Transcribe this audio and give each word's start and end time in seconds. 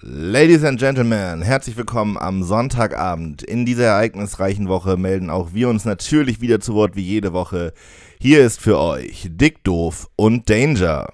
Ladies 0.00 0.62
and 0.62 0.78
Gentlemen, 0.78 1.42
herzlich 1.42 1.76
willkommen 1.76 2.16
am 2.18 2.44
Sonntagabend. 2.44 3.42
In 3.42 3.66
dieser 3.66 3.86
ereignisreichen 3.86 4.68
Woche 4.68 4.96
melden 4.96 5.28
auch 5.28 5.54
wir 5.54 5.68
uns 5.68 5.84
natürlich 5.84 6.40
wieder 6.40 6.60
zu 6.60 6.74
Wort 6.74 6.94
wie 6.94 7.02
jede 7.02 7.32
Woche. 7.32 7.72
Hier 8.20 8.46
ist 8.46 8.60
für 8.60 8.78
euch 8.78 9.26
Dick 9.28 9.64
Doof 9.64 10.08
und 10.14 10.48
Danger. 10.48 11.08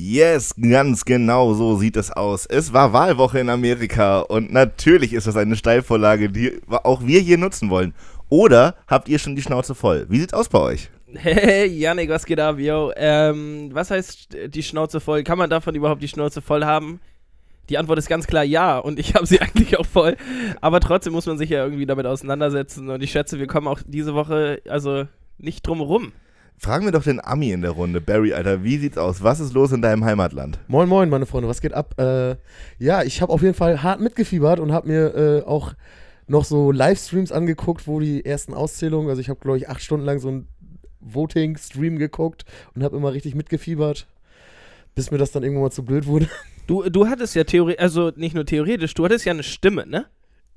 Yes, 0.00 0.54
ganz 0.54 1.04
genau 1.04 1.54
so 1.54 1.76
sieht 1.76 1.96
es 1.96 2.12
aus. 2.12 2.46
Es 2.46 2.72
war 2.72 2.92
Wahlwoche 2.92 3.40
in 3.40 3.48
Amerika 3.48 4.20
und 4.20 4.52
natürlich 4.52 5.12
ist 5.12 5.26
das 5.26 5.34
eine 5.34 5.56
Steilvorlage, 5.56 6.30
die 6.30 6.60
auch 6.68 7.04
wir 7.04 7.18
hier 7.18 7.36
nutzen 7.36 7.68
wollen. 7.68 7.94
Oder 8.28 8.76
habt 8.86 9.08
ihr 9.08 9.18
schon 9.18 9.34
die 9.34 9.42
Schnauze 9.42 9.74
voll? 9.74 10.06
Wie 10.08 10.20
sieht's 10.20 10.34
aus 10.34 10.48
bei 10.48 10.60
euch? 10.60 10.88
Hey, 11.14 11.66
Yannick, 11.66 12.10
was 12.10 12.26
geht 12.26 12.38
ab, 12.38 12.60
yo? 12.60 12.92
Ähm, 12.94 13.70
was 13.72 13.90
heißt 13.90 14.36
die 14.46 14.62
Schnauze 14.62 15.00
voll? 15.00 15.24
Kann 15.24 15.36
man 15.36 15.50
davon 15.50 15.74
überhaupt 15.74 16.00
die 16.00 16.08
Schnauze 16.08 16.42
voll 16.42 16.64
haben? 16.64 17.00
Die 17.68 17.76
Antwort 17.76 17.98
ist 17.98 18.08
ganz 18.08 18.28
klar 18.28 18.44
ja 18.44 18.78
und 18.78 19.00
ich 19.00 19.16
habe 19.16 19.26
sie 19.26 19.40
eigentlich 19.40 19.78
auch 19.78 19.86
voll. 19.86 20.16
Aber 20.60 20.78
trotzdem 20.78 21.12
muss 21.12 21.26
man 21.26 21.38
sich 21.38 21.50
ja 21.50 21.64
irgendwie 21.64 21.86
damit 21.86 22.06
auseinandersetzen 22.06 22.88
und 22.88 23.02
ich 23.02 23.10
schätze, 23.10 23.40
wir 23.40 23.48
kommen 23.48 23.66
auch 23.66 23.80
diese 23.84 24.14
Woche 24.14 24.62
also 24.68 25.08
nicht 25.38 25.66
drum 25.66 25.80
rum. 25.80 26.12
Fragen 26.60 26.84
wir 26.84 26.92
doch 26.92 27.04
den 27.04 27.20
Ami 27.24 27.52
in 27.52 27.62
der 27.62 27.70
Runde. 27.70 28.00
Barry, 28.00 28.32
Alter, 28.32 28.64
wie 28.64 28.78
sieht's 28.78 28.98
aus? 28.98 29.22
Was 29.22 29.38
ist 29.38 29.54
los 29.54 29.70
in 29.70 29.80
deinem 29.80 30.04
Heimatland? 30.04 30.58
Moin, 30.66 30.88
moin, 30.88 31.08
meine 31.08 31.24
Freunde, 31.24 31.48
was 31.48 31.60
geht 31.60 31.72
ab? 31.72 31.94
Äh, 32.00 32.34
ja, 32.78 33.04
ich 33.04 33.22
habe 33.22 33.32
auf 33.32 33.42
jeden 33.42 33.54
Fall 33.54 33.84
hart 33.84 34.00
mitgefiebert 34.00 34.58
und 34.58 34.72
habe 34.72 34.88
mir 34.88 35.14
äh, 35.14 35.42
auch 35.44 35.74
noch 36.26 36.44
so 36.44 36.72
Livestreams 36.72 37.30
angeguckt, 37.30 37.86
wo 37.86 38.00
die 38.00 38.24
ersten 38.24 38.54
Auszählungen, 38.54 39.08
also 39.08 39.20
ich 39.20 39.28
habe, 39.28 39.38
glaube 39.38 39.58
ich, 39.58 39.68
acht 39.68 39.80
Stunden 39.80 40.04
lang 40.04 40.18
so 40.18 40.30
ein 40.30 40.48
Voting-Stream 41.00 41.96
geguckt 41.96 42.44
und 42.74 42.82
habe 42.82 42.96
immer 42.96 43.12
richtig 43.12 43.36
mitgefiebert, 43.36 44.08
bis 44.96 45.12
mir 45.12 45.18
das 45.18 45.30
dann 45.30 45.44
irgendwann 45.44 45.62
mal 45.62 45.70
zu 45.70 45.84
blöd 45.84 46.06
wurde. 46.06 46.28
Du, 46.66 46.82
du 46.90 47.06
hattest 47.06 47.34
ja 47.36 47.44
theoretisch, 47.44 47.80
also 47.80 48.10
nicht 48.16 48.34
nur 48.34 48.44
theoretisch, 48.44 48.94
du 48.94 49.04
hattest 49.04 49.24
ja 49.24 49.32
eine 49.32 49.44
Stimme, 49.44 49.86
ne? 49.86 50.06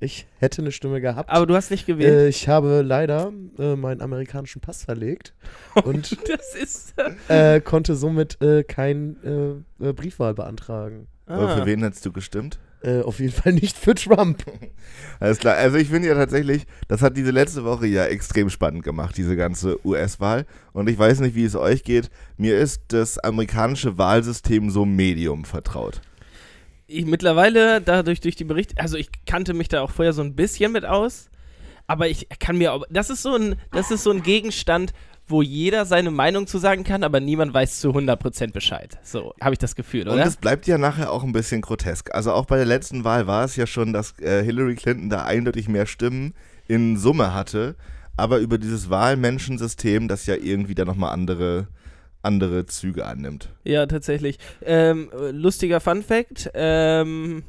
Ich 0.02 0.26
hätte 0.38 0.62
eine 0.62 0.72
Stimme 0.72 1.00
gehabt. 1.00 1.30
Aber 1.30 1.46
du 1.46 1.54
hast 1.54 1.70
nicht 1.70 1.86
gewählt. 1.86 2.12
äh, 2.12 2.28
ich 2.28 2.48
habe 2.48 2.82
leider 2.82 3.32
äh, 3.56 3.76
meinen 3.76 4.00
amerikanischen 4.00 4.60
Pass 4.60 4.82
verlegt 4.84 5.32
und 5.84 6.18
das 6.28 6.56
ist. 6.56 6.94
äh, 7.28 7.60
konnte 7.60 7.94
somit 7.94 8.42
äh, 8.42 8.64
kein 8.64 9.16
äh, 9.22 9.88
äh, 9.88 9.92
Briefwahl 9.92 10.34
beantragen. 10.34 11.06
Ah. 11.26 11.56
Für 11.56 11.66
wen 11.66 11.84
hättest 11.84 12.04
du 12.04 12.10
gestimmt? 12.10 12.58
Äh, 12.82 13.02
auf 13.02 13.20
jeden 13.20 13.32
Fall 13.32 13.52
nicht 13.52 13.78
für 13.78 13.94
Trump. 13.94 14.44
Alles 15.20 15.38
klar. 15.38 15.54
Also 15.54 15.76
ich 15.76 15.88
finde 15.88 16.08
ja 16.08 16.16
tatsächlich, 16.16 16.66
das 16.88 17.00
hat 17.00 17.16
diese 17.16 17.30
letzte 17.30 17.62
Woche 17.62 17.86
ja 17.86 18.04
extrem 18.06 18.50
spannend 18.50 18.82
gemacht, 18.82 19.16
diese 19.16 19.36
ganze 19.36 19.78
US-Wahl. 19.86 20.46
Und 20.72 20.88
ich 20.88 20.98
weiß 20.98 21.20
nicht, 21.20 21.36
wie 21.36 21.44
es 21.44 21.54
euch 21.54 21.84
geht. 21.84 22.10
Mir 22.36 22.58
ist 22.58 22.82
das 22.88 23.20
amerikanische 23.20 23.98
Wahlsystem 23.98 24.68
so 24.68 24.84
medium 24.84 25.44
vertraut. 25.44 26.00
Ich 26.92 27.06
mittlerweile 27.06 27.80
dadurch 27.80 28.20
durch 28.20 28.36
die 28.36 28.44
Berichte, 28.44 28.76
also 28.78 28.96
ich 28.96 29.10
kannte 29.26 29.54
mich 29.54 29.68
da 29.68 29.82
auch 29.82 29.90
vorher 29.90 30.12
so 30.12 30.22
ein 30.22 30.34
bisschen 30.34 30.72
mit 30.72 30.84
aus, 30.84 31.30
aber 31.86 32.08
ich 32.08 32.28
kann 32.38 32.58
mir 32.58 32.72
auch, 32.72 32.84
das 32.90 33.10
ist 33.10 33.22
so 33.22 33.34
ein, 33.34 33.56
das 33.72 33.90
ist 33.90 34.04
so 34.04 34.10
ein 34.10 34.22
Gegenstand, 34.22 34.92
wo 35.26 35.40
jeder 35.42 35.86
seine 35.86 36.10
Meinung 36.10 36.46
zu 36.46 36.58
sagen 36.58 36.84
kann, 36.84 37.04
aber 37.04 37.20
niemand 37.20 37.54
weiß 37.54 37.80
zu 37.80 37.90
100% 37.90 38.52
Bescheid. 38.52 38.98
So, 39.02 39.34
habe 39.40 39.54
ich 39.54 39.58
das 39.58 39.74
Gefühl, 39.74 40.08
Und 40.08 40.14
oder? 40.14 40.26
es 40.26 40.36
bleibt 40.36 40.66
ja 40.66 40.78
nachher 40.78 41.10
auch 41.10 41.22
ein 41.22 41.32
bisschen 41.32 41.60
grotesk. 41.60 42.14
Also 42.14 42.32
auch 42.32 42.46
bei 42.46 42.56
der 42.56 42.66
letzten 42.66 43.04
Wahl 43.04 43.26
war 43.26 43.44
es 43.44 43.56
ja 43.56 43.66
schon, 43.66 43.92
dass 43.92 44.18
äh, 44.20 44.44
Hillary 44.44 44.74
Clinton 44.74 45.10
da 45.10 45.24
eindeutig 45.24 45.68
mehr 45.68 45.86
Stimmen 45.86 46.34
in 46.68 46.96
Summe 46.96 47.34
hatte. 47.34 47.76
Aber 48.16 48.38
über 48.38 48.58
dieses 48.58 48.90
Wahlmenschensystem, 48.90 50.06
das 50.06 50.26
ja 50.26 50.34
irgendwie 50.34 50.74
da 50.74 50.84
nochmal 50.84 51.12
andere, 51.12 51.68
andere 52.22 52.66
Züge 52.66 53.04
annimmt. 53.06 53.48
Ja, 53.64 53.86
tatsächlich. 53.86 54.38
Ähm, 54.64 55.10
äh, 55.12 55.30
lustiger 55.30 55.80
Fun 55.80 56.02
Fact, 56.02 56.50
ähm, 56.54 57.44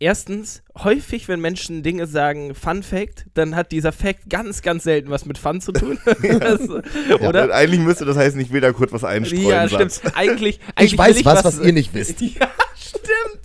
Erstens, 0.00 0.62
häufig, 0.84 1.26
wenn 1.26 1.40
Menschen 1.40 1.82
Dinge 1.82 2.06
sagen, 2.06 2.54
Fun 2.54 2.84
Fact, 2.84 3.26
dann 3.34 3.56
hat 3.56 3.72
dieser 3.72 3.90
Fact 3.90 4.30
ganz, 4.30 4.62
ganz 4.62 4.84
selten 4.84 5.10
was 5.10 5.26
mit 5.26 5.38
Fun 5.38 5.60
zu 5.60 5.72
tun. 5.72 5.98
also, 6.40 6.78
Ja, 7.08 7.16
oder? 7.28 7.52
eigentlich 7.52 7.80
müsste 7.80 8.04
das 8.04 8.16
heißen, 8.16 8.40
ich 8.40 8.52
will 8.52 8.60
da 8.60 8.70
kurz 8.72 8.92
was 8.92 9.02
einstreuen. 9.02 9.48
Ja, 9.48 9.66
Satz. 9.68 9.96
stimmt. 9.98 10.16
Eigentlich, 10.16 10.60
eigentlich 10.76 10.92
Ich 10.92 10.98
weiß 10.98 11.16
will 11.16 11.24
was, 11.24 11.44
was 11.44 11.58
ihr 11.58 11.72
nicht 11.72 11.92
wisst. 11.94 12.20
Ja, 12.20 12.48
stimmt. 12.76 13.42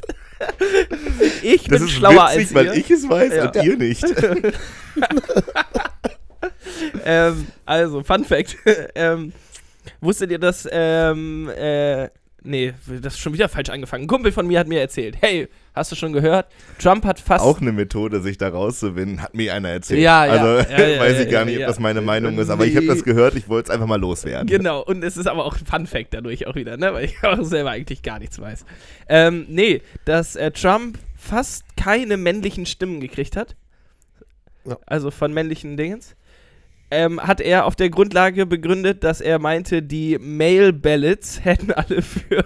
Ich 1.42 1.64
Das 1.64 1.80
bin 1.80 1.88
ist 1.88 1.94
schlauer 1.94 2.28
witzig, 2.36 2.40
als 2.40 2.54
weil 2.54 2.66
ihr. 2.68 2.74
ich 2.76 2.92
es 2.92 3.10
weiß 3.10 3.34
Ja. 3.34 3.46
und 3.48 3.56
ihr 3.64 3.78
nicht. 3.78 4.06
ähm, 7.06 7.48
also, 7.66 8.04
Fun 8.04 8.26
Fact. 8.26 8.58
ähm, 8.94 9.34
wusstet 10.02 10.32
ihr, 10.32 10.40
dass, 10.40 10.68
ähm, 10.72 11.50
äh, 11.50 12.10
nee, 12.44 12.74
das 13.02 13.14
ist 13.14 13.20
schon 13.20 13.34
wieder 13.34 13.50
falsch 13.50 13.70
angefangen. 13.70 14.04
Ein 14.04 14.08
Kumpel 14.08 14.32
von 14.32 14.48
mir 14.48 14.60
hat 14.60 14.68
mir 14.68 14.80
erzählt, 14.80 15.18
hey, 15.22 15.48
hast 15.74 15.92
du 15.92 15.96
schon 15.96 16.14
gehört? 16.14 16.48
Trump 16.80 17.06
hat 17.06 17.20
fast... 17.20 17.44
Auch 17.44 17.62
eine 17.62 17.72
Methode, 17.72 18.22
sich 18.22 18.38
da 18.38 18.50
rauszuwinden, 18.50 19.22
hat 19.22 19.34
mir 19.34 19.54
einer 19.54 19.70
erzählt. 19.70 20.02
Ja, 20.02 20.26
ja. 20.26 20.32
Also 20.34 20.72
Ja, 20.72 20.80
ja, 20.88 21.00
weiß 21.00 21.14
ja, 21.14 21.24
ich 21.24 21.30
gar 21.32 21.42
ja, 21.42 21.46
nicht, 21.46 21.60
ob 21.60 21.68
das 21.68 21.80
meine 21.80 22.02
Meinung 22.02 22.38
ist, 22.38 22.50
aber 22.50 22.66
ich 22.66 22.76
habe 22.76 22.86
Nee. 22.86 22.94
das 22.94 23.04
gehört, 23.04 23.36
ich 23.36 23.48
wollte 23.50 23.68
es 23.68 23.74
einfach 23.74 23.88
mal 23.88 24.00
loswerden. 24.00 24.48
Genau, 24.48 24.82
und 24.84 25.04
es 25.04 25.18
ist 25.18 25.28
aber 25.28 25.46
auch 25.46 25.58
ein 25.58 25.66
Fun 25.66 25.88
Fact 25.88 26.14
dadurch 26.14 26.48
auch 26.48 26.56
wieder, 26.56 26.78
ne? 26.78 26.94
weil 26.94 27.06
ich 27.06 27.16
auch 27.24 27.44
selber 27.44 27.72
eigentlich 27.72 28.02
gar 28.02 28.20
nichts 28.20 28.40
weiß. 28.40 28.66
Ähm, 29.08 29.46
nee, 29.50 29.82
dass 30.06 30.36
äh, 30.36 30.52
Trump 30.52 30.98
fast 31.18 31.64
keine 31.78 32.18
männlichen 32.18 32.66
Stimmen 32.66 33.00
gekriegt 33.00 33.38
hat. 33.38 33.56
Ja. 34.66 34.78
Also 34.86 35.12
von 35.12 35.34
männlichen 35.34 35.78
Dingens. 35.78 36.16
Ähm, 36.94 37.20
hat 37.20 37.42
er 37.42 37.66
auf 37.66 37.76
der 37.76 37.90
Grundlage 37.90 38.46
begründet, 38.46 39.04
dass 39.04 39.20
er 39.20 39.40
meinte, 39.40 39.82
die 39.82 40.18
Male 40.20 40.72
Ballots 40.74 41.40
hätten 41.44 41.72
alle 41.72 42.02
für 42.02 42.46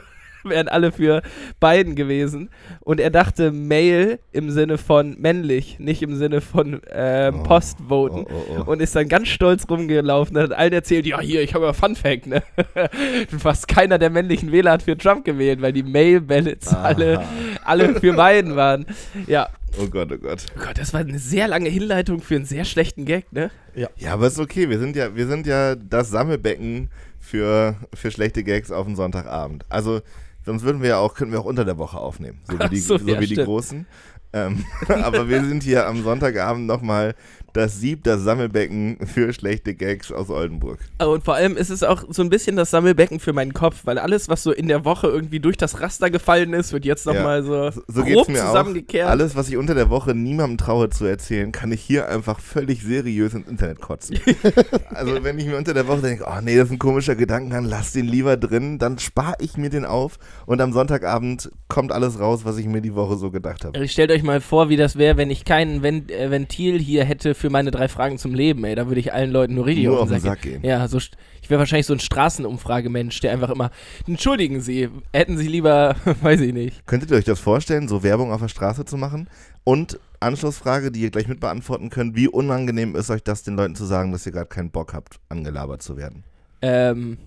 wären 0.50 0.68
alle 0.68 0.92
für 0.92 1.22
Biden 1.60 1.96
gewesen. 1.96 2.50
Und 2.80 3.00
er 3.00 3.10
dachte 3.10 3.52
Male 3.52 4.20
im 4.32 4.50
Sinne 4.50 4.78
von 4.78 5.16
männlich, 5.20 5.80
nicht 5.80 6.02
im 6.02 6.16
Sinne 6.16 6.42
von 6.42 6.82
ähm, 6.92 7.42
Oh, 7.42 7.44
Postvoten. 7.44 8.26
oh, 8.26 8.44
oh, 8.50 8.64
oh. 8.66 8.72
Und 8.72 8.82
ist 8.82 8.96
dann 8.96 9.10
ganz 9.10 9.28
stolz 9.28 9.66
rumgelaufen 9.70 10.38
und 10.38 10.44
hat 10.44 10.54
allen 10.54 10.74
erzählt, 10.74 11.06
ja 11.06 11.20
hier, 11.20 11.42
ich 11.42 11.54
habe 11.54 11.66
ja 11.66 11.74
Fun 11.74 11.96
Fact, 11.96 12.28
ne? 12.28 12.44
Fast 13.38 13.68
keiner 13.68 13.98
der 13.98 14.10
männlichen 14.10 14.52
Wähler 14.52 14.72
hat 14.72 14.84
für 14.84 14.98
Trump 14.98 15.26
gewählt, 15.26 15.62
weil 15.62 15.74
die 15.74 15.84
Mail 15.84 16.22
Ballots 16.22 16.74
alle, 16.74 17.22
alle 17.66 17.96
für 18.00 18.14
Biden 18.14 18.56
waren. 18.56 18.86
Ja. 19.28 19.50
Oh 19.80 19.88
Gott, 19.88 20.12
oh 20.12 20.18
Gott. 20.18 20.46
Oh 20.56 20.66
Gott, 20.66 20.78
das 20.78 20.94
war 20.94 21.02
eine 21.02 21.20
sehr 21.20 21.48
lange 21.48 21.70
Hinleitung 21.70 22.22
für 22.22 22.36
einen 22.36 22.46
sehr 22.46 22.66
schlechten 22.66 23.06
Gag, 23.06 23.32
ne? 23.32 23.52
Ja, 23.76 23.90
aber 24.14 24.28
ist 24.28 24.40
okay. 24.40 24.70
Wir 24.70 24.80
sind 24.80 24.96
ja, 24.96 25.16
wir 25.16 25.28
sind 25.28 25.46
ja 25.46 25.76
das 25.76 26.10
Sammelbecken 26.10 26.90
für, 27.20 27.76
für 27.94 28.12
schlechte 28.12 28.44
Gags 28.44 28.72
auf 28.72 28.88
den 28.88 28.96
Sonntagabend. 28.96 29.66
Also, 29.70 30.02
sonst 30.46 30.64
würden 30.64 30.82
wir 30.82 30.90
ja 30.90 30.98
auch, 30.98 31.14
könnten 31.14 31.34
wir 31.34 31.42
auch 31.42 31.46
unter 31.46 31.66
der 31.66 31.78
Woche 31.78 31.98
aufnehmen. 31.98 32.42
So 32.46 32.60
wie 32.60 32.70
die, 32.70 32.80
so, 32.80 32.98
so 32.98 33.08
ja, 33.08 33.20
wie 33.20 33.28
die. 33.28 33.36
Großen. 33.36 33.86
Ähm, 34.34 34.66
aber 34.88 35.30
wir 35.30 35.44
sind 35.44 35.64
hier 35.64 35.88
am 35.88 36.04
Sonntagabend 36.04 36.66
nochmal 36.66 37.16
das 37.58 37.80
Sieb, 37.80 38.04
das 38.04 38.22
Sammelbecken 38.22 38.98
für 39.06 39.34
schlechte 39.34 39.74
Gags 39.76 40.12
aus 40.12 40.30
Oldenburg. 40.30 40.80
Oh, 41.02 41.08
Und 41.08 41.24
vor 41.26 41.36
allem 41.36 41.58
ist 41.58 41.70
es 41.70 41.84
auch 41.84 42.04
so 42.10 42.22
ein 42.22 42.30
bisschen 42.30 42.56
das 42.56 42.72
Sammelbecken 42.72 43.20
für 43.20 43.34
meinen 43.34 43.54
Kopf, 43.54 43.82
weil 43.86 43.98
alles, 44.00 44.30
was 44.30 44.44
so 44.44 44.52
in 44.52 44.68
der 44.68 44.86
Woche 44.86 45.08
irgendwie 45.08 45.40
durch 45.40 45.58
das 45.58 45.82
Raster 45.82 46.10
gefallen 46.10 46.54
ist, 46.54 46.72
wird 46.74 46.86
jetzt 46.86 47.06
Ja. 47.06 47.14
nochmal 47.14 47.44
so, 47.44 47.72
So, 47.72 47.82
so 47.88 48.04
grob 48.04 48.30
mir 48.30 48.44
auch. 48.44 48.48
zusammengekehrt. 48.48 49.10
Alles, 49.10 49.36
was 49.36 49.50
ich 49.50 49.58
unter 49.58 49.76
der 49.76 49.90
Woche 49.90 50.14
niemandem 50.16 50.58
traue 50.58 50.90
zu 50.90 51.06
erzählen, 51.06 51.52
kann 51.52 51.72
ich 51.72 51.82
hier 51.82 52.08
einfach 52.08 52.40
völlig 52.40 52.84
seriös 52.84 53.34
ins 53.34 53.48
Internet 53.48 53.82
kotzen. 53.82 54.20
also 54.94 55.24
wenn 55.24 55.38
ich 55.40 55.46
mir 55.48 55.58
unter 55.58 55.74
der 55.74 55.88
Woche 55.88 56.02
denke, 56.02 56.26
oh 56.28 56.40
nee, 56.42 56.56
das 56.56 56.66
ist 56.66 56.72
ein 56.72 56.80
komischer 56.80 57.16
Gedankengang, 57.16 57.66
lass 57.66 57.92
den 57.94 58.06
lieber 58.08 58.38
drin, 58.38 58.78
dann 58.80 59.00
spare 59.00 59.36
ich 59.40 59.58
mir 59.58 59.70
den 59.70 59.86
auf 59.86 60.20
und 60.46 60.62
am 60.62 60.74
Sonntagabend 60.74 61.52
kommt 61.68 61.92
alles 61.92 62.20
raus, 62.20 62.42
was 62.46 62.58
ich 62.58 62.68
mir 62.68 62.82
die 62.82 62.96
Woche 62.96 63.18
so 63.18 63.32
gedacht 63.32 63.66
habe. 63.66 63.78
Also 63.78 63.88
Stellt 63.92 64.12
euch 64.12 64.24
mal 64.24 64.42
vor, 64.42 64.70
wie 64.70 64.78
das 64.78 64.98
wäre, 64.98 65.18
wenn 65.18 65.30
ich 65.32 65.44
kein 65.46 65.84
äh, 65.84 66.30
Ventil 66.32 66.80
hier 66.80 67.04
hätte 67.04 67.34
für 67.34 67.47
meine 67.50 67.72
drei 67.72 67.88
Fragen 67.88 68.18
zum 68.18 68.34
Leben, 68.34 68.64
ey. 68.66 68.76
Da 68.76 68.88
würde 68.88 69.00
ich 69.00 69.14
allen 69.14 69.32
Leuten 69.32 69.56
nur 69.56 69.66
richtig 69.66 69.86
Nur 69.86 70.02
auf 70.02 70.10
den 70.10 70.20
Sack 70.20 70.42
gehen. 70.42 70.64
Ja, 70.64 70.88
so, 70.88 70.98
ich 70.98 71.50
wäre 71.50 71.60
wahrscheinlich 71.60 71.86
so 71.86 71.94
ein 71.94 72.00
Straßenumfragemensch, 72.00 73.20
der 73.22 73.32
einfach 73.32 73.50
immer, 73.50 73.72
entschuldigen 74.08 74.62
Sie, 74.62 74.90
hätten 75.14 75.38
Sie 75.38 75.48
lieber, 75.48 75.96
weiß 76.22 76.42
ich 76.42 76.54
nicht. 76.54 76.86
Könntet 76.88 77.12
ihr 77.12 77.18
euch 77.18 77.26
das 77.26 77.40
vorstellen, 77.40 77.88
so 77.88 78.04
Werbung 78.04 78.32
auf 78.32 78.42
der 78.42 78.48
Straße 78.48 78.86
zu 78.86 78.98
machen? 78.98 79.30
Und 79.64 80.00
Anschlussfrage, 80.20 80.92
die 80.92 81.02
ihr 81.02 81.12
gleich 81.12 81.28
mit 81.28 81.40
beantworten 81.40 81.90
könnt, 81.90 82.16
wie 82.16 82.28
unangenehm 82.28 82.96
ist 82.96 83.10
euch 83.10 83.24
das, 83.24 83.44
den 83.44 83.56
Leuten 83.56 83.76
zu 83.76 83.86
sagen, 83.86 84.12
dass 84.12 84.26
ihr 84.26 84.32
gerade 84.32 84.48
keinen 84.48 84.72
Bock 84.72 84.94
habt, 84.94 85.20
angelabert 85.30 85.82
zu 85.82 85.98
werden? 85.98 86.24
Ähm, 86.62 87.18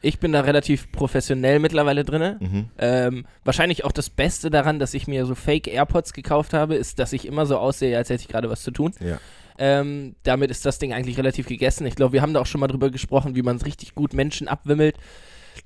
ich 0.00 0.20
bin 0.20 0.32
da 0.32 0.42
relativ 0.42 0.92
professionell 0.92 1.58
mittlerweile 1.58 2.04
drin. 2.04 2.36
Mhm. 2.40 2.68
Ähm, 2.78 3.26
wahrscheinlich 3.44 3.84
auch 3.84 3.92
das 3.92 4.10
Beste 4.10 4.50
daran, 4.50 4.78
dass 4.78 4.94
ich 4.94 5.06
mir 5.06 5.26
so 5.26 5.34
Fake 5.34 5.66
AirPods 5.66 6.12
gekauft 6.12 6.52
habe, 6.52 6.76
ist, 6.76 6.98
dass 6.98 7.12
ich 7.12 7.26
immer 7.26 7.46
so 7.46 7.58
aussehe, 7.58 7.96
als 7.96 8.10
hätte 8.10 8.22
ich 8.22 8.28
gerade 8.28 8.50
was 8.50 8.62
zu 8.62 8.70
tun. 8.70 8.92
Ja. 9.00 9.18
Ähm, 9.58 10.14
damit 10.22 10.50
ist 10.50 10.64
das 10.64 10.78
Ding 10.78 10.92
eigentlich 10.92 11.18
relativ 11.18 11.48
gegessen. 11.48 11.86
Ich 11.86 11.96
glaube, 11.96 12.12
wir 12.12 12.22
haben 12.22 12.32
da 12.32 12.40
auch 12.40 12.46
schon 12.46 12.60
mal 12.60 12.68
drüber 12.68 12.90
gesprochen, 12.90 13.34
wie 13.34 13.42
man 13.42 13.56
es 13.56 13.66
richtig 13.66 13.94
gut 13.94 14.14
Menschen 14.14 14.48
abwimmelt. 14.48 14.96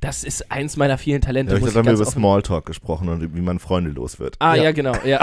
Das 0.02 0.24
ist 0.24 0.50
eins 0.50 0.76
meiner 0.76 0.98
vielen 0.98 1.20
Talente. 1.20 1.52
Ja, 1.52 1.58
ich 1.58 1.64
muss 1.64 1.76
habe 1.76 1.80
ich 1.84 1.86
ganz 1.96 2.00
über 2.00 2.10
Smalltalk 2.10 2.66
gesprochen 2.66 3.08
und 3.08 3.36
wie 3.36 3.40
man 3.40 3.60
Freunde 3.60 3.90
los 3.90 4.18
wird. 4.18 4.34
Ah, 4.40 4.56
ja, 4.56 4.64
Ja. 4.64 4.72
genau, 4.72 4.94
ja. 5.04 5.20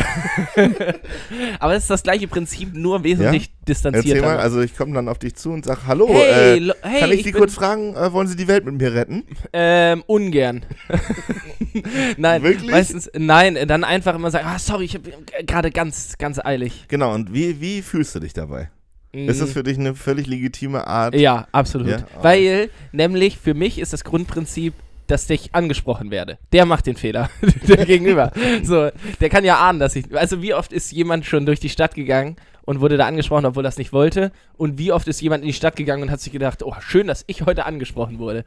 Aber 1.60 1.76
es 1.76 1.84
ist 1.84 1.90
das 1.90 2.02
gleiche 2.04 2.30
Prinzip, 2.30 2.74
nur 2.74 3.04
wesentlich 3.04 3.50
Erzähl 3.50 3.66
distanzierter. 3.68 4.22
mal, 4.26 4.38
also 4.40 4.62
ich 4.62 4.76
komme 4.78 4.94
dann 4.94 5.10
auf 5.10 5.20
dich 5.20 5.36
zu 5.36 5.52
und 5.52 5.66
sag, 5.66 5.86
hallo, 5.86 6.08
hey, 6.10 6.56
äh, 6.56 6.60
lo- 6.60 6.74
hey, 6.82 7.00
kann 7.02 7.12
ich 7.12 7.24
Sie 7.24 7.32
bin, 7.32 7.42
kurz 7.42 7.56
fragen, 7.56 7.94
äh, 7.94 8.12
wollen 8.14 8.28
Sie 8.30 8.38
die 8.38 8.48
Welt 8.48 8.64
mit 8.66 8.76
mir 8.80 8.94
retten? 8.94 9.26
Ähm, 9.52 10.02
ungern. 10.08 10.66
nein, 12.18 12.42
Wirklich? 12.44 12.72
meistens, 12.72 13.10
nein, 13.18 13.56
äh, 13.56 13.68
dann 13.68 13.84
einfach 13.84 14.16
immer 14.16 14.32
sagen, 14.32 14.46
ah, 14.48 14.60
sorry, 14.60 14.86
ich 14.86 14.96
habe 14.96 15.12
gerade 15.46 15.72
ganz, 15.72 16.18
ganz 16.18 16.40
eilig. 16.40 16.86
Genau, 16.88 17.14
und 17.14 17.34
wie, 17.34 17.60
wie 17.62 17.82
fühlst 17.82 18.16
du 18.16 18.20
dich 18.20 18.34
dabei? 18.34 18.70
Ist 19.12 19.42
das 19.42 19.54
für 19.54 19.64
dich 19.64 19.78
eine 19.78 19.96
völlig 19.96 20.28
legitime 20.28 20.86
Art? 20.86 21.16
Ja, 21.16 21.48
absolut. 21.52 21.90
Ja? 21.90 21.98
Ah. 21.98 22.24
Weil, 22.24 22.70
nämlich, 22.92 23.38
für 23.38 23.54
mich 23.54 23.80
ist 23.80 23.92
das 23.92 24.04
Grundprinzip, 24.04 24.74
dass 25.08 25.28
ich 25.30 25.56
angesprochen 25.56 26.12
werde. 26.12 26.38
Der 26.52 26.66
macht 26.66 26.86
den 26.86 26.96
Fehler. 26.96 27.32
der 27.68 27.86
Gegenüber. 27.86 28.32
So, 28.64 28.90
der 29.20 29.30
kann 29.30 29.44
ja 29.44 29.58
ahnen, 29.58 29.80
dass 29.80 29.96
ich. 29.96 30.16
Also, 30.16 30.44
wie 30.44 30.54
oft 30.54 30.72
ist 30.72 30.92
jemand 30.92 31.26
schon 31.26 31.48
durch 31.48 31.60
die 31.60 31.70
Stadt 31.70 31.96
gegangen 31.96 32.36
und 32.66 32.82
wurde 32.82 32.98
da 32.98 33.08
angesprochen, 33.08 33.46
obwohl 33.46 33.66
er 33.66 33.70
es 33.70 33.80
nicht 33.80 33.94
wollte? 33.94 34.32
Und 34.58 34.78
wie 34.78 34.92
oft 34.92 35.08
ist 35.08 35.22
jemand 35.22 35.44
in 35.44 35.48
die 35.48 35.54
Stadt 35.54 35.76
gegangen 35.76 36.04
und 36.04 36.12
hat 36.12 36.22
sich 36.22 36.32
gedacht, 36.32 36.62
oh, 36.62 36.76
schön, 36.80 37.08
dass 37.08 37.24
ich 37.26 37.44
heute 37.48 37.66
angesprochen 37.66 38.20
wurde? 38.20 38.46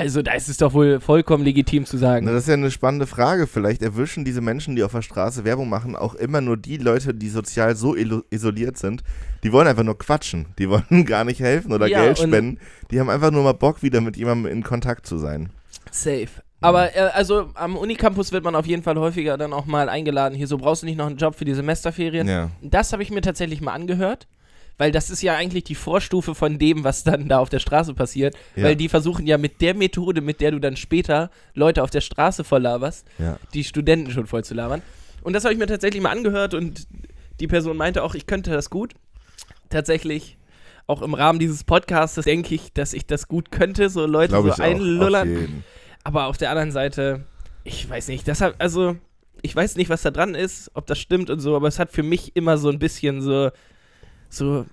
Also, 0.00 0.22
da 0.22 0.32
ist 0.32 0.48
es 0.48 0.56
doch 0.56 0.72
wohl 0.72 0.98
vollkommen 0.98 1.44
legitim 1.44 1.84
zu 1.84 1.98
sagen. 1.98 2.24
Na, 2.26 2.32
das 2.32 2.44
ist 2.44 2.48
ja 2.48 2.54
eine 2.54 2.70
spannende 2.70 3.06
Frage. 3.06 3.46
Vielleicht 3.46 3.82
erwischen 3.82 4.24
diese 4.24 4.40
Menschen, 4.40 4.76
die 4.76 4.82
auf 4.82 4.92
der 4.92 5.02
Straße 5.02 5.44
Werbung 5.44 5.68
machen, 5.68 5.94
auch 5.94 6.14
immer 6.14 6.40
nur 6.40 6.56
die 6.56 6.78
Leute, 6.78 7.12
die 7.12 7.28
sozial 7.28 7.76
so 7.76 7.94
isoliert 7.94 8.78
sind. 8.78 9.02
Die 9.42 9.52
wollen 9.52 9.68
einfach 9.68 9.82
nur 9.82 9.98
quatschen. 9.98 10.46
Die 10.58 10.70
wollen 10.70 11.04
gar 11.06 11.24
nicht 11.24 11.40
helfen 11.40 11.72
oder 11.72 11.86
Ja, 11.86 12.02
Geld 12.02 12.18
spenden. 12.18 12.58
Die 12.90 12.98
haben 12.98 13.10
einfach 13.10 13.30
nur 13.30 13.44
mal 13.44 13.52
Bock, 13.52 13.82
wieder 13.82 14.00
mit 14.00 14.16
jemandem 14.16 14.50
in 14.50 14.62
Kontakt 14.62 15.06
zu 15.06 15.18
sein. 15.18 15.50
Safe. 15.90 16.28
Aber 16.60 16.94
äh, 16.94 17.10
also 17.12 17.50
am 17.54 17.76
Unicampus 17.76 18.32
wird 18.32 18.44
man 18.44 18.54
auf 18.54 18.66
jeden 18.66 18.82
Fall 18.82 18.96
häufiger 18.98 19.38
dann 19.38 19.52
auch 19.52 19.66
mal 19.66 19.88
eingeladen. 19.88 20.34
Hier, 20.34 20.46
so 20.46 20.58
brauchst 20.58 20.82
du 20.82 20.86
nicht 20.86 20.96
noch 20.96 21.06
einen 21.06 21.16
Job 21.16 21.34
für 21.34 21.44
die 21.44 21.54
Semesterferien. 21.54 22.28
Ja. 22.28 22.50
Das 22.62 22.92
habe 22.92 23.02
ich 23.02 23.10
mir 23.10 23.22
tatsächlich 23.22 23.60
mal 23.60 23.72
angehört, 23.72 24.28
weil 24.80 24.92
das 24.92 25.10
ist 25.10 25.20
ja 25.20 25.34
eigentlich 25.34 25.64
die 25.64 25.74
Vorstufe 25.74 26.34
von 26.34 26.58
dem, 26.58 26.84
was 26.84 27.04
dann 27.04 27.28
da 27.28 27.38
auf 27.38 27.50
der 27.50 27.58
Straße 27.58 27.92
passiert. 27.92 28.34
Ja. 28.56 28.64
Weil 28.64 28.76
die 28.76 28.88
versuchen 28.88 29.26
ja 29.26 29.36
mit 29.36 29.60
der 29.60 29.74
Methode, 29.74 30.22
mit 30.22 30.40
der 30.40 30.52
du 30.52 30.58
dann 30.58 30.74
später 30.74 31.30
Leute 31.52 31.82
auf 31.82 31.90
der 31.90 32.00
Straße 32.00 32.44
volllaberst, 32.44 33.06
Ja. 33.18 33.36
die 33.52 33.62
Studenten 33.62 34.10
schon 34.10 34.26
voll 34.26 34.42
zu 34.42 34.54
labern. 34.54 34.80
Und 35.22 35.34
das 35.34 35.44
habe 35.44 35.52
ich 35.52 35.60
mir 35.60 35.66
tatsächlich 35.66 36.02
mal 36.02 36.12
angehört 36.12 36.54
und 36.54 36.86
die 37.40 37.46
Person 37.46 37.76
meinte 37.76 38.02
auch, 38.02 38.14
ich 38.14 38.26
könnte 38.26 38.52
das 38.52 38.70
gut. 38.70 38.94
Tatsächlich. 39.68 40.38
Auch 40.86 41.02
im 41.02 41.12
Rahmen 41.12 41.38
dieses 41.38 41.62
Podcasts 41.62 42.14
denke 42.24 42.54
ich, 42.54 42.72
dass 42.72 42.94
ich 42.94 43.04
das 43.04 43.28
gut 43.28 43.50
könnte, 43.52 43.90
so 43.90 44.06
Leute 44.06 44.32
Glaube 44.32 44.54
so 44.56 44.62
einlullern. 44.62 45.36
Auf. 45.36 45.48
Aber 46.04 46.26
auf 46.26 46.38
der 46.38 46.48
anderen 46.48 46.72
Seite, 46.72 47.26
ich 47.64 47.86
weiß 47.88 48.08
nicht, 48.08 48.26
deshalb, 48.26 48.54
also, 48.58 48.96
ich 49.42 49.54
weiß 49.54 49.76
nicht, 49.76 49.90
was 49.90 50.00
da 50.00 50.10
dran 50.10 50.34
ist, 50.34 50.70
ob 50.72 50.86
das 50.86 50.98
stimmt 50.98 51.28
und 51.28 51.40
so, 51.40 51.54
aber 51.54 51.68
es 51.68 51.78
hat 51.78 51.90
für 51.92 52.02
mich 52.02 52.34
immer 52.34 52.56
so 52.56 52.70
ein 52.70 52.78
bisschen 52.78 53.20
so, 53.20 53.50
so, 54.30 54.64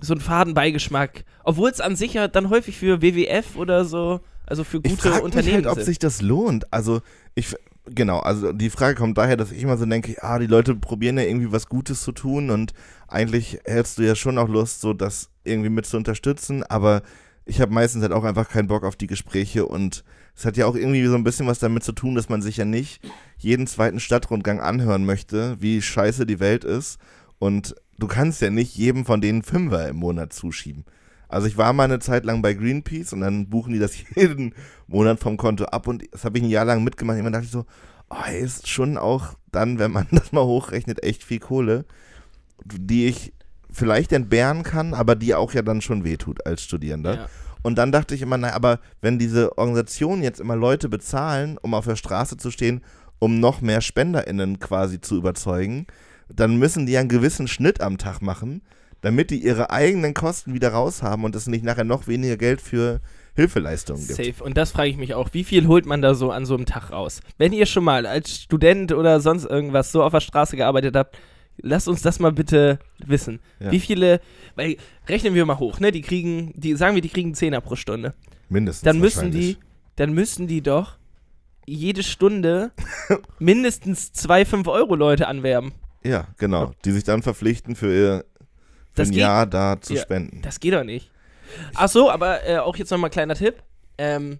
so 0.00 0.12
einen 0.12 0.20
faden 0.20 0.54
Beigeschmack. 0.54 1.24
Obwohl 1.44 1.70
es 1.70 1.80
an 1.80 1.96
sich 1.96 2.14
ja 2.14 2.28
dann 2.28 2.50
häufig 2.50 2.76
für 2.76 3.00
WWF 3.00 3.56
oder 3.56 3.84
so, 3.84 4.20
also 4.46 4.64
für 4.64 4.78
Ich 4.82 4.90
gute 4.90 4.96
frage 4.96 5.14
mich 5.14 5.24
Unternehmen 5.24 5.54
halt, 5.54 5.66
ob 5.68 5.76
sind. 5.76 5.86
sich 5.86 5.98
das 5.98 6.20
lohnt. 6.20 6.70
Also 6.72 7.00
ich 7.34 7.54
genau, 7.86 8.18
also 8.18 8.52
die 8.52 8.70
Frage 8.70 8.96
kommt 8.96 9.16
daher, 9.18 9.36
dass 9.36 9.52
ich 9.52 9.62
immer 9.62 9.76
so 9.76 9.86
denke, 9.86 10.22
ah, 10.22 10.38
die 10.38 10.46
Leute 10.46 10.74
probieren 10.74 11.18
ja 11.18 11.24
irgendwie 11.24 11.52
was 11.52 11.68
Gutes 11.68 12.02
zu 12.02 12.12
tun 12.12 12.50
und 12.50 12.72
eigentlich 13.08 13.58
hättest 13.64 13.98
du 13.98 14.02
ja 14.02 14.14
schon 14.14 14.38
auch 14.38 14.48
Lust, 14.48 14.80
so 14.80 14.92
das 14.92 15.30
irgendwie 15.44 15.70
mit 15.70 15.86
zu 15.86 15.96
unterstützen, 15.96 16.62
aber 16.62 17.02
ich 17.46 17.60
habe 17.60 17.72
meistens 17.72 18.02
halt 18.02 18.12
auch 18.12 18.24
einfach 18.24 18.48
keinen 18.48 18.68
Bock 18.68 18.84
auf 18.84 18.96
die 18.96 19.06
Gespräche 19.06 19.66
und 19.66 20.02
es 20.34 20.46
hat 20.46 20.56
ja 20.56 20.66
auch 20.66 20.74
irgendwie 20.74 21.04
so 21.06 21.14
ein 21.14 21.24
bisschen 21.24 21.46
was 21.46 21.58
damit 21.58 21.84
zu 21.84 21.92
tun, 21.92 22.14
dass 22.14 22.30
man 22.30 22.42
sich 22.42 22.56
ja 22.56 22.64
nicht 22.64 23.00
jeden 23.38 23.66
zweiten 23.66 24.00
Stadtrundgang 24.00 24.60
anhören 24.60 25.04
möchte, 25.04 25.56
wie 25.60 25.82
scheiße 25.82 26.26
die 26.26 26.40
Welt 26.40 26.64
ist 26.64 26.98
und 27.38 27.74
du 27.98 28.06
kannst 28.06 28.40
ja 28.42 28.50
nicht 28.50 28.76
jedem 28.76 29.04
von 29.04 29.20
denen 29.20 29.42
Fünfer 29.42 29.88
im 29.88 29.96
Monat 29.96 30.32
zuschieben. 30.32 30.84
Also 31.28 31.46
ich 31.46 31.56
war 31.56 31.72
mal 31.72 31.84
eine 31.84 31.98
Zeit 31.98 32.24
lang 32.24 32.42
bei 32.42 32.54
Greenpeace 32.54 33.12
und 33.12 33.20
dann 33.20 33.48
buchen 33.48 33.72
die 33.72 33.78
das 33.78 33.96
jeden 34.14 34.54
Monat 34.86 35.20
vom 35.20 35.36
Konto 35.36 35.64
ab 35.64 35.88
und 35.88 36.04
das 36.12 36.24
habe 36.24 36.38
ich 36.38 36.44
ein 36.44 36.50
Jahr 36.50 36.64
lang 36.64 36.84
mitgemacht. 36.84 37.18
Immer 37.18 37.30
dachte 37.30 37.46
ich 37.46 37.50
so, 37.50 37.66
oh, 38.10 38.30
ist 38.32 38.68
schon 38.68 38.96
auch 38.96 39.34
dann, 39.50 39.78
wenn 39.78 39.90
man 39.90 40.06
das 40.12 40.32
mal 40.32 40.44
hochrechnet, 40.44 41.02
echt 41.02 41.24
viel 41.24 41.40
Kohle, 41.40 41.84
die 42.64 43.06
ich 43.06 43.32
vielleicht 43.70 44.12
entbehren 44.12 44.62
kann, 44.62 44.94
aber 44.94 45.16
die 45.16 45.34
auch 45.34 45.52
ja 45.52 45.62
dann 45.62 45.80
schon 45.80 46.04
wehtut 46.04 46.46
als 46.46 46.62
Studierender. 46.62 47.14
Ja. 47.14 47.28
Und 47.62 47.76
dann 47.76 47.92
dachte 47.92 48.14
ich 48.14 48.22
immer, 48.22 48.36
na, 48.36 48.52
aber 48.52 48.78
wenn 49.00 49.18
diese 49.18 49.56
Organisationen 49.58 50.22
jetzt 50.22 50.38
immer 50.38 50.54
Leute 50.54 50.88
bezahlen, 50.88 51.58
um 51.60 51.74
auf 51.74 51.86
der 51.86 51.96
Straße 51.96 52.36
zu 52.36 52.50
stehen, 52.50 52.82
um 53.18 53.40
noch 53.40 53.62
mehr 53.62 53.80
SpenderInnen 53.80 54.58
quasi 54.58 55.00
zu 55.00 55.16
überzeugen, 55.16 55.86
dann 56.28 56.56
müssen 56.56 56.86
die 56.86 56.92
ja 56.92 57.00
einen 57.00 57.08
gewissen 57.08 57.48
Schnitt 57.48 57.80
am 57.80 57.98
Tag 57.98 58.20
machen, 58.22 58.62
damit 59.00 59.30
die 59.30 59.42
ihre 59.42 59.70
eigenen 59.70 60.14
Kosten 60.14 60.54
wieder 60.54 60.70
raushaben 60.70 61.24
und 61.24 61.34
es 61.36 61.46
nicht 61.46 61.64
nachher 61.64 61.84
noch 61.84 62.06
weniger 62.06 62.36
Geld 62.36 62.60
für 62.60 63.00
Hilfeleistungen 63.34 64.06
gibt. 64.06 64.16
Safe. 64.16 64.42
Und 64.42 64.56
das 64.56 64.70
frage 64.70 64.90
ich 64.90 64.96
mich 64.96 65.14
auch. 65.14 65.30
Wie 65.32 65.44
viel 65.44 65.66
holt 65.66 65.86
man 65.86 66.00
da 66.00 66.14
so 66.14 66.30
an 66.30 66.46
so 66.46 66.54
einem 66.54 66.66
Tag 66.66 66.90
raus? 66.90 67.20
Wenn 67.36 67.52
ihr 67.52 67.66
schon 67.66 67.84
mal 67.84 68.06
als 68.06 68.30
Student 68.30 68.92
oder 68.92 69.20
sonst 69.20 69.44
irgendwas 69.44 69.92
so 69.92 70.02
auf 70.02 70.12
der 70.12 70.20
Straße 70.20 70.56
gearbeitet 70.56 70.96
habt, 70.96 71.18
lasst 71.58 71.88
uns 71.88 72.02
das 72.02 72.20
mal 72.20 72.32
bitte 72.32 72.78
wissen. 72.98 73.40
Ja. 73.60 73.72
Wie 73.72 73.80
viele, 73.80 74.20
weil 74.54 74.76
rechnen 75.08 75.34
wir 75.34 75.44
mal 75.46 75.58
hoch, 75.58 75.80
ne? 75.80 75.90
Die 75.92 76.02
kriegen, 76.02 76.52
die 76.54 76.74
sagen 76.76 76.94
wir, 76.94 77.02
die 77.02 77.08
kriegen 77.08 77.34
10er 77.34 77.60
pro 77.60 77.76
Stunde. 77.76 78.14
Mindestens. 78.48 78.84
Dann 78.84 78.98
müssen 79.00 79.30
die, 79.30 79.56
dann 79.96 80.12
müssen 80.12 80.46
die 80.46 80.62
doch 80.62 80.96
jede 81.66 82.02
Stunde 82.02 82.72
mindestens 83.38 84.12
zwei 84.12 84.42
5-Euro-Leute 84.42 85.26
anwerben. 85.26 85.72
Ja, 86.04 86.26
genau. 86.38 86.72
Die 86.84 86.90
sich 86.92 87.04
dann 87.04 87.22
verpflichten, 87.22 87.76
für, 87.76 87.86
ihr, 87.94 88.24
für 88.38 88.44
Das 88.94 89.08
ein 89.08 89.12
geht- 89.12 89.20
Jahr 89.20 89.46
da 89.46 89.80
zu 89.80 89.94
Ja. 89.94 90.02
spenden. 90.02 90.42
Das 90.42 90.60
geht 90.60 90.74
doch 90.74 90.84
nicht. 90.84 91.10
Ach 91.74 91.88
so, 91.88 92.10
aber 92.10 92.44
äh, 92.46 92.58
auch 92.58 92.76
jetzt 92.76 92.90
nochmal 92.90 93.10
kleiner 93.10 93.34
Tipp. 93.34 93.62
Ähm, 93.98 94.38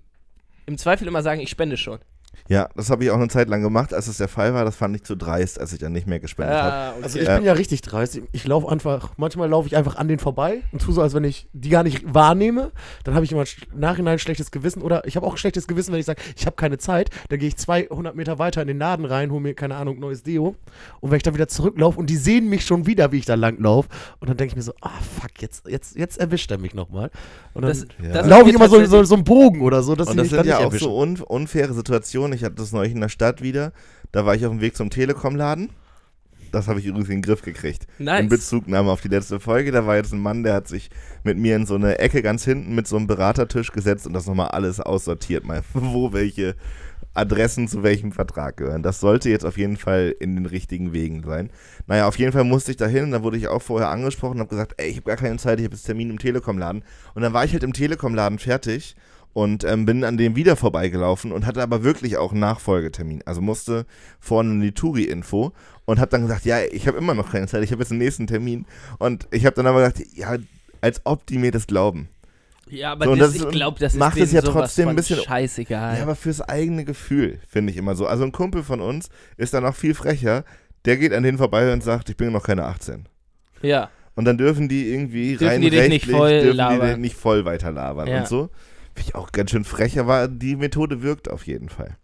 Im 0.66 0.78
Zweifel 0.78 1.06
immer 1.06 1.22
sagen, 1.22 1.40
ich 1.40 1.50
spende 1.50 1.76
schon. 1.76 1.99
Ja, 2.48 2.69
das 2.76 2.90
habe 2.90 3.04
ich 3.04 3.10
auch 3.10 3.16
eine 3.16 3.28
Zeit 3.28 3.48
lang 3.48 3.62
gemacht, 3.62 3.92
als 3.94 4.06
es 4.08 4.19
der 4.19 4.28
Fall 4.28 4.54
war. 4.54 4.64
Das 4.64 4.76
fand 4.76 4.94
ich 4.96 5.02
zu 5.04 5.16
dreist, 5.16 5.60
als 5.60 5.72
ich 5.72 5.78
dann 5.78 5.92
nicht 5.92 6.06
mehr 6.06 6.20
gespendet 6.20 6.56
habe. 6.56 6.72
Ah, 6.75 6.90
okay. 6.92 7.02
Also 7.02 7.19
ich 7.19 7.26
Ja. 7.26 7.36
bin 7.36 7.44
ja 7.44 7.52
richtig 7.54 7.81
dreist. 7.82 8.20
Ich 8.32 8.46
laufe 8.46 8.69
einfach, 8.69 9.12
manchmal 9.16 9.48
laufe 9.48 9.66
ich 9.69 9.76
einfach 9.76 9.96
an 9.96 10.08
den 10.08 10.19
vorbei 10.19 10.62
und 10.72 10.82
tue 10.82 10.92
so, 10.94 11.02
als 11.02 11.14
wenn 11.14 11.25
ich 11.25 11.48
die 11.52 11.69
gar 11.70 11.82
nicht 11.82 12.02
wahrnehme. 12.14 12.72
Dann 13.04 13.14
habe 13.14 13.25
ich 13.25 13.32
immer 13.32 13.42
im 13.72 13.81
Nachhinein 13.81 14.14
ein 14.14 14.19
schlechtes 14.19 14.50
Gewissen. 14.50 14.82
Oder 14.82 15.06
ich 15.06 15.16
habe 15.16 15.26
auch 15.26 15.32
ein 15.34 15.38
schlechtes 15.38 15.66
Gewissen, 15.66 15.92
wenn 15.92 16.00
ich 16.00 16.06
sage, 16.06 16.20
ich 16.36 16.46
habe 16.46 16.56
keine 16.56 16.78
Zeit. 16.78 17.10
Dann 17.28 17.38
gehe 17.38 17.48
ich 17.48 17.56
200 17.56 18.14
Meter 18.14 18.38
weiter 18.38 18.60
in 18.62 18.69
den 18.69 18.78
Laden 18.78 19.04
rein, 19.06 19.31
hole 19.31 19.40
mir, 19.40 19.54
keine 19.54 19.76
Ahnung, 19.76 19.98
neues 20.00 20.22
Deo. 20.22 20.55
Und 21.00 21.10
wenn 21.10 21.17
ich 21.17 21.22
dann 21.22 21.34
wieder 21.34 21.48
zurücklaufe 21.48 21.98
und 21.98 22.10
die 22.10 22.17
sehen 22.17 22.48
mich 22.48 22.64
schon 22.64 22.86
wieder, 22.86 23.12
wie 23.12 23.19
ich 23.19 23.26
da 23.26 23.34
lang 23.34 23.58
laufe. 23.60 23.88
Und 24.20 24.29
dann 24.29 24.36
denke 24.36 24.53
ich 24.53 24.56
mir 24.56 24.62
so, 24.62 24.72
ah 24.81 24.91
fuck, 25.20 25.31
jetzt, 25.41 25.67
jetzt, 25.69 25.96
jetzt 25.96 26.19
erwischt 26.19 26.50
er 26.50 26.58
mich 26.58 26.74
nochmal. 26.74 27.10
Und 27.55 27.62
dann 27.62 27.70
Das, 28.12 28.26
laufe 28.26 28.48
ich 28.48 28.55
immer 28.55 28.69
so, 28.69 28.84
so, 28.84 29.05
so 29.05 29.14
einen 29.14 29.24
Bogen 29.24 29.60
oder 29.60 29.82
so, 29.82 29.94
dass 29.94 30.08
Und 30.08 30.12
sie 30.14 30.17
das 30.19 30.31
mich 30.31 30.36
sind 30.41 30.46
ja 30.46 30.58
auch 30.58 30.62
erwischen. 30.64 30.84
so 30.84 30.98
un 31.00 31.20
unfaire 31.20 31.72
Situationen. 31.72 32.23
Ich 32.32 32.44
hatte 32.44 32.56
das 32.56 32.72
neulich 32.72 32.93
in 32.93 33.00
der 33.00 33.08
Stadt 33.08 33.43
wieder. 33.43 33.72
Da 34.12 34.24
war 34.26 34.34
ich 34.34 34.44
auf 34.46 34.52
dem 34.52 34.60
Weg 34.60 34.76
zum 34.76 34.90
Telekom-Laden. 34.90 35.70
Das 36.54 36.69
habe 36.69 36.78
ich 36.78 36.86
übrigens 36.86 37.08
in 37.08 37.16
den 37.16 37.22
Griff 37.22 37.43
gekriegt. 37.43 37.86
Nice. 37.98 38.20
In 38.20 38.28
Bezugnahme 38.28 38.90
auf 38.90 39.00
die 39.00 39.08
letzte 39.08 39.40
Folge. 39.40 39.72
Da 39.72 39.86
war 39.86 39.96
jetzt 39.96 40.12
ein 40.12 40.20
Mann, 40.20 40.44
der 40.44 40.54
hat 40.54 40.69
sich 40.69 40.88
mit 41.24 41.36
mir 41.36 41.56
in 41.56 41.66
so 41.66 41.74
eine 41.74 41.98
Ecke 41.98 42.22
ganz 42.22 42.44
hinten 42.44 42.76
mit 42.76 42.86
so 42.86 42.96
einem 42.96 43.08
Beratertisch 43.08 43.72
gesetzt 43.72 44.06
und 44.06 44.12
das 44.12 44.26
nochmal 44.26 44.48
alles 44.48 44.78
aussortiert, 44.78 45.44
mal 45.44 45.62
wo 45.74 46.12
welche 46.12 46.54
Adressen 47.12 47.69
zu 47.69 47.82
welchem 47.82 48.12
Vertrag 48.12 48.56
gehören. 48.56 48.82
Das 48.82 49.00
sollte 49.00 49.31
jetzt 49.31 49.44
auf 49.44 49.56
jeden 49.56 49.76
Fall 49.76 50.14
in 50.19 50.36
den 50.36 50.46
richtigen 50.46 50.93
Wegen 50.93 51.22
sein. 51.24 51.50
Naja, 51.86 52.06
auf 52.06 52.19
jeden 52.19 52.32
Fall 52.32 52.44
musste 52.44 52.72
ich 52.72 52.76
da 52.76 52.86
hin 52.86 53.04
und 53.04 53.10
da 53.12 53.22
wurde 53.22 53.36
ich 53.36 53.48
auch 53.48 53.62
vorher 53.62 53.88
angesprochen 53.88 54.34
und 54.34 54.40
habe 54.40 54.50
gesagt, 54.50 54.74
ey, 54.76 54.88
ich 54.88 54.96
habe 54.96 55.06
gar 55.06 55.16
keine 55.16 55.38
Zeit, 55.38 55.58
ich 55.58 55.64
habe 55.64 55.74
jetzt 55.74 55.84
Termin 55.84 56.10
im 56.10 56.19
Telekom-Laden. 56.19 56.84
Und 57.14 57.22
dann 57.22 57.32
war 57.32 57.44
ich 57.44 57.52
halt 57.52 57.62
im 57.62 57.72
Telekom-Laden 57.72 58.38
fertig 58.38 58.96
und 59.34 59.64
ähm, 59.64 59.84
bin 59.84 60.03
an 60.05 60.17
dem 60.17 60.34
wieder 60.36 60.56
vorbeigelaufen 60.56 61.31
und 61.32 61.44
hatte 61.44 61.62
aber 61.62 61.84
wirklich 61.84 62.17
auch 62.17 62.31
einen 62.31 62.41
Nachfolgetermin. 62.41 63.22
Also 63.26 63.43
musste 63.43 63.84
vorne 64.20 64.53
in 64.53 64.60
die 64.62 64.72
Touri-Info 64.72 65.53
und 65.84 65.98
habe 66.00 66.10
dann 66.10 66.22
gesagt, 66.22 66.46
ja, 66.46 66.60
ich 66.62 66.88
habe 66.88 66.96
immer 66.96 67.12
noch 67.14 67.31
keine 67.32 67.46
Zeit, 67.46 67.62
ich 67.62 67.70
habe 67.72 67.82
jetzt 67.82 67.91
den 67.91 67.98
nächsten 67.98 68.26
Termin. 68.26 68.64
Und 68.98 69.26
ich 69.31 69.44
habe 69.44 69.55
dann 69.56 69.67
aber 69.67 69.81
gesagt, 69.86 70.03
ja, 70.17 70.36
als 70.81 71.03
ob 71.05 71.26
die 71.26 71.36
mir 71.38 71.50
das 71.50 71.67
glauben. 71.67 72.08
Ja, 72.70 72.93
aber 72.93 73.05
So, 73.05 73.14
das, 73.14 73.34
das 73.34 73.43
ich 73.43 73.48
glaube, 73.50 73.79
das 73.79 73.94
macht 73.94 74.17
es 74.17 74.32
ja 74.32 74.41
trotzdem 74.41 74.88
ein 74.88 74.96
bisschen- 74.96 75.20
scheißegal. 75.22 75.98
Ja, 75.98 76.03
aber 76.05 76.14
fürs 76.17 76.41
eigene 76.41 76.84
Gefühl, 76.86 77.41
finde 77.46 77.70
ich 77.72 77.76
immer 77.76 77.94
so. 77.94 78.06
Also 78.06 78.24
ein 78.24 78.32
Kumpel 78.32 78.62
von 78.62 78.81
uns 78.81 79.10
ist 79.36 79.53
dann 79.53 79.67
auch 79.67 79.74
viel 79.74 79.94
frecher. 79.94 80.44
Der 80.86 80.96
geht 80.96 81.12
an 81.12 81.22
denen 81.24 81.38
vorbei 81.38 81.72
und 81.72 81.82
sagt, 81.82 82.08
ich 82.08 82.17
bin 82.17 82.32
noch 82.32 82.43
keine 82.44 82.64
18. 82.64 83.06
ja. 83.62 83.91
Und 84.17 84.26
dann 84.26 84.38
dürfen 84.38 84.69
die 84.69 84.93
irgendwie 84.93 85.31
Dürfen 85.32 85.48
rein 85.48 85.60
die 85.60 85.70
dich 85.70 85.81
nicht 85.88 85.93
rechtlich, 86.03 86.17
voll 86.17 86.31
dürfen 86.31 86.50
die 86.53 86.56
labern. 86.56 86.88
den 86.91 87.00
nicht 87.00 87.17
voll 87.17 87.44
weiter 87.44 87.72
labern 87.72 88.06
Ja. 88.06 88.20
und 88.20 88.29
so. 88.29 88.48
Finde 88.94 89.08
ich 89.08 89.15
auch 89.15 89.32
ganz 89.32 89.51
schön 89.51 89.65
frech, 89.65 89.98
aber 89.98 90.29
die 90.29 90.56
Methode 90.56 91.03
wirkt 91.03 91.29
auf 91.31 91.46
jeden 91.46 91.69
Fall. 91.69 91.96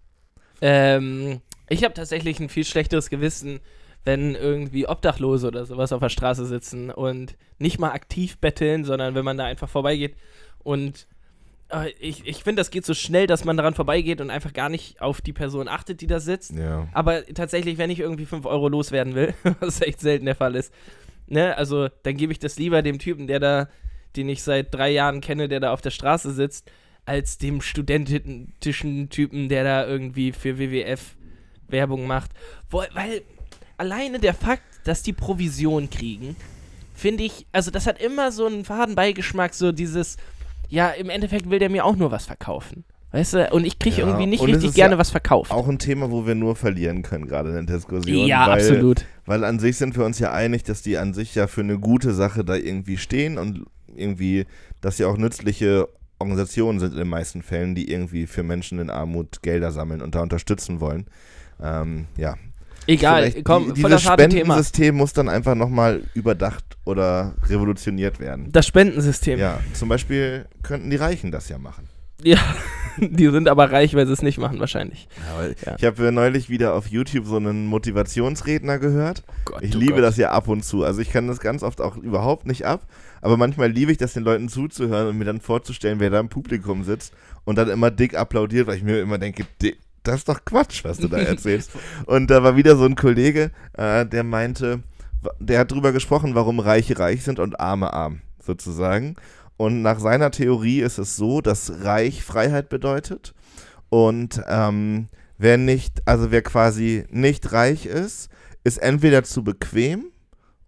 Ähm, 0.60 1.40
ich 1.68 1.84
habe 1.84 1.94
tatsächlich 1.94 2.40
ein 2.40 2.48
viel 2.48 2.64
schlechteres 2.64 3.10
Gewissen, 3.10 3.60
wenn 4.04 4.34
irgendwie 4.34 4.88
Obdachlose 4.88 5.46
oder 5.46 5.66
sowas 5.66 5.92
auf 5.92 6.00
der 6.00 6.08
Straße 6.08 6.46
sitzen 6.46 6.90
und 6.90 7.36
nicht 7.58 7.78
mal 7.78 7.92
aktiv 7.92 8.38
betteln, 8.38 8.84
sondern 8.84 9.14
wenn 9.14 9.24
man 9.24 9.36
da 9.36 9.44
einfach 9.44 9.68
vorbeigeht 9.68 10.16
und 10.58 11.06
äh, 11.70 11.90
ich, 12.00 12.26
ich 12.26 12.42
finde, 12.42 12.60
das 12.60 12.70
geht 12.70 12.84
so 12.84 12.94
schnell, 12.94 13.26
dass 13.26 13.44
man 13.44 13.56
daran 13.56 13.74
vorbeigeht 13.74 14.20
und 14.20 14.30
einfach 14.30 14.52
gar 14.52 14.68
nicht 14.68 15.00
auf 15.00 15.20
die 15.20 15.32
Person 15.32 15.68
achtet, 15.68 16.00
die 16.00 16.06
da 16.06 16.20
sitzt. 16.20 16.52
Ja. 16.52 16.88
Aber 16.92 17.24
tatsächlich, 17.26 17.78
wenn 17.78 17.90
ich 17.90 18.00
irgendwie 18.00 18.26
5 18.26 18.46
Euro 18.46 18.68
loswerden 18.68 19.14
will, 19.14 19.34
was 19.60 19.80
echt 19.80 20.00
selten 20.00 20.26
der 20.26 20.34
Fall 20.34 20.54
ist, 20.54 20.72
ne, 21.26 21.56
also 21.56 21.88
dann 22.02 22.16
gebe 22.16 22.32
ich 22.32 22.38
das 22.38 22.58
lieber 22.58 22.82
dem 22.82 22.98
Typen, 22.98 23.26
der 23.26 23.40
da, 23.40 23.68
den 24.16 24.28
ich 24.28 24.42
seit 24.42 24.74
drei 24.74 24.90
Jahren 24.90 25.20
kenne, 25.20 25.48
der 25.48 25.60
da 25.60 25.72
auf 25.72 25.80
der 25.80 25.90
Straße 25.90 26.32
sitzt, 26.32 26.70
als 27.06 27.38
dem 27.38 27.60
studentischen 27.60 29.08
Typen, 29.10 29.48
der 29.48 29.64
da 29.64 29.86
irgendwie 29.86 30.32
für 30.32 30.58
WWF 30.58 31.16
Werbung 31.68 32.06
macht. 32.06 32.30
Weil 32.70 33.22
alleine 33.76 34.18
der 34.18 34.34
Fakt, 34.34 34.62
dass 34.84 35.02
die 35.02 35.12
Provision 35.12 35.90
kriegen, 35.90 36.36
finde 36.94 37.24
ich, 37.24 37.46
also 37.52 37.70
das 37.70 37.86
hat 37.86 38.00
immer 38.00 38.32
so 38.32 38.46
einen 38.46 38.64
faden 38.64 38.94
Beigeschmack, 38.94 39.54
so 39.54 39.72
dieses, 39.72 40.16
ja, 40.68 40.90
im 40.90 41.10
Endeffekt 41.10 41.48
will 41.50 41.58
der 41.58 41.70
mir 41.70 41.84
auch 41.84 41.96
nur 41.96 42.10
was 42.10 42.26
verkaufen. 42.26 42.84
Weißt 43.12 43.34
du, 43.34 43.50
und 43.50 43.66
ich 43.66 43.80
kriege 43.80 44.02
Ja, 44.02 44.06
irgendwie 44.06 44.26
nicht 44.26 44.44
richtig 44.44 44.72
gerne 44.74 44.94
ja 44.94 44.98
was 44.98 45.10
verkauft. 45.10 45.50
Auch 45.50 45.66
ein 45.66 45.80
Thema, 45.80 46.12
wo 46.12 46.26
wir 46.26 46.36
nur 46.36 46.54
verlieren 46.54 47.02
können, 47.02 47.26
gerade 47.26 47.58
in 47.58 47.66
der 47.66 47.76
Diskussion. 47.76 48.26
ja, 48.26 48.46
weil, 48.46 48.60
absolut. 48.60 49.04
Weil 49.26 49.42
an 49.42 49.58
sich 49.58 49.78
sind 49.78 49.96
wir 49.96 50.04
uns 50.04 50.20
ja 50.20 50.32
einig, 50.32 50.62
dass 50.62 50.82
die 50.82 50.96
an 50.96 51.12
sich 51.12 51.34
ja 51.34 51.48
für 51.48 51.62
eine 51.62 51.78
gute 51.80 52.14
Sache 52.14 52.44
da 52.44 52.54
irgendwie 52.54 52.98
stehen 52.98 53.36
und 53.36 53.66
irgendwie, 53.96 54.46
dass 54.80 54.96
sie 54.96 55.04
auch 55.04 55.16
nützliche 55.16 55.88
Organisationen 56.18 56.78
sind 56.80 56.92
in 56.92 56.98
den 56.98 57.08
meisten 57.08 57.42
Fällen, 57.42 57.74
die 57.74 57.90
irgendwie 57.90 58.26
für 58.26 58.42
Menschen 58.42 58.78
in 58.78 58.90
Armut 58.90 59.42
Gelder 59.42 59.72
sammeln 59.72 60.02
und 60.02 60.14
da 60.14 60.20
unterstützen 60.20 60.80
wollen. 60.80 61.06
Ähm, 61.62 62.06
ja. 62.16 62.36
Egal, 62.86 63.30
Vielleicht 63.30 63.44
komm, 63.44 63.74
die, 63.74 63.80
voll 63.80 63.90
dieses 63.90 64.02
das 64.02 64.10
harte 64.10 64.28
Thema. 64.28 64.54
Spendensystem 64.54 64.96
muss 64.96 65.12
dann 65.12 65.28
einfach 65.28 65.54
nochmal 65.54 66.02
überdacht 66.14 66.64
oder 66.84 67.34
revolutioniert 67.48 68.20
werden. 68.20 68.50
Das 68.52 68.66
Spendensystem. 68.66 69.38
Ja, 69.38 69.60
zum 69.74 69.88
Beispiel 69.88 70.46
könnten 70.62 70.90
die 70.90 70.96
Reichen 70.96 71.30
das 71.30 71.48
ja 71.48 71.58
machen. 71.58 71.88
die 72.98 73.28
sind 73.30 73.48
aber 73.48 73.70
reich, 73.72 73.94
weil 73.94 74.06
sie 74.06 74.12
es 74.12 74.22
nicht 74.22 74.38
machen, 74.38 74.60
wahrscheinlich. 74.60 75.08
Ja, 75.26 75.46
Ja. 75.66 75.76
Ich 75.78 75.84
habe 75.84 76.12
neulich 76.12 76.48
wieder 76.50 76.74
auf 76.74 76.86
YouTube 76.88 77.26
so 77.26 77.36
einen 77.36 77.66
Motivationsredner 77.66 78.78
gehört. 78.78 79.22
Gott, 79.44 79.62
Ich 79.62 79.74
oh 79.74 79.78
liebe 79.78 79.94
Gott. 79.94 80.02
das 80.04 80.16
ja 80.16 80.30
ab 80.32 80.48
und 80.48 80.64
zu. 80.64 80.84
Also 80.84 81.00
ich 81.00 81.10
kann 81.10 81.26
das 81.28 81.40
ganz 81.40 81.62
oft 81.62 81.80
auch 81.80 81.96
überhaupt 81.96 82.46
nicht 82.46 82.66
ab. 82.66 82.82
Aber 83.22 83.36
manchmal 83.36 83.70
liebe 83.70 83.92
ich 83.92 83.98
das, 83.98 84.14
den 84.14 84.22
Leuten 84.24 84.48
zuzuhören 84.48 85.08
und 85.08 85.18
mir 85.18 85.24
dann 85.24 85.40
vorzustellen, 85.40 86.00
wer 86.00 86.10
da 86.10 86.20
im 86.20 86.28
Publikum 86.28 86.84
sitzt 86.84 87.12
und 87.44 87.56
dann 87.56 87.68
immer 87.68 87.90
dick 87.90 88.16
applaudiert, 88.16 88.66
weil 88.66 88.76
ich 88.76 88.82
mir 88.82 89.00
immer 89.00 89.18
denke, 89.18 89.44
"Di- 89.62 89.76
das 90.02 90.16
ist 90.16 90.28
doch 90.30 90.44
Quatsch, 90.44 90.84
was 90.84 90.98
du 90.98 91.08
da 91.08 91.18
erzählst. 91.18 91.70
und 92.06 92.30
da 92.30 92.42
war 92.42 92.56
wieder 92.56 92.76
so 92.76 92.84
ein 92.86 92.94
Kollege, 92.96 93.50
äh, 93.74 94.06
der 94.06 94.24
meinte, 94.24 94.82
der 95.38 95.58
hat 95.60 95.70
drüber 95.70 95.92
gesprochen, 95.92 96.34
warum 96.34 96.58
Reiche 96.60 96.98
reich 96.98 97.22
sind 97.22 97.38
und 97.38 97.60
Arme 97.60 97.92
arm, 97.92 98.20
sozusagen. 98.42 99.16
Und 99.60 99.82
nach 99.82 100.00
seiner 100.00 100.30
Theorie 100.30 100.80
ist 100.80 100.96
es 100.96 101.16
so, 101.16 101.42
dass 101.42 101.84
reich 101.84 102.24
Freiheit 102.24 102.70
bedeutet 102.70 103.34
und 103.90 104.40
ähm, 104.48 105.08
wer 105.36 105.58
nicht, 105.58 106.00
also 106.06 106.30
wer 106.30 106.40
quasi 106.40 107.04
nicht 107.10 107.52
reich 107.52 107.84
ist, 107.84 108.30
ist 108.64 108.78
entweder 108.78 109.22
zu 109.22 109.44
bequem 109.44 110.12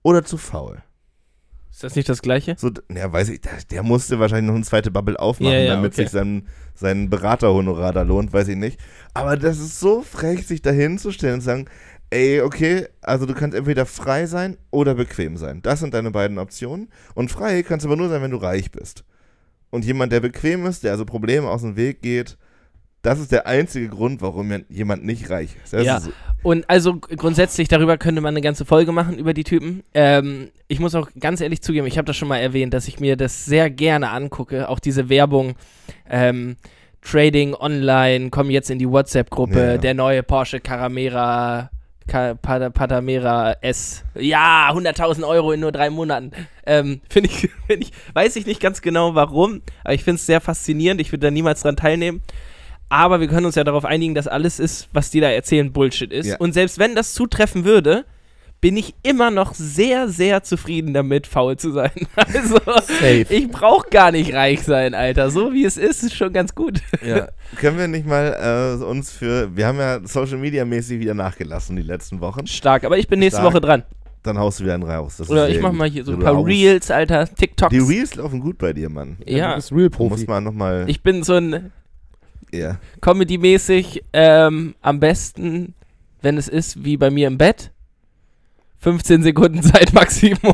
oder 0.03 0.25
zu 0.25 0.37
faul. 0.37 0.83
Ist 1.71 1.83
das 1.83 1.97
nicht 1.97 2.11
das 2.11 2.21
Gleiche? 2.21 2.55
So, 2.59 2.71
ja, 2.95 3.11
weiß 3.11 3.31
ich, 3.31 3.41
der, 3.41 3.53
der 3.71 3.83
musste 3.83 4.21
wahrscheinlich 4.21 4.49
noch 4.49 4.57
eine 4.57 4.65
zweite 4.65 4.91
Bubble 4.91 5.19
aufmachen, 5.19 5.55
Ja, 5.55 5.61
ja, 5.61 5.75
damit 5.75 5.95
okay. 5.95 6.03
sich 6.03 6.11
sein, 6.11 6.47
sein 6.75 7.09
Beraterhonorar 7.09 7.95
da 7.95 8.03
lohnt, 8.03 8.35
weiß 8.35 8.49
ich 8.49 8.57
nicht. 8.57 8.79
Aber 9.15 9.39
das 9.39 9.59
ist 9.59 9.81
so 9.81 10.03
frech, 10.03 10.47
sich 10.47 10.61
da 10.61 10.71
hinzustellen 10.71 11.37
und 11.37 11.41
zu 11.41 11.47
sagen, 11.47 11.65
ey, 12.13 12.41
okay, 12.43 12.87
also 13.01 13.27
du 13.27 13.35
kannst 13.35 13.57
entweder 13.57 13.87
frei 13.87 14.27
sein 14.27 14.59
oder 14.71 14.95
bequem 14.95 15.37
sein. 15.37 15.61
Das 15.63 15.81
sind 15.81 15.95
deine 15.95 16.11
beiden 16.11 16.39
Optionen. 16.39 16.89
Und 17.15 17.31
frei 17.31 17.63
kannst 17.63 17.85
du 17.85 17.89
aber 17.89 17.97
nur 17.97 18.09
sein, 18.09 18.23
wenn 18.23 18.31
du 18.31 18.37
reich 18.37 18.71
bist. 18.71 19.05
Und 19.71 19.85
jemand, 19.85 20.13
der 20.13 20.21
bequem 20.21 20.67
ist, 20.67 20.85
der 20.85 20.93
also 20.93 21.05
Probleme 21.07 21.49
aus 21.49 21.63
dem 21.63 21.77
Weg 21.77 22.03
geht, 22.03 22.37
das 23.01 23.19
ist 23.19 23.33
der 23.33 23.47
einzige 23.49 23.89
Grund, 23.89 24.23
warum 24.23 24.53
jemand 24.69 25.05
nicht 25.05 25.29
reich 25.31 25.57
ist. 25.65 25.73
Das 25.73 25.85
Ja. 25.85 25.97
ist 25.97 26.05
so, 26.05 26.13
Und 26.45 26.69
also 26.71 26.97
grundsätzlich 27.01 27.67
darüber 27.67 27.99
könnte 27.99 28.21
man 28.21 28.35
eine 28.35 28.43
ganze 28.43 28.65
Folge 28.65 28.93
machen 28.93 29.19
über 29.19 29.33
die 29.35 29.43
Typen. 29.43 29.83
Ähm, 29.95 30.51
ich 30.69 30.79
muss 30.79 30.95
auch 30.95 31.09
ganz 31.19 31.41
ehrlich 31.41 31.63
zugeben, 31.63 31.87
ich 31.87 31.99
habe 31.99 32.07
das 32.07 32.17
schon 32.17 32.29
mal 32.29 32.39
erwähnt, 32.39 32.75
dass 32.75 32.87
ich 32.87 33.01
mir 33.01 33.17
das 33.17 33.45
sehr 33.45 33.71
gerne 33.71 34.11
angucke. 34.11 34.69
Auch 34.69 34.79
diese 34.79 35.09
Werbung, 35.09 35.55
ähm, 36.09 36.57
Trading 37.01 37.55
online, 37.55 38.31
komm 38.31 38.51
jetzt 38.51 38.71
in 38.71 38.79
die 38.79 38.89
WhatsApp-Gruppe, 38.89 39.59
Ja, 39.59 39.71
ja. 39.73 39.79
der 39.79 39.95
neue 39.95 40.23
Porsche 40.23 40.61
Caramera, 40.61 41.71
Ca- 42.13 42.35
Pada- 42.35 42.69
Panamera 42.71 43.57
S. 43.63 44.05
Ja, 44.15 44.69
100.000 44.71 45.27
Euro 45.27 45.53
in 45.53 45.61
nur 45.61 45.73
drei 45.73 45.89
Monaten. 45.89 46.31
Ähm, 46.67 47.01
finde 47.09 47.31
ich, 47.31 47.49
find 47.67 47.83
ich, 47.85 47.93
weiß 48.13 48.37
ich 48.37 48.45
nicht 48.45 48.61
ganz 48.61 48.83
genau 48.83 49.15
warum, 49.15 49.63
aber 49.83 49.95
ich 49.95 50.05
finde 50.05 50.17
es 50.17 50.27
sehr 50.27 50.43
faszinierend. 50.43 51.01
Ich 51.01 51.11
würde 51.11 51.27
da 51.27 51.31
niemals 51.31 51.63
dran 51.63 51.77
teilnehmen. 51.77 52.21
Aber 52.91 53.21
wir 53.21 53.29
können 53.29 53.47
uns 53.47 53.55
ja 53.55 53.65
darauf 53.65 53.87
einigen, 53.87 54.15
dass 54.15 54.29
alles 54.29 54.61
ist, 54.61 54.89
was 54.93 55.09
die 55.09 55.21
da 55.21 55.31
erzählen, 55.31 55.73
Bullshit 55.73 56.13
ist. 56.13 56.27
Ja. 56.27 56.37
Und 56.37 56.53
selbst 56.53 56.79
wenn 56.79 56.95
das 56.95 57.15
zutreffen 57.15 57.65
würde, 57.65 58.05
bin 58.63 58.77
ich 58.79 58.95
immer 59.03 59.31
noch 59.31 59.53
sehr, 59.55 60.09
sehr 60.09 60.43
zufrieden 60.45 60.95
damit, 60.95 61.27
faul 61.27 61.57
zu 61.59 61.71
sein. 61.73 61.91
Also, 62.17 62.57
Safe. 62.65 63.27
ich 63.29 63.49
brauche 63.51 63.91
gar 63.91 64.13
nicht 64.13 64.33
reich 64.33 64.63
sein, 64.63 64.95
Alter. 64.95 65.31
So 65.31 65.53
wie 65.53 65.65
es 65.67 65.77
ist, 65.77 66.03
ist 66.05 66.15
schon 66.15 66.33
ganz 66.33 66.55
gut. 66.55 66.81
Ja, 67.05 67.29
können 67.57 67.77
wir 67.77 67.89
nicht 67.89 68.07
mal 68.07 68.79
äh, 68.81 68.85
uns 68.85 69.11
für, 69.11 69.55
wir 69.55 69.67
haben 69.67 69.79
ja 69.79 70.01
Social 70.07 70.39
Media 70.39 70.65
mäßig 70.65 71.01
wieder 71.01 71.13
nachgelassen 71.13 71.77
die 71.77 71.83
letzten 71.83 72.21
Wochen. 72.21 72.47
Stark. 72.47 72.85
Aber 72.85 72.97
ich 72.97 73.09
bin 73.09 73.19
nächste 73.19 73.41
Stark. 73.41 73.53
Woche 73.53 73.61
dran. 73.61 73.83
Dann 74.23 74.39
haust 74.39 74.61
du 74.61 74.65
wieder 74.65 74.75
einen 74.75 74.85
raus. 74.85 75.17
Das 75.17 75.29
Oder 75.29 75.49
ich 75.49 75.61
mach 75.61 75.73
mal 75.73 75.91
hier 75.91 76.05
so 76.05 76.13
ein 76.13 76.21
Du 76.21 76.25
paar 76.25 76.37
haust- 76.37 76.47
Reels, 76.47 76.91
Alter. 76.93 77.27
TikToks. 77.27 77.71
Die 77.73 77.81
Reels 77.81 78.15
laufen 78.15 78.39
gut 78.39 78.57
bei 78.59 78.73
dir, 78.73 78.89
Mann. 78.89 79.17
Du 79.27 79.33
Ja, 79.33 79.57
bist 79.57 79.73
Real 79.73 79.91
Du 79.91 80.05
musst 80.09 80.25
Profi. 80.27 80.53
mal 80.53 80.85
ich 80.89 81.03
bin 81.03 81.25
so 81.25 81.35
ein 81.35 81.73
Ja. 82.53 82.79
Comedy-mäßig 83.01 84.05
ähm, 84.13 84.77
am 84.81 85.01
besten, 85.01 85.75
wenn 86.21 86.39
es 86.39 86.47
ist 86.47 86.85
wie 86.85 86.97
bei 86.97 87.11
mir 87.11 87.27
im 87.27 87.37
Bett. 87.39 87.72
15 88.83 89.23
Sekunden 89.23 89.63
Zeit 89.63 89.93
Maximum. 89.93 90.39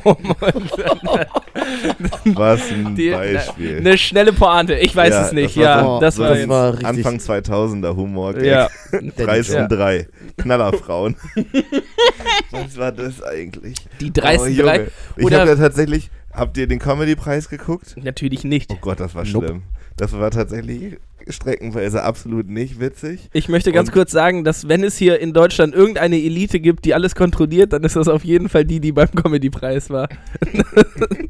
Was 2.37 2.61
ein 2.71 2.95
Die- 2.95 3.11
Beispiel. 3.11 3.79
Eine 3.79 3.97
schnelle 3.99 4.33
Pointe. 4.35 4.75
Ich 4.75 4.95
weiß 4.95 5.11
Ja, 5.15 5.27
es 5.27 5.33
nicht. 5.33 5.57
das 5.57 5.65
war 5.65 5.65
ja, 5.65 5.83
so- 5.83 6.01
das 6.01 6.15
so 6.17 6.23
war 6.23 6.35
das 6.35 6.49
war 6.49 6.73
richtig. 6.75 6.87
Anfang 6.87 7.17
2000er 7.17 7.97
Humor. 7.97 8.35
Gag. 8.35 8.45
Ja. 8.45 8.69
Preis 9.17 9.49
Ja. 9.49 9.63
um 9.63 9.69
drei. 9.69 10.09
Knallerfrauen. 10.37 11.17
Was 12.51 12.77
war 12.77 12.93
das 12.93 13.23
eigentlich? 13.23 13.77
Die 14.01 14.13
dreisten 14.13 14.55
oh, 14.59 14.63
drei. 14.63 14.77
Junge. 14.77 14.91
Ich 15.17 15.25
Oder- 15.25 15.41
habe 15.41 15.51
ja 15.51 15.57
tatsächlich. 15.57 16.11
Habt 16.31 16.57
ihr 16.59 16.67
den 16.69 16.79
Comedy-Preis 16.79 17.49
geguckt? 17.49 17.97
Natürlich 18.01 18.45
nicht. 18.45 18.71
Oh 18.71 18.77
Gott, 18.81 19.01
das 19.01 19.15
war 19.15 19.25
Nope. 19.25 19.47
schlimm. 19.47 19.63
Das 19.97 20.13
war 20.13 20.31
tatsächlich 20.31 20.99
streckenweise 21.29 22.03
absolut 22.03 22.49
nicht 22.49 22.81
witzig. 22.81 23.29
Ich 23.33 23.49
möchte 23.49 23.73
ganz 23.73 23.89
Und- 23.89 23.95
kurz 23.95 24.13
sagen, 24.13 24.45
dass 24.45 24.69
wenn 24.69 24.85
es 24.85 24.97
hier 24.97 25.19
in 25.21 25.33
Deutschland 25.33 25.75
irgendeine 25.75 26.17
Elite 26.17 26.61
gibt, 26.61 26.85
die 26.85 26.95
alles 26.95 27.15
kontrolliert, 27.15 27.73
dann 27.73 27.83
ist 27.85 27.97
das 27.97 28.09
auf 28.09 28.25
jeden 28.25 28.49
Fall 28.49 28.65
die, 28.65 28.81
die 28.81 28.93
beim 28.93 29.11
Comedy-Preis 29.11 29.91
war. 29.91 30.09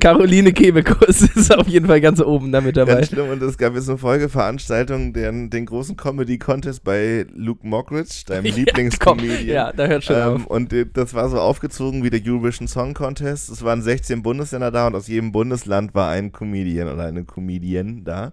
Caroline 0.00 0.52
Kebekus 0.52 1.22
ist 1.22 1.54
auf 1.56 1.66
jeden 1.68 1.86
Fall 1.86 2.00
ganz 2.00 2.20
oben 2.20 2.52
damit 2.52 2.76
dabei. 2.76 2.94
Ganz 2.96 3.08
schlimm. 3.08 3.28
Und 3.30 3.42
es 3.42 3.56
gab 3.58 3.74
jetzt 3.74 3.88
eine 3.88 3.98
Folgeveranstaltung, 3.98 5.12
den, 5.12 5.50
den 5.50 5.66
großen 5.66 5.96
Comedy-Contest 5.96 6.84
bei 6.84 7.26
Luke 7.34 7.66
Mockridge, 7.66 8.22
deinem 8.26 8.46
Ja, 8.46 8.54
Lieblingscomedian. 8.56 9.46
Ja, 9.46 9.72
da 9.72 9.86
hört 9.86 10.04
schon 10.04 10.16
Ähm, 10.16 10.22
auf. 10.22 10.46
und 10.46 10.74
das 10.94 11.14
war 11.14 11.28
so 11.28 11.38
aufgezogen 11.40 12.04
wie 12.04 12.10
der 12.10 12.20
Eurovision 12.24 12.68
Song 12.68 12.94
Contest. 12.94 13.48
Es 13.50 13.62
waren 13.64 13.82
16 13.82 14.22
Bundesländer 14.22 14.70
da 14.70 14.86
und 14.86 14.94
aus 14.94 15.08
jedem 15.08 15.32
Bundesland 15.32 15.94
war 15.94 16.10
ein 16.10 16.32
Comedian 16.32 16.88
oder 16.88 17.04
eine 17.04 17.24
Comedian 17.24 18.04
da 18.04 18.32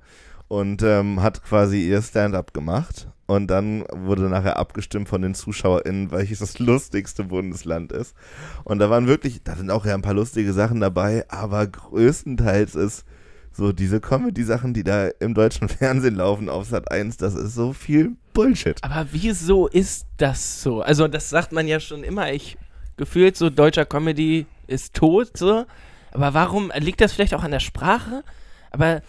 und 0.53 0.83
ähm, 0.83 1.23
hat 1.23 1.43
quasi 1.43 1.81
ihr 1.81 1.99
Stand-up 2.03 2.53
gemacht. 2.53 3.07
Und 3.25 3.47
dann 3.47 3.85
wurde 3.91 4.29
nachher 4.29 4.57
abgestimmt 4.57 5.09
von 5.09 5.23
den 5.23 5.33
ZuschauerInnen, 5.33 6.11
welches 6.11 6.39
das 6.39 6.59
lustigste 6.59 7.23
Bundesland 7.23 7.91
ist. 7.91 8.15
Und 8.63 8.77
da 8.77 8.91
waren 8.91 9.07
wirklich, 9.07 9.41
da 9.43 9.55
sind 9.55 9.71
auch 9.71 9.83
ja 9.83 9.95
ein 9.95 10.03
paar 10.03 10.13
lustige 10.13 10.53
Sachen 10.53 10.79
dabei, 10.79 11.25
aber 11.27 11.65
größtenteils 11.65 12.75
ist 12.75 13.03
so 13.51 13.71
diese 13.71 13.99
Comedy-Sachen, 13.99 14.75
die 14.75 14.83
da 14.83 15.07
im 15.19 15.33
deutschen 15.33 15.69
Fernsehen 15.69 16.15
laufen 16.15 16.49
auf 16.49 16.67
Sat 16.67 16.91
1, 16.91 17.17
das 17.17 17.33
ist 17.33 17.55
so 17.55 17.73
viel 17.73 18.11
Bullshit. 18.33 18.77
Aber 18.83 19.07
wieso 19.11 19.67
ist 19.67 20.05
das 20.17 20.61
so? 20.61 20.83
Also, 20.83 21.07
das 21.07 21.31
sagt 21.31 21.51
man 21.51 21.67
ja 21.67 21.79
schon 21.79 22.03
immer. 22.03 22.31
Ich 22.31 22.57
gefühlt 22.95 23.37
so, 23.37 23.49
deutscher 23.49 23.85
Comedy 23.85 24.45
ist 24.67 24.93
tot, 24.93 25.35
so. 25.35 25.65
Aber 26.11 26.35
warum? 26.35 26.71
Liegt 26.77 27.01
das 27.01 27.11
vielleicht 27.11 27.33
auch 27.33 27.43
an 27.43 27.51
der 27.51 27.59
Sprache? 27.59 28.23
Aber, 28.69 29.01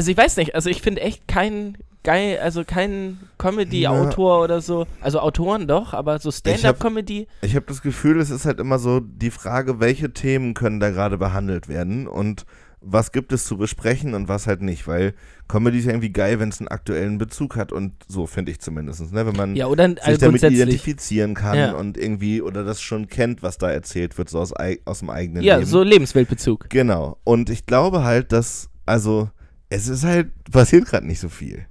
also 0.00 0.10
ich 0.10 0.16
weiß 0.16 0.38
nicht. 0.38 0.54
Also, 0.54 0.70
ich 0.70 0.80
finde 0.80 1.02
echt 1.02 1.28
keinen 1.28 1.76
geil, 2.04 2.38
also 2.42 2.64
keinen 2.64 3.20
Comedy-Autor 3.36 4.42
oder 4.42 4.62
so. 4.62 4.86
Also, 5.02 5.20
Autoren 5.20 5.68
doch, 5.68 5.92
aber 5.92 6.18
so 6.18 6.30
Stand-up-Comedy. 6.30 7.28
Ich 7.42 7.54
habe 7.54 7.66
das 7.68 7.82
Gefühl, 7.82 8.18
es 8.18 8.30
ist 8.30 8.46
halt 8.46 8.60
immer 8.60 8.78
so 8.78 9.00
die 9.00 9.30
Frage, 9.30 9.78
welche 9.78 10.14
Themen 10.14 10.54
können 10.54 10.80
da 10.80 10.88
gerade 10.88 11.18
behandelt 11.18 11.68
werden 11.68 12.06
und 12.06 12.46
was 12.80 13.12
gibt 13.12 13.30
es 13.34 13.44
zu 13.44 13.58
besprechen 13.58 14.14
und 14.14 14.28
was 14.28 14.46
halt 14.46 14.62
nicht, 14.62 14.88
weil 14.88 15.12
Comedy 15.48 15.80
ist 15.80 15.84
ja 15.84 15.90
irgendwie 15.90 16.12
geil, 16.14 16.40
wenn 16.40 16.48
es 16.48 16.60
einen 16.60 16.68
aktuellen 16.68 17.18
Bezug 17.18 17.56
hat 17.56 17.72
und 17.72 17.92
so 18.08 18.26
finde 18.26 18.52
ich 18.52 18.60
zumindest, 18.60 19.12
ne? 19.12 19.26
wenn 19.26 19.36
man 19.36 19.54
Ja, 19.54 19.66
oder 19.66 19.86
sich 19.86 20.02
also 20.02 20.18
damit 20.18 20.42
identifizieren 20.42 21.34
kann 21.34 21.58
Ja. 21.58 21.72
und 21.72 21.98
irgendwie 21.98 22.40
oder 22.40 22.64
das 22.64 22.80
schon 22.80 23.08
kennt, 23.08 23.42
was 23.42 23.58
da 23.58 23.70
erzählt 23.70 24.16
wird, 24.16 24.30
so 24.30 24.38
aus, 24.38 24.54
aus 24.86 25.00
dem 25.00 25.10
eigenen 25.10 25.42
Ja, 25.42 25.56
Leben. 25.56 25.66
so 25.68 25.82
Lebensweltbezug. 25.82 26.70
Genau. 26.70 27.18
Und 27.22 27.50
ich 27.50 27.66
glaube 27.66 28.02
halt, 28.02 28.32
dass, 28.32 28.70
also 28.86 29.28
Es 29.70 29.88
ist 29.88 30.04
halt, 30.04 30.28
passiert 30.50 30.86
gerade 30.86 31.06
nicht 31.06 31.20
so 31.20 31.28
viel. 31.28 31.64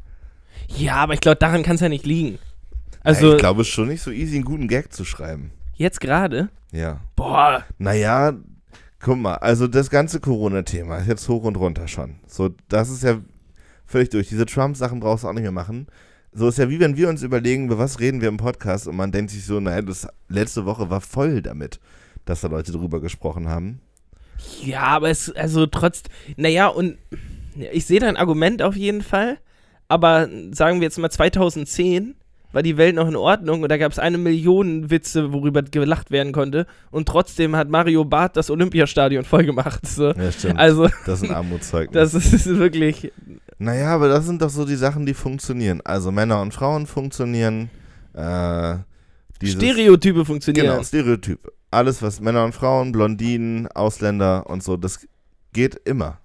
Ja, 0.67 0.95
aber 0.95 1.13
ich 1.13 1.19
glaube, 1.21 1.37
daran 1.37 1.63
kann 1.63 1.75
es 1.75 1.81
ja 1.81 1.89
nicht 1.89 2.05
liegen. 2.05 2.39
Also, 3.03 3.25
Also, 3.27 3.33
ich 3.33 3.39
glaube, 3.39 3.61
es 3.61 3.67
ist 3.67 3.73
schon 3.73 3.87
nicht 3.87 4.01
so 4.01 4.11
easy, 4.11 4.35
einen 4.35 4.45
guten 4.45 4.67
Gag 4.67 4.91
zu 4.93 5.05
schreiben. 5.05 5.51
jetzt 5.75 5.99
gerade? 6.01 6.49
Ja. 6.71 7.01
Boah. 7.15 7.63
Naja, 7.77 8.33
guck 8.99 9.17
mal, 9.17 9.35
also 9.35 9.67
das 9.67 9.89
ganze 9.89 10.19
Corona-Thema 10.19 10.97
ist 10.97 11.07
jetzt 11.07 11.27
hoch 11.29 11.43
und 11.43 11.55
runter 11.57 11.87
schon. 11.87 12.15
So, 12.27 12.49
das 12.67 12.89
ist 12.89 13.03
ja 13.03 13.19
völlig 13.85 14.09
durch. 14.09 14.29
Diese 14.29 14.45
Trump-Sachen 14.45 14.99
brauchst 14.99 15.23
du 15.23 15.27
auch 15.29 15.33
nicht 15.33 15.41
mehr 15.43 15.51
machen. 15.51 15.87
So 16.31 16.47
ist 16.47 16.57
ja 16.59 16.69
wie 16.69 16.79
wenn 16.79 16.95
wir 16.95 17.09
uns 17.09 17.23
überlegen, 17.23 17.65
über 17.65 17.79
was 17.79 17.99
reden 17.99 18.21
wir 18.21 18.27
im 18.27 18.37
Podcast 18.37 18.87
und 18.87 18.95
man 18.95 19.11
denkt 19.11 19.31
sich 19.31 19.43
so, 19.45 19.59
naja, 19.59 19.81
das 19.81 20.07
letzte 20.27 20.65
Woche 20.65 20.89
war 20.91 21.01
voll 21.01 21.41
damit, 21.41 21.79
dass 22.25 22.41
da 22.41 22.47
Leute 22.49 22.71
drüber 22.71 23.01
gesprochen 23.01 23.49
haben. 23.49 23.81
Ja, 24.61 24.83
aber 24.83 25.09
es, 25.09 25.31
also 25.31 25.65
trotz, 25.65 26.03
naja, 26.37 26.67
und 26.67 26.97
ich 27.71 27.85
sehe 27.85 27.99
dein 27.99 28.17
Argument 28.17 28.61
auf 28.61 28.75
jeden 28.75 29.01
Fall, 29.01 29.37
aber 29.87 30.29
sagen 30.51 30.79
wir 30.79 30.85
jetzt 30.85 30.97
mal 30.97 31.09
2010 31.09 32.15
war 32.51 32.63
die 32.63 32.77
Welt 32.77 32.95
noch 32.95 33.07
in 33.07 33.15
Ordnung 33.15 33.61
und 33.61 33.69
da 33.69 33.77
gab 33.77 33.91
es 33.91 33.99
eine 33.99 34.17
Million 34.17 34.89
Witze, 34.89 35.31
worüber 35.33 35.61
gelacht 35.61 36.09
werden 36.09 36.31
konnte 36.31 36.65
und 36.89 37.07
trotzdem 37.07 37.55
hat 37.55 37.69
Mario 37.69 38.05
Barth 38.05 38.35
das 38.37 38.49
Olympiastadion 38.49 39.23
voll 39.23 39.45
gemacht. 39.45 39.85
So. 39.85 40.11
Ja, 40.13 40.31
stimmt. 40.31 40.59
Also, 40.59 40.87
das 41.05 41.21
ist 41.21 41.29
ein 41.29 41.35
Armutszeugnis. 41.35 42.11
das 42.11 42.15
ist 42.15 42.47
wirklich, 42.47 43.11
Naja, 43.59 43.93
aber 43.93 44.07
das 44.07 44.25
sind 44.25 44.41
doch 44.41 44.49
so 44.49 44.65
die 44.65 44.75
Sachen, 44.75 45.05
die 45.05 45.13
funktionieren. 45.13 45.81
Also 45.83 46.11
Männer 46.11 46.41
und 46.41 46.53
Frauen 46.53 46.87
funktionieren. 46.87 47.69
Äh, 48.13 48.77
Stereotype 49.43 50.25
funktionieren. 50.25 50.67
Genau, 50.67 50.83
Stereotyp. 50.83 51.51
Alles, 51.71 52.01
was 52.01 52.19
Männer 52.19 52.45
und 52.45 52.53
Frauen, 52.53 52.91
Blondinen, 52.91 53.67
Ausländer 53.67 54.49
und 54.49 54.63
so, 54.63 54.75
das 54.75 55.07
geht 55.53 55.75
immer. 55.85 56.18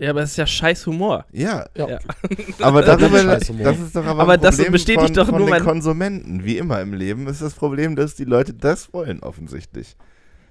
Ja, 0.00 0.10
aber 0.10 0.22
es 0.22 0.30
ist 0.30 0.36
ja 0.38 0.46
scheiß 0.46 0.86
Humor. 0.86 1.26
Ja, 1.30 1.66
Ja. 1.76 1.98
Aber 2.60 2.80
Das 2.82 3.00
ist 3.00 3.02
darüber, 3.02 3.22
das 3.64 3.78
ist 3.78 3.94
doch 3.94 4.04
aber, 4.06 4.22
Aber 4.22 4.32
ein 4.32 4.40
das 4.40 4.56
Problem 4.56 4.72
bestätigt 4.72 5.04
von, 5.08 5.14
doch 5.14 5.26
von 5.28 5.38
nur 5.38 5.46
den 5.46 5.50
mein- 5.50 5.62
Konsumenten. 5.62 6.42
Wie 6.44 6.56
immer 6.56 6.80
im 6.80 6.94
Leben 6.94 7.26
ist 7.26 7.42
das 7.42 7.52
Problem, 7.54 7.96
dass 7.96 8.14
die 8.14 8.24
Leute 8.24 8.54
das 8.54 8.92
wollen, 8.94 9.20
offensichtlich. 9.22 9.96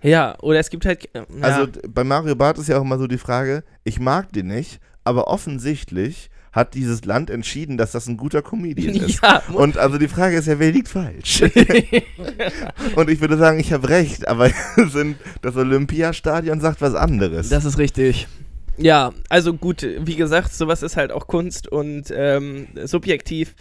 Ja, 0.03 0.37
oder 0.41 0.59
es 0.59 0.69
gibt 0.69 0.85
halt. 0.85 1.09
äh, 1.13 1.19
Ja. 1.19 1.25
Also 1.41 1.65
d- 1.65 1.79
bei 1.87 2.03
Mario 2.03 2.35
Barth 2.35 2.59
ist 2.59 2.69
ja 2.69 2.77
auch 2.77 2.83
immer 2.83 2.99
so 2.99 3.07
die 3.07 3.17
Frage, 3.17 3.63
ich 3.83 3.99
mag 3.99 4.31
den 4.33 4.47
nicht, 4.47 4.79
aber 5.03 5.27
offensichtlich 5.27 6.29
hat 6.51 6.73
dieses 6.75 7.05
Land 7.05 7.29
entschieden, 7.29 7.77
dass 7.77 7.91
das 7.91 8.07
ein 8.07 8.17
guter 8.17 8.41
Comedian 8.43 8.95
ist. 9.07 9.21
ja, 9.23 9.41
Und 9.53 9.77
also 9.79 9.97
die 9.97 10.07
Frage 10.07 10.37
ist 10.37 10.47
ja, 10.47 10.59
wer 10.59 10.71
liegt 10.71 10.87
falsch? 10.89 11.41
Und 12.95 13.09
ich 13.09 13.19
würde 13.21 13.37
sagen, 13.37 13.59
ich 13.59 13.73
habe 13.73 13.89
recht, 13.89 14.27
aber 14.27 14.49
das 15.41 15.55
Olympiastadion 15.55 16.61
sagt 16.61 16.81
was 16.81 16.95
anderes. 16.95 17.49
Das 17.49 17.65
ist 17.65 17.77
richtig. 17.77 18.27
Ja, 18.81 19.11
also 19.29 19.53
gut, 19.53 19.85
wie 19.99 20.15
gesagt, 20.15 20.53
sowas 20.53 20.83
ist 20.83 20.97
halt 20.97 21.11
auch 21.11 21.27
Kunst 21.27 21.67
und 21.67 22.11
ähm, 22.15 22.67
subjektiv. 22.85 23.55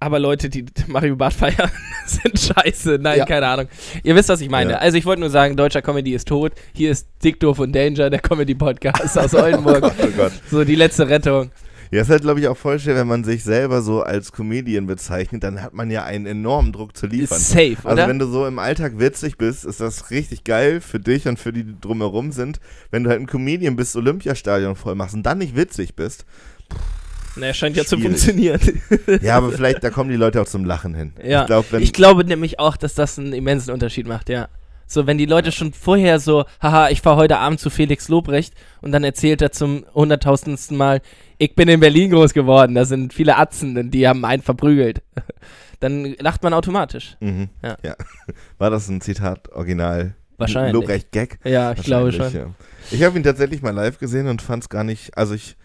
Aber 0.00 0.18
Leute, 0.18 0.50
die 0.50 0.66
Mario 0.86 1.16
Barth 1.16 1.32
feiern, 1.34 1.70
sind 2.06 2.38
scheiße. 2.38 2.98
Nein, 3.00 3.18
Ja. 3.20 3.24
keine 3.24 3.46
Ahnung. 3.46 3.68
Ihr 4.02 4.14
wisst, 4.14 4.28
was 4.28 4.40
ich 4.42 4.50
meine. 4.50 4.72
Ja. 4.72 4.78
Also 4.78 4.98
ich 4.98 5.06
wollte 5.06 5.20
nur 5.20 5.30
sagen, 5.30 5.56
deutscher 5.56 5.80
Comedy 5.82 6.12
ist 6.12 6.28
tot. 6.28 6.52
Hier 6.74 6.90
ist 6.90 7.08
Dick 7.22 7.40
Doof 7.40 7.58
und 7.60 7.72
Danger, 7.74 8.10
der 8.10 8.20
Comedy-Podcast 8.20 9.16
aus 9.18 9.34
Oldenburg. 9.34 9.82
oh 9.84 10.06
Gott. 10.16 10.32
so 10.50 10.64
die 10.64 10.74
letzte 10.74 11.08
Rettung. 11.08 11.50
Ja, 11.94 12.02
ist 12.02 12.10
halt, 12.10 12.22
glaube 12.22 12.40
ich, 12.40 12.48
auch 12.48 12.56
voll 12.56 12.80
schwer, 12.80 12.96
wenn 12.96 13.06
man 13.06 13.22
sich 13.22 13.44
selber 13.44 13.80
so 13.80 14.02
als 14.02 14.32
Comedian 14.32 14.86
bezeichnet, 14.86 15.44
dann 15.44 15.62
hat 15.62 15.74
man 15.74 15.92
ja 15.92 16.02
einen 16.02 16.26
enormen 16.26 16.72
Druck 16.72 16.96
zu 16.96 17.06
liefern. 17.06 17.38
Ist 17.38 17.50
safe, 17.50 17.76
Also 17.84 17.92
oder? 17.92 18.08
wenn 18.08 18.18
du 18.18 18.26
so 18.26 18.46
im 18.48 18.58
Alltag 18.58 18.98
witzig 18.98 19.38
bist, 19.38 19.64
ist 19.64 19.78
das 19.80 20.10
richtig 20.10 20.42
geil 20.42 20.80
für 20.80 20.98
dich 20.98 21.28
und 21.28 21.38
für 21.38 21.52
die, 21.52 21.62
die 21.62 21.80
drumherum 21.80 22.32
sind. 22.32 22.58
Wenn 22.90 23.04
du 23.04 23.10
halt 23.10 23.20
ein 23.20 23.26
Comedian 23.28 23.76
bist, 23.76 23.94
Olympiastadion 23.94 24.74
voll 24.74 24.96
machst 24.96 25.14
und 25.14 25.22
dann 25.22 25.38
nicht 25.38 25.54
witzig 25.54 25.94
bist, 25.94 26.24
naja, 27.36 27.54
scheint 27.54 27.76
ja 27.76 27.84
zu 27.84 27.96
schwierig. 27.96 28.04
funktionieren. 28.04 28.60
ja, 29.22 29.36
aber 29.36 29.52
vielleicht, 29.52 29.84
da 29.84 29.90
kommen 29.90 30.10
die 30.10 30.16
Leute 30.16 30.42
auch 30.42 30.46
zum 30.46 30.64
Lachen 30.64 30.94
hin. 30.94 31.12
Ja, 31.24 31.42
Ich 31.42 31.46
glaube, 31.46 31.66
wenn... 31.70 31.82
Ich 31.82 31.92
glaube 31.92 32.24
nämlich 32.24 32.58
auch, 32.58 32.76
dass 32.76 32.94
das 32.94 33.20
einen 33.20 33.32
immensen 33.32 33.72
Unterschied 33.72 34.08
macht, 34.08 34.28
ja. 34.28 34.48
So, 34.86 35.06
wenn 35.06 35.18
die 35.18 35.26
Leute 35.26 35.52
schon 35.52 35.72
vorher 35.72 36.18
so, 36.18 36.44
haha, 36.60 36.90
ich 36.90 37.00
fahre 37.00 37.16
heute 37.16 37.38
Abend 37.38 37.60
zu 37.60 37.70
Felix 37.70 38.08
Lobrecht 38.08 38.54
und 38.80 38.92
dann 38.92 39.04
erzählt 39.04 39.42
er 39.42 39.52
zum 39.52 39.84
hunderttausendsten 39.94 40.76
Mal, 40.76 41.00
ich 41.38 41.54
bin 41.54 41.68
in 41.68 41.80
Berlin 41.80 42.10
groß 42.10 42.32
geworden, 42.32 42.74
da 42.74 42.84
sind 42.84 43.12
viele 43.12 43.36
Atzen 43.36 43.76
und 43.76 43.90
die 43.90 44.06
haben 44.06 44.24
einen 44.24 44.42
verprügelt. 44.42 45.02
Dann 45.80 46.14
lacht 46.18 46.42
man 46.42 46.54
automatisch. 46.54 47.16
mhm. 47.20 47.48
Ja. 47.62 47.76
ja. 47.82 47.94
War 48.58 48.70
das 48.70 48.88
ein 48.88 49.00
Zitat 49.00 49.50
original? 49.52 50.14
Wahrscheinlich. 50.38 50.72
Lobrecht 50.72 51.12
Gag? 51.12 51.38
Ja, 51.44 51.72
ich 51.72 51.82
glaube 51.82 52.12
schon. 52.12 52.32
Ja. 52.32 52.46
Ich 52.90 53.02
habe 53.02 53.18
ihn 53.18 53.22
tatsächlich 53.22 53.60
mal 53.60 53.74
live 53.74 53.98
gesehen 53.98 54.28
und 54.28 54.40
fand 54.40 54.62
es 54.62 54.68
gar 54.68 54.84
nicht, 54.84 55.16
also 55.18 55.34
ich 55.34 55.56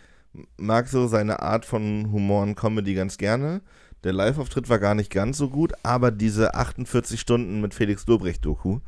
mag 0.57 0.87
so 0.87 1.07
seine 1.07 1.41
Art 1.41 1.65
von 1.65 2.11
Humor 2.11 2.43
und 2.43 2.55
Comedy 2.55 2.93
ganz 2.93 3.17
gerne. 3.17 3.61
Der 4.03 4.13
Live-Auftritt 4.13 4.69
war 4.69 4.79
gar 4.79 4.95
nicht 4.95 5.11
ganz 5.11 5.37
so 5.37 5.49
gut, 5.49 5.73
aber 5.83 6.11
diese 6.11 6.53
48 6.53 7.19
Stunden 7.19 7.59
mit 7.59 7.73
Felix 7.73 8.07
Lobrecht-Doku 8.07 8.79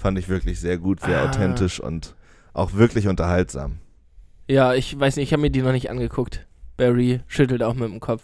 fand 0.00 0.18
ich 0.18 0.28
wirklich 0.28 0.58
sehr 0.60 0.78
gut, 0.78 1.00
sehr 1.00 1.20
Ah. 1.20 1.28
authentisch 1.28 1.78
und 1.80 2.14
auch 2.52 2.72
wirklich 2.74 3.06
unterhaltsam. 3.08 3.78
Ja, 4.48 4.74
ich 4.74 4.98
weiß 4.98 5.16
nicht, 5.16 5.28
ich 5.28 5.32
habe 5.32 5.42
mir 5.42 5.50
die 5.50 5.62
noch 5.62 5.72
nicht 5.72 5.90
angeguckt. 5.90 6.46
Barry 6.76 7.20
schüttelt 7.28 7.62
auch 7.62 7.74
mit 7.74 7.90
dem 7.90 8.00
Kopf. 8.00 8.22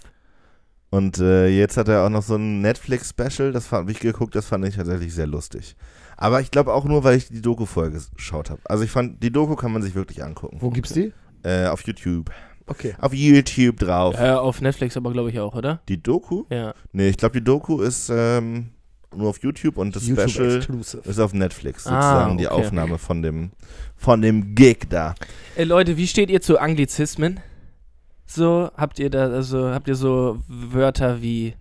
Und 0.91 1.19
äh, 1.19 1.49
jetzt 1.49 1.77
hat 1.77 1.89
er 1.89 2.05
auch 2.05 2.09
noch 2.09 2.23
so 2.23 2.37
ein 2.37 2.62
Netflix-Special, 2.62 3.53
das 3.53 3.71
habe 3.73 3.91
ich 3.93 4.01
geguckt, 4.01 4.35
das 4.35 4.47
fand 4.47 4.65
ich 4.67 4.77
tatsächlich 4.77 5.12
sehr 5.15 5.27
lustig. 5.27 5.77
Aber 6.17 6.41
ich 6.41 6.51
glaube 6.51 6.73
auch 6.73 6.85
nur, 6.87 7.05
weil 7.05 7.17
ich 7.19 7.29
die 7.29 7.43
Doku 7.43 7.67
vorher 7.67 7.93
geschaut 7.93 8.49
habe. 8.51 8.62
Also 8.65 8.83
ich 8.85 8.91
fand, 8.91 9.23
die 9.23 9.31
Doku 9.31 9.55
kann 9.57 9.73
man 9.73 9.83
sich 9.83 9.95
wirklich 9.95 10.25
angucken. 10.25 10.57
Wo 10.61 10.71
gibt's 10.71 10.93
die? 10.95 11.12
Äh, 11.43 11.67
auf 11.67 11.83
YouTube. 11.87 12.31
Okay. 12.67 12.95
Auf 12.99 13.12
YouTube 13.12 13.77
drauf. 13.79 14.19
Äh, 14.19 14.31
auf 14.31 14.61
Netflix 14.61 14.97
aber, 14.97 15.12
glaube 15.12 15.31
ich, 15.31 15.39
auch, 15.39 15.55
oder? 15.55 15.81
Die 15.89 16.03
Doku? 16.03 16.45
Ja. 16.51 16.75
Nee, 16.93 17.09
ich 17.11 17.17
glaube, 17.19 17.39
die 17.39 17.45
Doku 17.45 17.81
ist 17.83 18.11
ähm, 18.12 18.71
nur 19.14 19.31
auf 19.31 19.38
YouTube 19.42 19.77
und 19.79 19.95
das 19.97 20.07
YouTube 20.07 20.31
Special 20.31 20.57
Exclusive. 20.57 21.09
ist 21.09 21.19
auf 21.19 21.33
Netflix, 21.33 21.87
Ah, 21.87 21.90
sozusagen 22.03 22.38
die 22.38 22.47
okay. 22.49 22.55
Aufnahme 22.66 22.99
von 22.99 23.23
dem, 23.23 23.51
von 23.97 24.21
dem 24.23 24.55
Gig 24.55 24.88
da. 24.90 25.14
Ey, 25.55 25.64
Leute, 25.64 25.97
wie 25.97 26.07
steht 26.07 26.31
ihr 26.31 26.40
zu 26.40 26.59
Anglizismen? 26.59 27.40
So, 28.27 28.71
habt 28.77 28.99
ihr 28.99 29.09
da, 29.11 29.29
also, 29.29 29.71
habt 29.71 29.87
ihr 29.88 29.95
so 29.95 30.38
Wörter 30.49 31.23
wie 31.23 31.55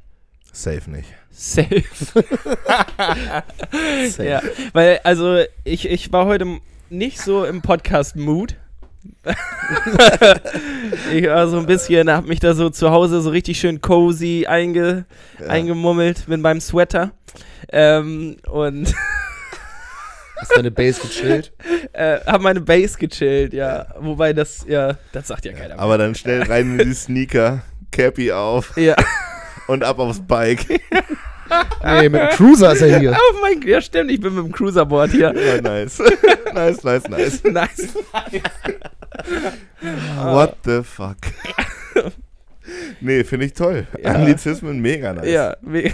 Safe 0.51 0.89
nicht. 0.89 1.07
safe? 1.31 1.83
Safe. 1.93 2.23
Ja, 4.23 4.41
weil, 4.73 4.99
also, 5.03 5.43
ich, 5.63 5.87
ich 5.89 6.11
war 6.11 6.25
heute 6.25 6.43
m- 6.45 6.61
nicht 6.89 7.19
so 7.19 7.45
im 7.45 7.61
Podcast-Mood. 7.61 8.55
Ich 11.13 11.27
war 11.27 11.47
so 11.47 11.57
ein 11.57 11.65
bisschen, 11.65 12.09
hab 12.11 12.25
mich 12.27 12.39
da 12.39 12.53
so 12.53 12.69
zu 12.69 12.91
Hause 12.91 13.21
so 13.21 13.29
richtig 13.29 13.59
schön 13.59 13.81
cozy 13.81 14.45
einge, 14.47 15.05
Ja. 15.39 15.47
eingemummelt 15.47 16.27
mit 16.27 16.41
meinem 16.41 16.61
Sweater. 16.61 17.11
Ähm, 17.71 18.37
und 18.49 18.93
Hast 20.37 20.51
deine 20.57 20.69
Base 20.71 20.99
gechillt? 21.01 21.53
äh, 21.93 22.19
hab 22.25 22.41
meine 22.41 22.59
Base 22.61 22.97
gechillt, 22.97 23.53
ja. 23.53 23.87
Wobei 23.99 24.33
das, 24.33 24.65
ja, 24.67 24.97
das 25.13 25.27
sagt 25.27 25.45
ja 25.45 25.53
keiner. 25.53 25.75
mehr. 25.75 25.79
Aber 25.79 25.97
dann 25.97 26.13
schnell 26.13 26.43
rein 26.43 26.77
in 26.77 26.89
die 26.89 26.93
Sneaker, 26.93 27.63
Cappy 27.91 28.31
auf 28.33 28.75
ja. 28.77 28.95
und 29.67 29.83
ab 29.83 29.97
aufs 29.99 30.19
Bike. 30.19 30.81
Nee, 31.83 32.09
mit 32.09 32.21
dem 32.21 32.29
Cruiser 32.29 32.73
ist 32.73 32.81
er 32.81 32.99
hier. 32.99 33.11
Oh 33.17 33.35
mein 33.41 33.59
Gott, 33.59 33.69
ja 33.69 33.81
stimmt, 33.81 34.11
ich 34.11 34.19
bin 34.19 34.33
mit 34.35 34.45
dem 34.45 34.51
Cruiserboard 34.51 35.11
hier. 35.11 35.33
Ja, 35.33 35.61
nice. 35.61 35.99
nice, 36.53 36.83
nice, 36.83 37.07
nice. 37.09 37.43
nice. 37.43 37.89
What 40.23 40.57
the 40.65 40.81
fuck? 40.83 41.17
nee, 42.99 43.23
finde 43.23 43.45
ich 43.45 43.53
toll. 43.53 43.87
Ja. 44.01 44.11
Anglizismen 44.11 44.79
mega 44.81 45.13
nice. 45.13 45.27
Ja, 45.29 45.55
we- 45.61 45.93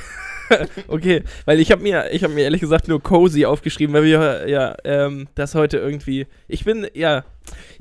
okay, 0.88 1.24
weil 1.46 1.60
ich 1.60 1.72
habe 1.72 1.82
mir, 1.82 2.12
ich 2.12 2.24
habe 2.24 2.34
mir 2.34 2.44
ehrlich 2.44 2.62
gesagt 2.62 2.88
nur 2.88 3.02
cozy 3.02 3.46
aufgeschrieben, 3.46 3.94
weil 3.94 4.04
wir 4.04 4.48
ja 4.48 4.76
ähm, 4.84 5.28
das 5.36 5.56
heute 5.56 5.78
irgendwie. 5.78 6.28
Ich 6.48 6.66
bin 6.66 6.88
ja, 6.94 7.24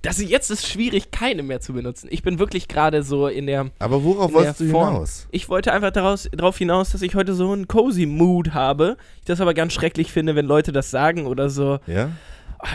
das 0.02 0.20
jetzt 0.22 0.50
ist 0.50 0.66
schwierig, 0.66 1.10
keine 1.10 1.42
mehr 1.42 1.60
zu 1.60 1.72
benutzen. 1.72 2.08
Ich 2.10 2.22
bin 2.22 2.38
wirklich 2.38 2.68
gerade 2.68 3.02
so 3.02 3.28
in 3.28 3.46
der. 3.46 3.70
Aber 3.78 4.04
worauf 4.04 4.32
wolltest 4.32 4.60
du 4.60 4.64
hinaus? 4.64 5.26
Ich 5.30 5.48
wollte 5.48 5.72
einfach 5.72 5.90
daraus, 5.90 6.28
darauf 6.32 6.56
hinaus, 6.56 6.90
dass 6.90 7.02
ich 7.02 7.14
heute 7.14 7.34
so 7.34 7.52
einen 7.52 7.68
cozy 7.68 8.06
Mood 8.06 8.54
habe. 8.54 8.96
Ich 9.20 9.26
das 9.26 9.40
aber 9.40 9.54
ganz 9.54 9.72
schrecklich 9.72 10.12
finde, 10.12 10.34
wenn 10.34 10.46
Leute 10.46 10.72
das 10.72 10.90
sagen 10.90 11.26
oder 11.26 11.50
so. 11.50 11.78
Ja? 11.86 12.10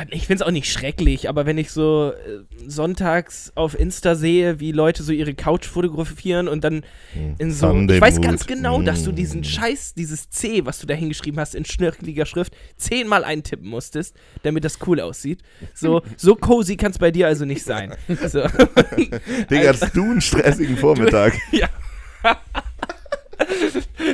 Ich 0.09 0.25
finde 0.25 0.41
es 0.43 0.47
auch 0.47 0.51
nicht 0.51 0.71
schrecklich, 0.71 1.29
aber 1.29 1.45
wenn 1.45 1.57
ich 1.57 1.69
so 1.71 2.11
äh, 2.11 2.43
sonntags 2.67 3.51
auf 3.55 3.77
Insta 3.79 4.15
sehe, 4.15 4.59
wie 4.59 4.71
Leute 4.71 5.03
so 5.03 5.11
ihre 5.11 5.35
Couch 5.35 5.65
fotografieren 5.67 6.47
und 6.47 6.63
dann 6.63 6.83
Hm. 7.13 7.35
in 7.37 7.51
so. 7.51 7.67
Sunday 7.67 7.97
ich 7.97 8.01
weiß 8.01 8.19
ganz 8.21 8.47
genau, 8.47 8.81
dass 8.81 9.03
du 9.03 9.11
diesen 9.11 9.43
Scheiß, 9.43 9.93
dieses 9.93 10.29
C, 10.29 10.65
was 10.65 10.79
du 10.79 10.87
da 10.87 10.93
hingeschrieben 10.95 11.39
hast, 11.39 11.55
in 11.55 11.65
schnörkeliger 11.65 12.25
Schrift, 12.25 12.55
zehnmal 12.77 13.23
eintippen 13.23 13.67
musstest, 13.67 14.15
damit 14.43 14.63
das 14.65 14.79
cool 14.87 14.99
aussieht. 14.99 15.41
So, 15.73 16.01
so 16.17 16.35
cozy 16.35 16.77
kann 16.77 16.91
es 16.91 16.97
bei 16.97 17.11
dir 17.11 17.27
also 17.27 17.45
nicht 17.45 17.63
sein. 17.63 17.95
So. 18.27 18.41
Digga, 19.49 19.69
hast 19.69 19.95
du 19.95 20.03
einen 20.03 20.21
stressigen 20.21 20.77
Vormittag? 20.77 21.33
ja. 21.51 21.69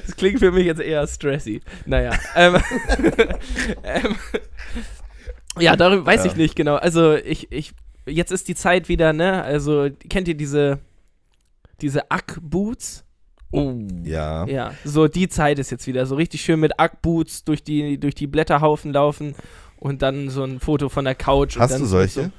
Das 0.05 0.15
klingt 0.15 0.39
für 0.39 0.51
mich 0.51 0.65
jetzt 0.65 0.81
eher 0.81 1.05
stressy. 1.07 1.61
Naja. 1.85 2.11
Ähm, 2.35 2.57
ähm, 3.83 4.15
ja, 5.59 5.75
darüber 5.75 6.05
weiß 6.05 6.25
Ja. 6.25 6.31
ich 6.31 6.37
nicht 6.37 6.55
genau. 6.55 6.75
Also 6.75 7.15
ich, 7.15 7.51
ich 7.51 7.73
jetzt 8.05 8.31
ist 8.31 8.47
die 8.47 8.55
Zeit 8.55 8.89
wieder, 8.89 9.13
ne? 9.13 9.43
Also, 9.43 9.87
kennt 10.09 10.27
ihr 10.27 10.35
diese, 10.35 10.79
diese 11.81 12.09
Ack-Boots? 12.09 13.03
Oh. 13.51 13.73
Ja. 14.03 14.45
Ja, 14.45 14.73
so 14.85 15.07
die 15.07 15.27
Zeit 15.27 15.59
ist 15.59 15.71
jetzt 15.71 15.85
wieder. 15.87 16.05
So 16.05 16.15
richtig 16.15 16.41
schön 16.41 16.59
mit 16.59 16.79
Ack-Boots 16.79 17.43
durch 17.43 17.63
die, 17.63 17.99
durch 17.99 18.15
die 18.15 18.27
Blätterhaufen 18.27 18.93
laufen 18.93 19.35
und 19.77 20.01
dann 20.01 20.29
so 20.29 20.43
ein 20.43 20.59
Foto 20.59 20.87
von 20.89 21.03
der 21.05 21.15
Couch. 21.15 21.55
und 21.57 21.61
Hast 21.61 21.71
dann 21.73 21.81
du 21.81 21.85
so- 21.87 21.97
solche? 21.97 22.31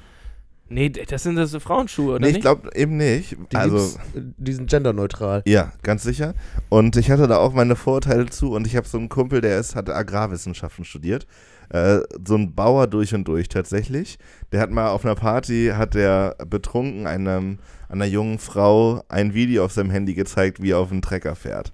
Nee, 0.69 0.89
d- 0.89 1.05
das 1.07 1.21
sind 1.21 1.35
so 1.45 1.59
Frauenschuhe, 1.59 2.15
oder 2.15 2.25
Nee, 2.25 2.29
ich 2.37 2.41
glaube 2.41 2.69
eben 2.73 2.97
nicht. 2.97 3.35
Die 3.51 3.55
also, 3.55 3.99
die 4.15 4.53
sind 4.53 4.69
genderneutral. 4.71 5.43
ja, 5.45 5.71
ganz 5.83 6.01
sicher. 6.01 6.33
Und 6.69 6.95
ich 6.95 7.11
hatte 7.11 7.27
da 7.27 7.37
auch 7.37 7.53
meine 7.53 7.75
Vorurteile 7.75 8.25
zu 8.27 8.53
und 8.53 8.65
ich 8.65 8.75
habe 8.75 8.87
so 8.87 8.97
einen 8.97 9.09
Kumpel, 9.09 9.41
der 9.41 9.59
ist, 9.59 9.75
hat 9.75 9.89
Agrarwissenschaften 9.89 10.83
studiert. 10.83 11.27
Äh, 11.73 11.99
so 12.25 12.35
ein 12.35 12.53
Bauer 12.55 12.87
durch 12.87 13.13
und 13.13 13.27
durch 13.27 13.49
tatsächlich. 13.49 14.17
Der 14.51 14.61
hat 14.61 14.69
mal 14.71 14.89
auf 14.89 15.03
einer 15.03 15.15
Party, 15.15 15.71
hat 15.75 15.95
der 15.95 16.35
betrunken 16.47 17.07
einem, 17.07 17.57
einer 17.89 18.05
jungen 18.05 18.39
Frau 18.39 19.03
ein 19.09 19.33
Video 19.33 19.65
auf 19.65 19.71
seinem 19.73 19.89
Handy 19.89 20.13
gezeigt, 20.13 20.61
wie 20.61 20.71
er 20.71 20.77
auf 20.79 20.91
einen 20.91 21.01
Trecker 21.01 21.35
fährt. 21.35 21.73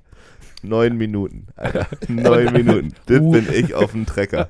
Neun 0.61 0.97
Minuten, 0.97 1.47
Alter. 1.55 1.87
Neun 2.09 2.51
Minuten. 2.51 2.93
Das 3.05 3.19
bin 3.19 3.47
ich 3.53 3.73
auf 3.73 3.91
dem 3.91 4.05
Trecker. 4.05 4.49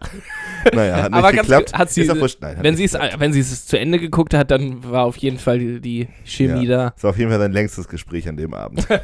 Naja, 0.73 1.03
hat 1.03 1.11
nicht 1.11 1.19
Aber 1.19 1.31
geklappt. 1.31 1.71
ge- 1.71 1.77
hat 1.77 1.91
sie- 1.91 2.07
wurscht. 2.09 2.39
Nein, 2.41 2.57
hat 2.57 2.63
wenn 2.63 2.75
sie 2.75 2.83
es 2.85 2.93
wenn 2.93 3.31
sie 3.31 3.39
es 3.41 3.65
zu 3.67 3.77
Ende 3.79 3.99
geguckt 3.99 4.33
hat, 4.33 4.49
dann 4.49 4.83
war 4.83 5.05
auf 5.05 5.17
jeden 5.17 5.37
Fall 5.37 5.59
die, 5.59 5.79
die 5.79 6.07
Chemie 6.25 6.65
da. 6.65 6.91
Das 6.95 7.03
war 7.03 7.09
auf 7.11 7.17
jeden 7.19 7.29
Fall 7.29 7.39
sein 7.39 7.51
längstes 7.51 7.87
Gespräch 7.87 8.27
an 8.27 8.37
dem 8.37 8.53
Abend. 8.55 8.87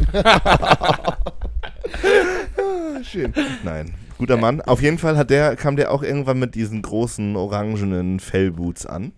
Ah, 2.57 3.03
Schön. 3.03 3.33
Nein, 3.63 3.93
guter 4.17 4.37
Mann. 4.37 4.61
Auf 4.61 4.81
jeden 4.81 4.97
Fall 4.97 5.17
hat 5.17 5.29
der, 5.29 5.55
kam 5.55 5.75
der 5.75 5.91
auch 5.91 6.03
irgendwann 6.03 6.39
mit 6.39 6.55
diesen 6.55 6.81
großen 6.81 7.35
orangenen 7.35 8.19
Fellboots 8.19 8.85
an. 8.85 9.13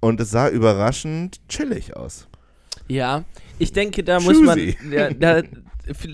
Und 0.00 0.20
es 0.20 0.30
sah 0.30 0.48
überraschend 0.48 1.40
chillig 1.48 1.96
aus. 1.96 2.26
Ja, 2.88 3.24
ich 3.58 3.72
denke, 3.72 4.02
da 4.02 4.20
muss 4.20 4.40
man. 4.40 4.58
Choosy. 4.58 4.76
Ja, 4.90 5.10
da, 5.10 5.42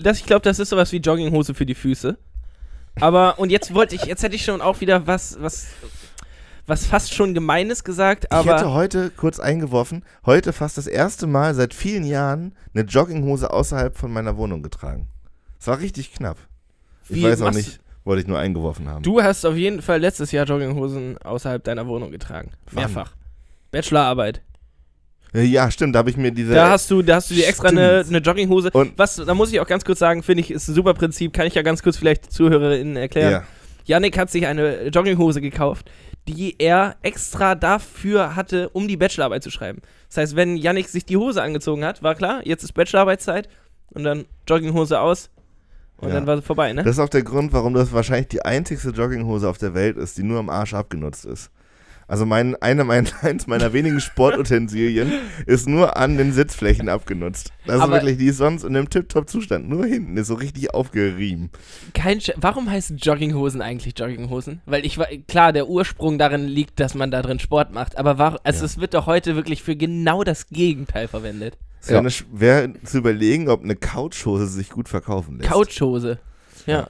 das, 0.03 0.19
ich 0.19 0.25
glaube, 0.25 0.41
das 0.43 0.59
ist 0.59 0.69
sowas 0.69 0.91
wie 0.91 0.97
Jogginghose 0.97 1.53
für 1.53 1.65
die 1.65 1.75
Füße. 1.75 2.17
Aber, 2.99 3.39
und 3.39 3.49
jetzt 3.49 3.73
wollte 3.73 3.95
ich, 3.95 4.03
jetzt 4.03 4.23
hätte 4.23 4.35
ich 4.35 4.43
schon 4.43 4.61
auch 4.61 4.81
wieder 4.81 5.07
was, 5.07 5.37
was, 5.39 5.67
was 6.67 6.85
fast 6.85 7.13
schon 7.13 7.33
Gemeines 7.33 7.83
gesagt, 7.83 8.25
ich 8.31 8.37
hätte 8.37 8.57
aber. 8.57 8.73
heute 8.73 9.09
kurz 9.09 9.39
eingeworfen, 9.39 10.03
heute 10.25 10.53
fast 10.53 10.77
das 10.77 10.87
erste 10.87 11.27
Mal 11.27 11.53
seit 11.55 11.73
vielen 11.73 12.03
Jahren 12.03 12.55
eine 12.73 12.83
Jogginghose 12.83 13.51
außerhalb 13.51 13.97
von 13.97 14.11
meiner 14.11 14.37
Wohnung 14.37 14.63
getragen. 14.63 15.07
Es 15.59 15.67
war 15.67 15.79
richtig 15.79 16.13
knapp. 16.13 16.37
Ich 17.09 17.23
weiß 17.23 17.41
auch 17.41 17.51
nicht, 17.51 17.79
wollte 18.09 18.21
ich 18.23 18.27
nur 18.27 18.37
eingeworfen 18.39 18.89
haben. 18.89 19.03
Du 19.03 19.21
hast 19.21 19.45
auf 19.45 19.55
jeden 19.55 19.81
Fall 19.81 19.99
letztes 20.01 20.31
Jahr 20.33 20.45
Jogginghosen 20.45 21.17
außerhalb 21.19 21.63
deiner 21.63 21.87
Wohnung 21.87 22.11
getragen. 22.11 22.51
Wann? 22.71 22.75
Mehrfach. 22.83 23.13
Bachelorarbeit. 23.71 24.41
Äh, 25.33 25.43
Ja, 25.43 25.69
stimmt, 25.71 25.93
da 25.95 25.99
habe 25.99 26.09
ich 26.09 26.17
mir 26.17 26.31
diese. 26.31 26.53
Da 26.53 26.69
hast 26.71 26.89
du, 26.89 27.01
da 27.01 27.15
hast 27.15 27.29
du 27.29 27.35
dir 27.35 27.47
extra 27.47 27.69
eine, 27.69 28.03
eine 28.07 28.17
Jogginghose. 28.17 28.71
Und- 28.71 28.97
was, 28.97 29.15
da 29.15 29.33
muss 29.33 29.51
ich 29.53 29.59
auch 29.59 29.67
ganz 29.67 29.85
kurz 29.85 29.99
sagen, 29.99 30.23
finde 30.23 30.41
ich, 30.41 30.51
ist 30.51 30.67
ein 30.67 30.73
super 30.75 30.93
Prinzip. 30.93 31.33
Kann 31.33 31.47
ich 31.47 31.53
ja 31.55 31.61
ganz 31.61 31.83
kurz 31.83 31.97
vielleicht 31.97 32.31
ZuhörerInnen 32.33 32.95
erklären. 32.97 33.31
ja. 33.31 33.43
Yannick 33.85 34.17
hat 34.19 34.29
sich 34.29 34.45
eine 34.45 34.87
Jogginghose 34.89 35.41
gekauft, 35.41 35.89
die 36.27 36.55
er 36.59 36.95
extra 37.01 37.55
dafür 37.55 38.35
hatte, 38.35 38.69
um 38.69 38.87
die 38.87 38.97
Bachelorarbeit 38.97 39.41
zu 39.41 39.49
schreiben. 39.49 39.81
Das 40.09 40.17
heißt, 40.17 40.35
wenn 40.35 40.57
Yannick 40.57 40.89
sich 40.89 41.05
die 41.05 41.17
Hose 41.17 41.41
angezogen 41.41 41.83
hat, 41.83 42.03
war 42.03 42.13
klar, 42.13 42.41
jetzt 42.45 42.63
ist 42.63 42.73
Bachelorarbeitszeit 42.73 43.49
und 43.91 44.03
dann 44.03 44.25
Jogginghose 44.47 44.99
aus 44.99 45.31
und 46.01 46.09
Ja. 46.09 46.15
dann 46.15 46.27
war 46.27 46.37
es 46.37 46.45
vorbei, 46.45 46.73
ne? 46.73 46.83
Das 46.83 46.93
ist 46.95 46.99
auch 46.99 47.09
der 47.09 47.23
Grund, 47.23 47.53
warum 47.53 47.73
das 47.73 47.91
wahrscheinlich 47.93 48.27
die 48.29 48.43
einzigste 48.43 48.89
Jogginghose 48.89 49.47
auf 49.49 49.57
der 49.57 49.73
Welt 49.73 49.97
ist, 49.97 50.17
die 50.17 50.23
nur 50.23 50.39
am 50.39 50.49
Arsch 50.49 50.73
abgenutzt 50.73 51.25
ist. 51.25 51.51
Also 52.07 52.25
mein, 52.25 52.55
eine 52.55 52.85
mein, 52.85 53.07
eins 53.21 53.45
meiner 53.45 53.71
wenigen 53.71 53.99
Sportutensilien 53.99 55.11
ist 55.45 55.67
nur 55.69 55.95
an 55.97 56.17
den 56.17 56.31
Sitzflächen 56.33 56.89
abgenutzt. 56.89 57.51
Das 57.67 57.75
ist 57.75 57.81
Aber- 57.81 57.93
wirklich, 57.93 58.17
die 58.17 58.25
ist 58.27 58.37
sonst 58.37 58.63
in 58.63 58.75
einem 58.75 58.89
Tipptopp-Zustand. 58.89 59.69
Nur 59.69 59.85
hinten 59.85 60.17
ist 60.17 60.25
so 60.27 60.33
richtig 60.33 60.73
aufgerieben. 60.73 61.51
Kein 61.93 62.19
Sch 62.19 62.31
Warum 62.37 62.67
heißen 62.69 62.97
Jogginghosen 62.97 63.61
eigentlich 63.61 63.93
Jogginghosen? 63.97 64.61
Weil 64.65 64.85
ich 64.87 64.97
war, 64.97 65.05
klar, 65.27 65.53
der 65.53 65.67
Ursprung 65.69 66.17
darin 66.17 66.45
liegt, 66.47 66.79
dass 66.79 66.95
man 66.95 67.11
da 67.11 67.21
drin 67.21 67.37
Sport 67.39 67.73
macht, 67.73 67.97
aber 67.97 68.17
war, 68.17 68.39
also 68.43 68.59
Ja. 68.61 68.65
es 68.65 68.79
wird 68.79 68.95
doch 68.95 69.05
heute 69.05 69.35
wirklich 69.35 69.61
für 69.61 69.75
genau 69.75 70.23
das 70.23 70.47
Gegenteil 70.47 71.07
verwendet. 71.07 71.57
Es 71.81 71.89
wäre 71.89 72.03
Ja. 72.03 72.09
ja. 72.09 72.25
wär 72.31 72.73
zu 72.83 72.97
überlegen, 72.97 73.49
ob 73.49 73.63
eine 73.63 73.75
Couchhose 73.75 74.47
sich 74.47 74.69
gut 74.69 74.89
verkaufen 74.89 75.37
lässt. 75.37 75.49
Couchhose. 75.49 76.19
Ja. 76.65 76.73
Ja. 76.79 76.89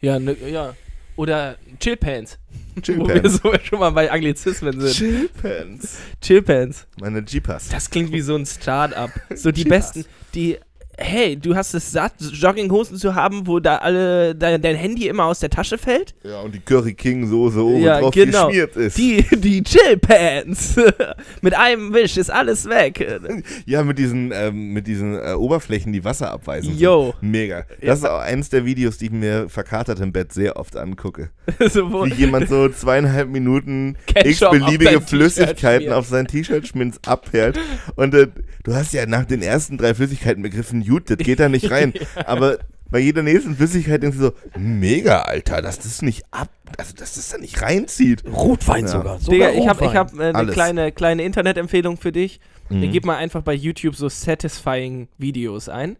Ja, 0.00 0.18
ne, 0.18 0.36
ja. 0.48 0.74
Oder 1.16 1.56
Chillpants. 1.80 2.38
Wo 2.76 3.08
wir 3.08 3.22
Chillpants. 3.22 3.38
so 3.42 3.52
schon 3.64 3.80
mal 3.80 3.90
bei 3.90 4.10
Anglizismen 4.10 4.80
sind. 4.80 4.92
Chillpants. 4.94 5.98
Chillpants. 6.20 6.86
Meine 7.00 7.24
Jeepers. 7.26 7.68
Das 7.70 7.90
klingt 7.90 8.12
wie 8.12 8.20
so 8.20 8.36
ein 8.36 8.46
Start-up. 8.46 9.10
So 9.34 9.50
die 9.50 9.64
besten, 9.64 10.04
die, 10.34 10.58
hey, 10.98 11.36
du 11.36 11.54
hast 11.54 11.74
es 11.74 11.92
satt, 11.92 12.14
Jogginghosen 12.20 12.96
zu 12.96 13.14
haben, 13.14 13.46
wo 13.46 13.60
da 13.60 13.76
alle, 13.76 14.34
dein, 14.34 14.60
dein 14.60 14.76
Handy 14.76 15.08
immer 15.08 15.24
aus 15.24 15.40
der 15.40 15.50
Tasche 15.50 15.78
fällt? 15.78 16.14
Ja, 16.24 16.40
und 16.40 16.54
die 16.54 16.60
Curry 16.60 16.94
King 16.94 17.26
Soße 17.28 17.64
oben 17.64 17.80
Ja, 17.80 18.00
drauf 18.00 18.12
genau. 18.12 18.46
geschmiert 18.48 18.76
ist. 18.76 18.98
Die, 18.98 19.24
die 19.36 19.62
Chillpants. 19.62 20.76
Mit 21.40 21.54
einem 21.54 21.94
Wisch 21.94 22.16
ist 22.16 22.30
alles 22.30 22.68
weg. 22.68 22.98
Ja, 23.66 23.82
mit 23.82 23.98
diesen, 23.98 24.32
ähm, 24.32 24.72
mit 24.72 24.86
diesen 24.86 25.14
äh, 25.14 25.34
Oberflächen, 25.34 25.92
die 25.92 26.04
Wasser 26.04 26.32
abweisen. 26.32 26.76
Yo. 26.78 27.14
Mega. 27.20 27.64
Das 27.80 28.00
ist 28.00 28.04
auch 28.04 28.18
eins 28.18 28.48
der 28.48 28.64
Videos, 28.64 28.98
die 28.98 29.06
ich 29.06 29.10
mir 29.10 29.48
verkatert 29.48 30.00
im 30.00 30.12
Bett 30.12 30.32
sehr 30.32 30.56
oft 30.56 30.76
angucke. 30.76 31.30
so, 31.70 32.04
Wie 32.04 32.14
jemand 32.14 32.48
so 32.48 32.68
zweieinhalb 32.68 33.28
Minuten 33.28 33.96
x 34.06 34.14
Ketchup 34.14 34.48
auf 34.48 34.52
beliebige 34.52 34.84
dein 34.84 35.00
T-Shirt 35.00 35.08
Flüssigkeiten 35.08 35.92
auf 35.92 36.06
sein 36.06 36.26
T-Shirt 36.26 36.66
schminz 36.66 36.98
abperlt. 37.06 37.58
Und 37.96 38.14
äh, 38.14 38.28
du 38.64 38.74
hast 38.74 38.92
ja 38.92 39.06
nach 39.06 39.24
den 39.24 39.42
ersten 39.42 39.78
drei 39.78 39.94
Flüssigkeiten 39.94 40.42
begriffen, 40.42 40.82
gut, 40.88 41.10
das 41.10 41.18
geht 41.18 41.40
da 41.40 41.48
nicht 41.48 41.70
rein. 41.70 41.92
Aber 42.26 42.58
bei 42.90 42.98
jeder 43.00 43.22
nächsten 43.22 43.54
Flüssigkeit 43.54 44.02
denkst 44.02 44.16
du 44.18 44.24
so, 44.24 44.32
mega, 44.58 45.20
Alter, 45.22 45.60
dass 45.60 45.78
das 45.78 46.00
nicht 46.02 46.24
ab, 46.30 46.48
also 46.78 46.94
dass 46.94 47.14
das 47.14 47.28
da 47.28 47.38
nicht 47.38 47.60
reinzieht. 47.60 48.24
Rotwein 48.24 48.84
Ja. 48.84 48.88
sogar. 48.88 49.18
Digga, 49.18 49.50
sogar 49.50 49.52
ich 49.54 49.68
habe 49.68 49.84
ich 49.84 49.90
Rotwein. 49.90 49.96
hab, 49.96 50.14
äh, 50.18 50.22
eine 50.22 50.34
Alles. 50.34 50.54
kleine, 50.54 50.92
kleine 50.92 51.22
Internetempfehlung 51.24 51.98
für 51.98 52.12
dich. 52.12 52.40
Mhm. 52.70 52.90
Gib 52.90 53.04
mal 53.04 53.16
einfach 53.16 53.42
bei 53.42 53.52
YouTube 53.54 53.94
so 53.94 54.08
satisfying 54.08 55.08
Videos 55.18 55.68
ein. 55.68 55.96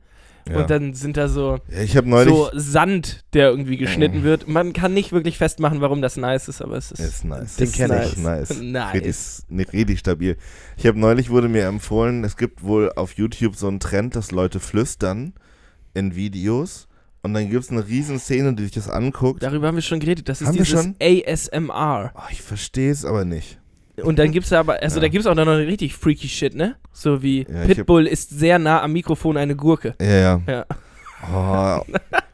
Ja. 0.49 0.59
Und 0.61 0.71
dann 0.71 0.95
sind 0.95 1.17
da 1.17 1.29
so, 1.29 1.59
Ja, 1.69 2.25
so 2.25 2.51
Sand, 2.55 3.25
der 3.35 3.51
irgendwie 3.51 3.77
geschnitten 3.77 4.21
Mhm. 4.21 4.25
wird. 4.25 4.49
Man 4.49 4.73
kann 4.73 4.95
nicht 4.95 5.13
wirklich 5.13 5.39
festmachen, 5.39 5.81
warum 5.81 6.01
das 6.03 6.17
nice 6.17 6.49
ist, 6.49 6.63
aber 6.63 6.77
es 6.77 6.91
ist. 6.93 7.01
ist 7.01 7.25
nice. 7.25 7.57
Den 7.57 7.65
Ist 7.69 7.75
kenn 7.77 7.89
nice. 7.89 8.13
ich. 8.13 8.19
Nice. 8.19 8.61
Nice. 8.61 8.95
Richtig, 8.95 9.17
nee, 9.49 9.67
richtig 9.73 9.99
stabil. 9.99 10.37
Ich 10.77 10.87
habe 10.87 10.99
neulich 10.99 11.31
wurde 11.31 11.49
mir 11.49 11.67
empfohlen, 11.67 12.25
es 12.25 12.37
gibt 12.37 12.63
wohl 12.63 12.91
auf 12.97 13.13
YouTube 13.15 13.57
so 13.57 13.69
einen 13.69 13.81
Trend, 13.81 14.17
dass 14.17 14.31
Leute 14.31 14.61
flüstern 14.61 15.35
in 15.95 16.15
Videos. 16.17 16.87
Und 17.23 17.35
dann 17.35 17.51
gibt 17.51 17.65
es 17.65 17.71
eine 17.71 17.87
riesen 17.87 18.19
Szene, 18.21 18.55
die 18.55 18.63
sich 18.63 18.73
das 18.73 18.89
anguckt. 18.89 19.43
Darüber 19.43 19.67
haben 19.67 19.75
wir 19.75 19.83
schon 19.83 19.99
geredet. 20.01 20.29
Das 20.29 20.41
ist 20.41 20.47
Haben 20.47 20.57
dieses 20.57 20.69
schon? 20.69 20.95
ASMR. 21.03 22.13
Oh, 22.15 22.21
ich 22.31 22.41
verstehe 22.43 22.91
es 22.93 23.05
aber 23.05 23.25
nicht. 23.25 23.59
Und 24.03 24.19
dann 24.19 24.31
gibt's 24.33 24.51
da 24.51 24.61
aber, 24.61 24.83
also 24.83 24.97
Ja. 24.97 25.03
da 25.03 25.09
gibt's 25.09 25.27
auch 25.27 25.35
noch 25.35 25.47
richtig 25.47 25.95
freaky 25.97 26.29
Shit, 26.29 26.55
ne? 26.55 26.77
So 26.93 27.23
wie 27.23 27.47
Ja, 27.49 27.65
Pitbull 27.67 28.07
ist 28.07 28.31
sehr 28.31 28.59
nah 28.59 28.83
am 28.83 28.93
Mikrofon 28.93 29.37
eine 29.37 29.57
Gurke. 29.57 29.95
Ja, 30.01 30.07
ja. 30.17 30.41
Ja. 30.47 30.67
Oh, 31.33 31.85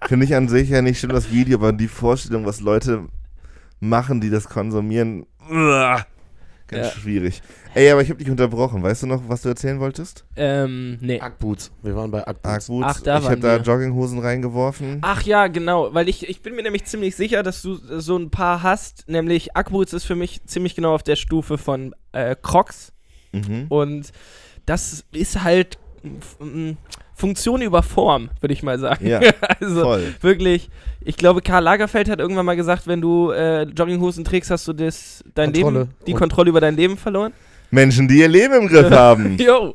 Finde 0.07 0.27
ich 0.27 0.35
an 0.35 0.49
sich 0.49 0.69
ja 0.69 0.83
nicht 0.83 0.99
schlimm, 0.99 1.13
das 1.13 1.33
Video, 1.33 1.57
aber 1.59 1.73
die 1.73 1.89
Vorstellung, 1.89 2.45
was 2.45 2.61
Leute 2.61 3.07
machen, 3.81 4.21
die 4.21 4.29
das 4.31 4.49
konsumieren, 4.49 5.25
uah, 5.51 6.05
ganz 6.69 6.87
Ja. 6.87 6.93
schwierig. 6.93 7.43
Ey, 7.75 7.91
aber 7.91 8.03
ich 8.03 8.09
habe 8.11 8.19
dich 8.19 8.31
unterbrochen. 8.31 8.83
Weißt 8.83 9.03
du 9.03 9.07
noch, 9.07 9.29
was 9.29 9.43
du 9.43 9.49
erzählen 9.49 9.81
wolltest? 9.81 10.25
Ähm, 10.37 10.99
nee. 11.01 11.21
Ackboots. 11.21 11.73
Wir 11.83 11.95
waren 11.97 12.11
bei 12.11 12.27
Ackboots. 12.27 12.71
Ach, 12.87 13.01
da 13.01 13.19
ich 13.19 13.25
habe 13.25 13.37
da. 13.39 13.57
Jogginghosen 13.57 14.19
reingeworfen. 14.21 14.99
Ach 15.03 15.23
ja, 15.23 15.49
genau, 15.49 15.93
weil 15.93 16.09
ich, 16.09 16.29
ich 16.29 16.41
bin 16.43 16.55
mir 16.55 16.63
nämlich 16.63 16.85
ziemlich 16.85 17.17
sicher, 17.17 17.43
dass 17.43 17.63
du 17.63 17.75
so 18.01 18.17
ein 18.17 18.31
paar 18.31 18.63
hast, 18.63 19.09
nämlich 19.09 19.57
Ackboots 19.57 19.93
ist 19.93 20.05
für 20.05 20.15
mich 20.17 20.45
ziemlich 20.47 20.75
genau 20.75 20.95
auf 20.95 21.03
der 21.03 21.17
Stufe 21.17 21.59
von 21.59 21.95
äh, 22.13 22.37
Crocs 22.41 22.93
Mhm. 23.33 23.67
und 23.69 24.13
das 24.65 25.05
ist 25.13 25.43
halt 25.43 25.77
f- 26.05 26.37
m, 26.41 26.77
Funktion 27.15 27.63
über 27.63 27.83
Form, 27.83 28.29
würde 28.41 28.53
ich 28.53 28.63
mal 28.63 28.79
sagen. 28.79 29.07
Ja, 29.07 29.21
also 29.61 29.83
Voll. 29.83 30.15
wirklich, 30.21 30.69
ich 31.05 31.17
glaube, 31.17 31.43
Karl 31.43 31.63
Lagerfeld 31.63 32.09
hat 32.11 32.19
irgendwann 32.19 32.45
mal 32.47 32.57
gesagt, 32.57 32.87
wenn 32.87 33.01
du 33.01 33.31
äh, 33.31 33.63
Jogginghosen 33.65 34.25
trägst, 34.25 34.51
hast 34.51 34.67
du 34.67 34.73
das, 34.73 35.23
dein 35.35 35.53
Kontrolle. 35.53 35.79
Leben, 35.81 35.91
die 36.07 36.13
Und- 36.13 36.19
Kontrolle 36.19 36.49
über 36.51 36.61
dein 36.61 36.77
Leben 36.77 36.97
verloren. 36.97 37.33
Menschen, 37.71 38.07
die 38.09 38.19
ihr 38.19 38.29
Leben 38.29 38.55
im 38.55 38.69
Griff 38.69 38.91
haben. 38.91 39.37
Jo. 39.39 39.75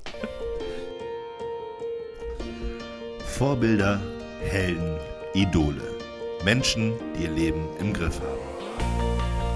Vorbilder, 3.25 3.99
Helden, 4.41 4.97
Idole. 5.34 5.82
Menschen, 6.43 6.93
die 7.17 7.23
ihr 7.23 7.32
Leben 7.32 7.62
im 7.80 7.93
Griff 7.93 8.19
haben. 8.19 8.48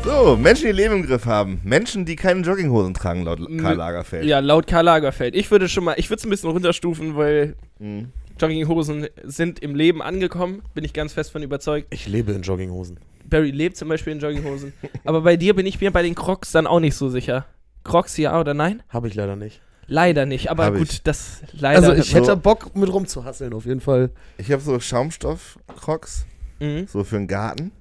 So, 0.03 0.35
Menschen, 0.35 0.65
die 0.65 0.71
Leben 0.73 0.95
im 0.95 1.05
Griff 1.05 1.25
haben. 1.25 1.61
Menschen, 1.63 2.05
die 2.05 2.15
keine 2.15 2.41
Jogginghosen 2.41 2.93
tragen, 2.93 3.23
laut. 3.23 3.39
Karl 3.59 3.75
Lagerfeld. 3.77 4.25
Ja, 4.25 4.39
laut 4.39 4.67
Karl 4.67 4.83
Lagerfeld. 4.85 5.33
Ich 5.33 5.49
würde 5.49 5.69
schon 5.69 5.85
mal, 5.85 5.95
ich 5.97 6.09
würde 6.09 6.19
es 6.19 6.25
ein 6.25 6.29
bisschen 6.29 6.49
runterstufen, 6.49 7.15
weil 7.15 7.55
Mhm. 7.79 8.09
Jogginghosen 8.39 9.07
sind 9.23 9.59
im 9.59 9.75
Leben 9.75 10.01
angekommen, 10.01 10.61
bin 10.73 10.83
ich 10.83 10.93
ganz 10.93 11.13
fest 11.13 11.31
von 11.31 11.41
überzeugt. 11.41 11.87
Ich 11.91 12.07
lebe 12.07 12.33
in 12.33 12.41
Jogginghosen. 12.41 12.99
Barry 13.25 13.51
lebt 13.51 13.77
zum 13.77 13.87
Beispiel 13.87 14.13
in 14.13 14.19
Jogginghosen. 14.19 14.73
Aber 15.05 15.21
bei 15.21 15.37
dir 15.37 15.55
bin 15.55 15.65
ich 15.65 15.79
mir 15.79 15.91
bei 15.91 16.01
den 16.03 16.15
Crocs 16.15 16.51
dann 16.51 16.67
auch 16.67 16.79
nicht 16.81 16.95
so 16.95 17.09
sicher. 17.09 17.45
Crocs 17.85 18.17
ja 18.17 18.37
oder 18.39 18.53
nein? 18.53 18.83
Habe 18.89 19.07
ich 19.07 19.15
leider 19.15 19.35
nicht. 19.35 19.61
Leider 19.87 20.25
nicht, 20.25 20.49
aber 20.49 20.63
Hab 20.67 20.75
gut, 20.77 20.93
ich. 20.93 21.03
das 21.03 21.41
leider. 21.51 21.89
Also 21.89 21.93
ich 22.01 22.09
so- 22.11 22.15
hätte 22.17 22.37
Bock 22.37 22.73
mit 22.73 22.91
rumzuhasseln, 22.91 23.53
auf 23.53 23.65
jeden 23.65 23.81
Fall. 23.81 24.11
Ich 24.37 24.49
habe 24.49 24.61
so 24.61 24.79
Schaumstoff-Crocs, 24.79 26.25
Mhm. 26.61 26.87
so 26.87 27.03
für 27.03 27.17
den 27.17 27.27
Garten. 27.27 27.71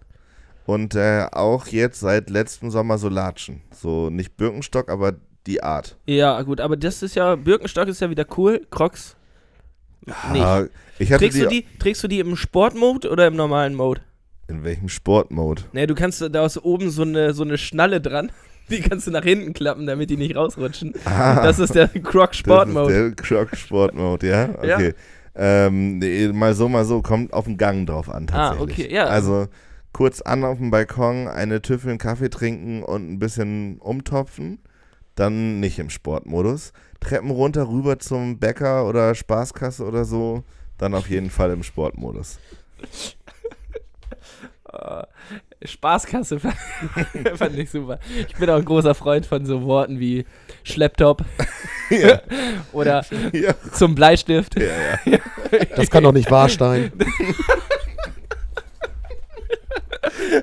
Und 0.65 0.95
äh, 0.95 1.27
auch 1.33 1.67
jetzt 1.69 2.01
seit 2.01 2.31
letztem 2.31 2.71
Sommer 2.71 2.99
so 2.99 3.09
Latschen. 3.09 3.63
So 3.75 4.11
nicht 4.11 4.37
Birkenstock, 4.37 4.89
aber 4.91 5.15
die 5.47 5.63
Art. 5.63 5.97
Ja, 6.07 6.41
gut, 6.43 6.61
aber 6.61 6.77
das 6.77 7.03
ist 7.03 7.17
ja, 7.17 7.35
Birkenstock 7.35 7.89
ist 7.89 8.01
ja 8.01 8.11
wieder 8.11 8.25
cool, 8.37 8.65
Crocs. 8.71 9.17
Nicht. 10.07 10.43
Ah, 10.43 10.67
ich 10.99 11.13
hatte 11.13 11.25
Trägst 11.25 11.41
du, 11.43 11.49
die, 11.49 11.65
trägst 11.79 12.03
du 12.05 12.09
die 12.09 12.21
im 12.21 12.37
Sportmode 12.37 13.09
oder 13.11 13.27
im 13.27 13.37
normalen 13.37 13.75
Mode? 13.75 14.01
In 14.49 14.65
welchem 14.65 14.89
Sportmode? 14.89 15.63
Ne, 15.73 15.87
du 15.87 15.95
kannst 15.95 16.21
da 16.21 16.41
aus 16.43 16.59
oben 16.59 16.91
so 16.91 17.03
eine, 17.03 17.33
so 17.35 17.43
eine 17.45 17.59
Schnalle 17.59 18.01
dran. 18.01 18.31
Die 18.71 18.81
kannst 18.81 19.09
du 19.09 19.11
nach 19.11 19.25
hinten 19.25 19.53
klappen, 19.55 19.87
damit 19.87 20.09
die 20.09 20.17
nicht 20.17 20.37
rausrutschen. 20.37 20.95
Ah, 21.05 21.43
Das 21.45 21.59
ist 21.59 21.75
der 21.75 21.89
Croc 21.89 22.35
Sportmode. 22.35 22.93
Das 22.93 23.03
ist 23.03 23.19
der 23.19 23.25
Croc 23.45 23.57
Sportmode, 23.57 24.29
ja? 24.29 24.49
Ja. 24.65 24.77
Okay. 24.77 24.95
Ähm, 25.35 25.99
nee, 25.99 26.29
mal 26.29 26.55
so, 26.55 26.69
mal 26.69 26.85
so, 26.85 27.03
kommt 27.03 27.33
auf 27.33 27.47
den 27.47 27.57
Gang 27.57 27.87
drauf 27.87 28.09
an 28.09 28.27
Ah, 28.31 28.51
tatsächlich. 28.55 28.87
okay, 28.87 28.95
ja. 28.95 29.07
Also 29.07 29.49
kurz 29.93 30.21
an 30.21 30.45
auf 30.45 30.59
dem 30.59 30.71
Balkon, 30.71 31.29
eine 31.29 31.63
Tüffel 31.63 31.91
einen 31.91 31.99
Kaffee 31.99 32.31
trinken 32.31 32.83
und 32.83 33.11
ein 33.11 33.19
bisschen 33.19 33.79
umtopfen, 33.79 34.59
dann 35.15 35.61
nicht 35.61 35.79
im 35.79 35.91
Sportmodus. 35.91 36.73
Treppen 37.01 37.31
runter 37.31 37.69
rüber 37.69 37.99
zum 37.99 38.39
Bäcker 38.39 38.87
oder 38.87 39.15
Spaßkasse 39.15 39.85
oder 39.85 40.05
so, 40.05 40.45
dann 40.79 40.95
auf 40.95 41.09
jeden 41.11 41.31
Fall 41.31 41.51
im 41.51 41.63
Sportmodus. 41.63 42.39
Äh, 44.73 45.03
Spaßkasse 45.65 46.41
fand, 46.41 46.57
fand 47.37 47.59
ich 47.59 47.71
super. 47.71 47.99
Ich 48.29 48.35
bin 48.37 48.51
auch 48.51 48.57
ein 48.57 48.65
großer 48.65 48.95
Freund 48.95 49.27
von 49.27 49.47
so 49.47 49.63
Worten 49.63 50.01
wie 50.01 50.25
Schlepptop 50.65 51.25
ja, 51.91 52.21
oder 52.73 53.05
ja, 53.33 53.55
zum 53.73 53.95
Bleistift. 53.95 54.59
ja, 54.59 54.99
ja. 55.05 55.19
Das 55.77 55.91
kann 55.91 56.03
doch 56.03 56.13
nicht 56.13 56.31
wahr 56.31 56.49
sein. 56.49 56.93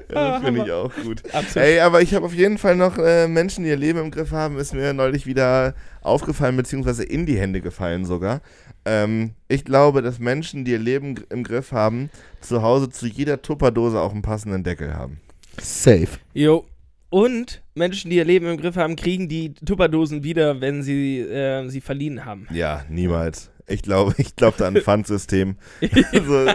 Das 0.08 0.44
finde 0.44 0.64
ich 0.66 0.72
auch 0.72 0.94
gut. 1.04 1.24
Absolut. 1.34 1.68
Ey, 1.68 1.80
aber 1.80 2.02
ich 2.02 2.14
habe 2.14 2.26
auf 2.26 2.34
jeden 2.34 2.58
Fall 2.58 2.76
noch 2.76 2.98
äh, 2.98 3.28
Menschen, 3.28 3.64
die 3.64 3.70
ihr 3.70 3.78
Leben 3.78 4.00
im 4.00 4.12
Griff 4.12 4.32
haben, 4.32 4.58
ist 4.58 4.74
mir 4.74 4.94
neulich 4.94 5.26
wieder 5.26 5.76
aufgefallen, 6.02 6.56
beziehungsweise 6.56 7.04
in 7.04 7.26
die 7.26 7.40
Hände 7.40 7.62
gefallen 7.62 8.06
sogar. 8.06 8.42
Ähm, 8.86 9.32
ich 9.48 9.66
glaube, 9.66 10.02
dass 10.02 10.20
Menschen, 10.20 10.66
die 10.66 10.72
ihr 10.72 10.80
Leben 10.80 11.16
im 11.30 11.44
Griff 11.44 11.72
haben, 11.72 12.10
zu 12.42 12.62
Hause 12.62 12.90
zu 12.90 13.08
jeder 13.08 13.42
Tupperdose 13.42 14.00
auch 14.00 14.12
einen 14.12 14.22
passenden 14.22 14.64
Deckel 14.64 14.94
haben. 14.94 15.20
Safe. 15.62 16.08
Jo. 16.34 16.66
Und 17.10 17.64
Menschen, 17.74 18.12
die 18.12 18.18
ihr 18.18 18.26
Leben 18.26 18.46
im 18.48 18.58
Griff 18.58 18.76
haben, 18.76 18.96
kriegen 18.96 19.28
die 19.28 19.54
Tupperdosen 19.54 20.24
wieder, 20.24 20.62
wenn 20.62 20.84
sie 20.84 21.20
äh, 21.20 21.68
sie 21.68 21.82
verliehen 21.82 22.24
haben. 22.24 22.48
Ja, 22.52 22.86
niemals. 22.88 23.50
Ich 23.68 23.82
glaube, 23.82 24.14
ich 24.18 24.36
glaube 24.36 24.58
da 24.58 24.68
an 24.68 24.76
ein 24.76 24.82
Pfandsystem. 24.84 25.56
also, 26.12 26.48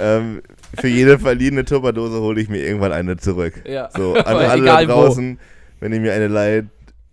ähm, 0.00 0.42
für 0.78 0.88
jede 0.88 1.18
verliehene 1.18 1.64
Tupperdose 1.64 2.20
hole 2.20 2.40
ich 2.40 2.48
mir 2.48 2.64
irgendwann 2.64 2.92
eine 2.92 3.16
zurück. 3.16 3.62
Ja. 3.66 3.90
So, 3.96 4.14
an 4.16 4.24
alle 4.24 4.46
da 4.46 4.54
egal 4.56 4.88
wo. 4.88 4.92
draußen, 4.92 5.38
wenn 5.80 5.92
ihr 5.92 6.00
mir 6.00 6.14
eine 6.14 6.28
leiht, 6.28 6.66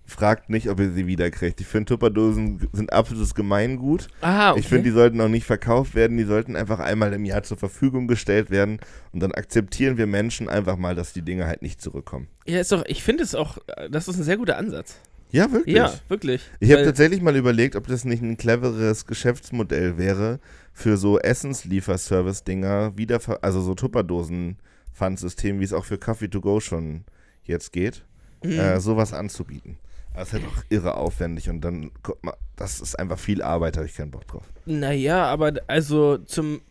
fragt 0.09 0.49
nicht, 0.49 0.69
ob 0.69 0.79
ihr 0.79 0.91
sie 0.91 1.07
wiederkriegt. 1.07 1.61
Ich 1.61 1.67
finde, 1.67 1.85
Tupperdosen 1.85 2.67
sind 2.73 2.91
absolutes 2.91 3.35
Gemeingut. 3.35 4.07
Ah, 4.21 4.51
okay. 4.51 4.59
Ich 4.59 4.67
finde, 4.67 4.85
die 4.85 4.91
sollten 4.91 5.21
auch 5.21 5.27
nicht 5.27 5.45
verkauft 5.45 5.95
werden. 5.95 6.17
Die 6.17 6.23
sollten 6.23 6.55
einfach 6.55 6.79
einmal 6.79 7.13
im 7.13 7.25
Jahr 7.25 7.43
zur 7.43 7.57
Verfügung 7.57 8.07
gestellt 8.07 8.49
werden. 8.49 8.79
Und 9.11 9.21
dann 9.21 9.31
akzeptieren 9.31 9.97
wir 9.97 10.07
Menschen 10.07 10.49
einfach 10.49 10.77
mal, 10.77 10.95
dass 10.95 11.13
die 11.13 11.21
Dinge 11.21 11.45
halt 11.45 11.61
nicht 11.61 11.81
zurückkommen. 11.81 12.27
ja, 12.45 12.59
ist 12.59 12.71
doch, 12.71 12.83
ich 12.87 13.03
finde 13.03 13.23
es 13.23 13.35
auch, 13.35 13.59
das 13.89 14.07
ist 14.07 14.17
ein 14.17 14.23
sehr 14.23 14.37
guter 14.37 14.57
Ansatz. 14.57 14.97
Ja, 15.31 15.51
wirklich. 15.51 15.75
Ja, 15.75 15.93
wirklich. 16.07 16.41
Ich 16.59 16.71
habe 16.71 16.83
tatsächlich 16.83 17.21
mal 17.21 17.35
überlegt, 17.35 17.75
ob 17.75 17.85
das 17.87 18.03
nicht 18.05 18.23
ein 18.23 18.37
cleveres 18.37 19.05
Geschäftsmodell 19.05 19.97
wäre 19.97 20.39
für 20.73 20.97
so 20.97 21.19
Essenslieferservice-Dinger, 21.19 22.97
wieder, 22.97 23.19
also 23.43 23.61
so 23.61 23.75
Tupperdosen-Pfandsystem, 23.75 25.59
wie 25.59 25.63
es 25.63 25.73
auch 25.73 25.85
für 25.85 25.97
Coffee 25.97 26.29
to 26.29 26.41
go 26.41 26.59
schon 26.59 27.03
jetzt 27.43 27.71
geht, 27.73 28.03
Mhm. 28.43 28.51
äh, 28.59 28.79
sowas 28.79 29.13
anzubieten. 29.13 29.77
Es 30.15 30.27
ist 30.29 30.33
halt 30.33 30.43
auch 30.45 30.63
irre 30.69 30.95
aufwendig 30.95 31.49
und 31.49 31.61
dann, 31.61 31.91
guck 32.03 32.23
mal, 32.23 32.33
das 32.55 32.79
ist 32.81 32.97
einfach 32.97 33.19
viel 33.19 33.41
Arbeit, 33.41 33.77
habe 33.77 33.85
ich 33.85 33.93
keinen 33.95 34.11
Bock 34.11 34.27
drauf. 34.27 34.43
Naja, 34.65 35.25
aber 35.25 35.53
also 35.67 36.17
zum 36.17 36.61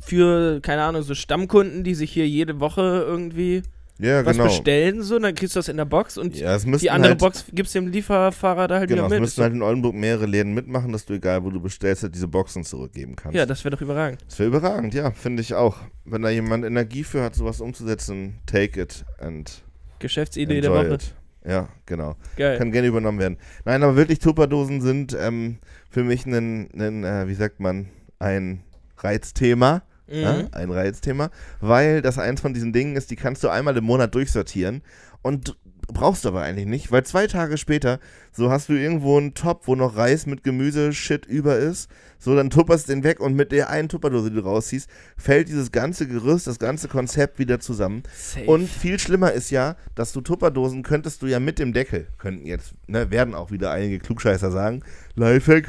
für, 0.00 0.60
keine 0.60 0.82
Ahnung, 0.82 1.02
so 1.02 1.14
Stammkunden, 1.14 1.84
die 1.84 1.94
sich 1.94 2.10
hier 2.12 2.28
jede 2.28 2.60
Woche 2.60 3.04
irgendwie 3.06 3.62
Ja, 3.98 4.24
was 4.24 4.32
genau. 4.36 4.48
bestellen, 4.48 5.02
so, 5.02 5.18
dann 5.18 5.34
kriegst 5.34 5.54
du 5.54 5.58
das 5.60 5.68
in 5.68 5.76
der 5.76 5.84
Box 5.84 6.18
und 6.18 6.34
Ja, 6.36 6.56
die 6.58 6.90
andere 6.90 7.10
halt, 7.10 7.18
Box 7.20 7.44
gibst 7.52 7.74
dem 7.74 7.86
Lieferfahrer 7.88 8.66
da 8.66 8.78
halt 8.80 8.88
Genau, 8.88 9.02
wieder 9.04 9.10
mit. 9.10 9.20
müssten 9.20 9.42
halt 9.42 9.52
in 9.52 9.62
Oldenburg 9.62 9.94
mehrere 9.94 10.26
Läden 10.26 10.54
mitmachen, 10.54 10.90
dass 10.92 11.04
du, 11.04 11.14
egal 11.14 11.44
wo 11.44 11.50
du 11.50 11.60
bestellst, 11.60 12.02
halt 12.02 12.14
diese 12.14 12.26
Boxen 12.26 12.64
zurückgeben 12.64 13.14
kannst. 13.16 13.36
ja, 13.36 13.46
das 13.46 13.64
wäre 13.64 13.76
doch 13.76 13.82
überragend. 13.82 14.22
Das 14.26 14.38
wäre 14.38 14.48
überragend, 14.48 14.94
ja, 14.94 15.10
finde 15.12 15.42
ich 15.42 15.54
auch. 15.54 15.76
Wenn 16.04 16.22
da 16.22 16.30
jemand 16.30 16.64
Energie 16.64 17.04
für 17.04 17.22
hat, 17.22 17.34
sowas 17.34 17.60
umzusetzen, 17.60 18.40
take 18.46 18.80
it 18.80 19.04
and 19.18 19.62
Geschäftsidee 19.98 20.60
der 20.60 20.72
Woche. 20.72 20.94
it. 20.94 21.14
Ja, 21.46 21.68
genau. 21.86 22.16
Geil. 22.36 22.56
Kann 22.58 22.72
gerne 22.72 22.88
übernommen 22.88 23.18
werden. 23.18 23.36
Nein, 23.64 23.82
aber 23.82 23.96
wirklich 23.96 24.18
Tupperdosen 24.20 24.80
sind 24.80 25.16
ähm, 25.18 25.58
für 25.90 26.02
mich 26.02 26.24
ein, 26.26 26.70
ein 26.74 27.04
äh, 27.04 27.28
wie 27.28 27.34
sagt 27.34 27.60
man, 27.60 27.88
ein 28.18 28.62
Reizthema. 28.98 29.82
Mhm. 30.12 30.22
Ja, 30.22 30.44
ein 30.52 30.70
Reizthema, 30.70 31.30
weil 31.60 32.02
das 32.02 32.18
eins 32.18 32.40
von 32.40 32.52
diesen 32.52 32.72
Dingen 32.72 32.96
ist, 32.96 33.10
die 33.10 33.16
kannst 33.16 33.42
du 33.42 33.48
einmal 33.48 33.76
im 33.76 33.84
Monat 33.84 34.14
durchsortieren 34.14 34.82
und 35.22 35.56
brauchst 35.88 36.24
du 36.24 36.28
aber 36.28 36.42
eigentlich 36.42 36.66
nicht, 36.66 36.92
weil 36.92 37.04
zwei 37.04 37.26
Tage 37.26 37.56
später, 37.56 37.98
so 38.30 38.50
hast 38.50 38.68
du 38.68 38.74
irgendwo 38.74 39.16
einen 39.16 39.34
Topf, 39.34 39.66
wo 39.66 39.74
noch 39.74 39.96
Reis 39.96 40.26
mit 40.26 40.44
Gemüse 40.44 40.92
Shit 40.92 41.26
über 41.26 41.56
ist, 41.56 41.90
so 42.22 42.36
dann 42.36 42.50
tupperst 42.50 42.88
du 42.88 42.92
den 42.92 43.02
weg 43.02 43.18
und 43.18 43.34
mit 43.34 43.50
der 43.50 43.68
einen 43.68 43.88
Tupperdose, 43.88 44.30
die 44.30 44.36
du 44.36 44.42
rausziehst, 44.42 44.88
fällt 45.16 45.48
dieses 45.48 45.72
ganze 45.72 46.06
Gerüst, 46.06 46.46
das 46.46 46.60
ganze 46.60 46.86
Konzept 46.86 47.40
wieder 47.40 47.58
zusammen. 47.58 48.04
Safe. 48.16 48.46
Und 48.46 48.68
viel 48.68 48.98
schlimmer 49.00 49.32
ist 49.32 49.50
ja, 49.50 49.74
dass 49.96 50.12
du 50.12 50.20
Tupperdosen 50.20 50.84
könntest 50.84 51.20
du 51.22 51.26
ja 51.26 51.40
mit 51.40 51.58
dem 51.58 51.72
Deckel, 51.72 52.06
könnten 52.18 52.46
jetzt, 52.46 52.74
ne, 52.86 53.10
werden 53.10 53.34
auch 53.34 53.50
wieder 53.50 53.72
einige 53.72 53.98
Klugscheißer 53.98 54.52
sagen, 54.52 54.82
Lifehack, 55.16 55.66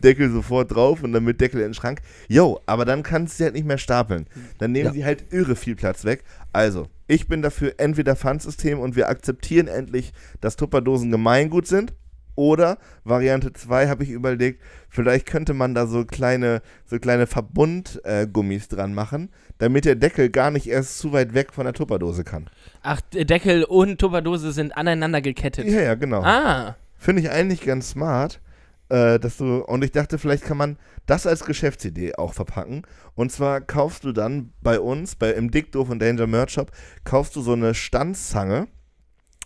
Deckel 0.00 0.30
sofort 0.32 0.74
drauf 0.74 1.02
und 1.04 1.12
dann 1.12 1.22
mit 1.24 1.40
Deckel 1.40 1.60
in 1.60 1.68
den 1.68 1.74
Schrank. 1.74 2.00
Jo, 2.28 2.60
aber 2.66 2.84
dann 2.84 3.02
kannst 3.04 3.34
du 3.34 3.36
sie 3.38 3.44
halt 3.44 3.54
nicht 3.54 3.66
mehr 3.66 3.78
stapeln. 3.78 4.26
Dann 4.58 4.72
nehmen 4.72 4.86
Ja. 4.86 4.92
sie 4.92 5.04
halt 5.04 5.32
irre 5.32 5.54
viel 5.54 5.76
Platz 5.76 6.04
weg. 6.04 6.24
Also, 6.52 6.88
ich 7.06 7.28
bin 7.28 7.42
dafür 7.42 7.74
entweder 7.78 8.16
Pfandsystem 8.16 8.80
und 8.80 8.96
wir 8.96 9.08
akzeptieren 9.08 9.68
endlich, 9.68 10.12
dass 10.40 10.56
Tupperdosen 10.56 11.10
Gemeingut 11.10 11.66
sind. 11.66 11.94
Oder 12.34 12.78
Variante 13.04 13.52
2 13.52 13.88
habe 13.88 14.04
ich 14.04 14.10
überlegt, 14.10 14.62
vielleicht 14.88 15.26
könnte 15.26 15.54
man 15.54 15.74
da 15.74 15.86
so 15.86 16.04
kleine, 16.04 16.62
so 16.86 16.98
kleine 16.98 17.26
Verbundgummis 17.26 18.66
äh, 18.66 18.76
dran 18.76 18.94
machen, 18.94 19.30
damit 19.58 19.84
der 19.84 19.96
Deckel 19.96 20.30
gar 20.30 20.50
nicht 20.50 20.66
erst 20.66 20.98
zu 20.98 21.12
weit 21.12 21.34
weg 21.34 21.52
von 21.52 21.64
der 21.64 21.74
Tupperdose 21.74 22.24
kann. 22.24 22.48
Ach, 22.82 23.00
Deckel 23.12 23.64
und 23.64 23.98
Tupperdose 23.98 24.52
sind 24.52 24.76
aneinander 24.76 25.20
gekettet. 25.20 25.66
Ja, 25.66 25.82
ja, 25.82 25.94
genau. 25.94 26.22
Ah, 26.22 26.76
Finde 26.96 27.22
ich 27.22 27.30
eigentlich 27.30 27.62
ganz 27.62 27.90
smart, 27.90 28.40
äh, 28.88 29.18
dass 29.18 29.36
du, 29.36 29.58
und 29.64 29.82
ich 29.84 29.90
dachte, 29.90 30.18
vielleicht 30.18 30.44
kann 30.44 30.56
man 30.56 30.78
das 31.06 31.26
als 31.26 31.44
Geschäftsidee 31.44 32.14
auch 32.14 32.32
verpacken. 32.32 32.82
Und 33.14 33.32
zwar 33.32 33.60
kaufst 33.60 34.04
du 34.04 34.12
dann 34.12 34.52
bei 34.60 34.78
uns, 34.78 35.16
bei, 35.16 35.32
im 35.32 35.50
Dickdoof 35.50 35.90
und 35.90 36.00
Danger 36.00 36.26
Merch 36.26 36.50
Shop, 36.50 36.70
kaufst 37.04 37.36
du 37.36 37.42
so 37.42 37.52
eine 37.52 37.74
Stanzzange, 37.74 38.68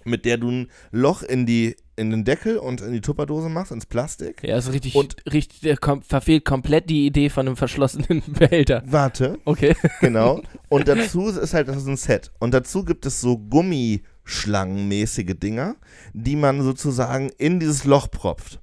mit 0.05 0.25
der 0.25 0.39
du 0.39 0.51
ein 0.51 0.71
Loch 0.93 1.23
in 1.23 1.47
die 1.47 1.77
in 1.97 2.11
den 2.11 2.25
Deckel 2.25 2.59
und 2.59 2.81
in 2.83 2.93
die 2.93 3.01
Tupperdose 3.01 3.49
machst, 3.49 3.73
ins 3.73 3.87
Plastik. 3.87 4.43
ja, 4.43 4.57
ist 4.59 4.71
richtig, 4.73 4.95
Und- 4.95 5.17
richtig 5.33 5.61
der 5.61 5.77
kom 5.79 6.03
verfehlt 6.03 6.45
komplett 6.45 6.91
die 6.91 7.07
Idee 7.07 7.31
von 7.31 7.47
einem 7.47 7.57
verschlossenen 7.57 8.23
Behälter. 8.27 8.83
Warte, 8.87 9.39
Okay. 9.45 9.75
genau. 10.01 10.41
Und 10.69 10.89
dazu 10.89 11.29
ist 11.29 11.55
halt, 11.55 11.69
das 11.69 11.79
ist 11.79 11.87
ein 11.87 11.97
Set. 11.97 12.33
Und 12.39 12.53
dazu 12.55 12.85
gibt 12.85 13.07
es 13.07 13.21
so 13.21 13.39
Gummischlangenmäßige 13.39 15.35
Dinger, 15.39 15.77
die 16.13 16.37
man 16.37 16.63
sozusagen 16.63 17.31
in 17.39 17.61
dieses 17.61 17.85
Loch 17.85 18.11
propft. 18.11 18.61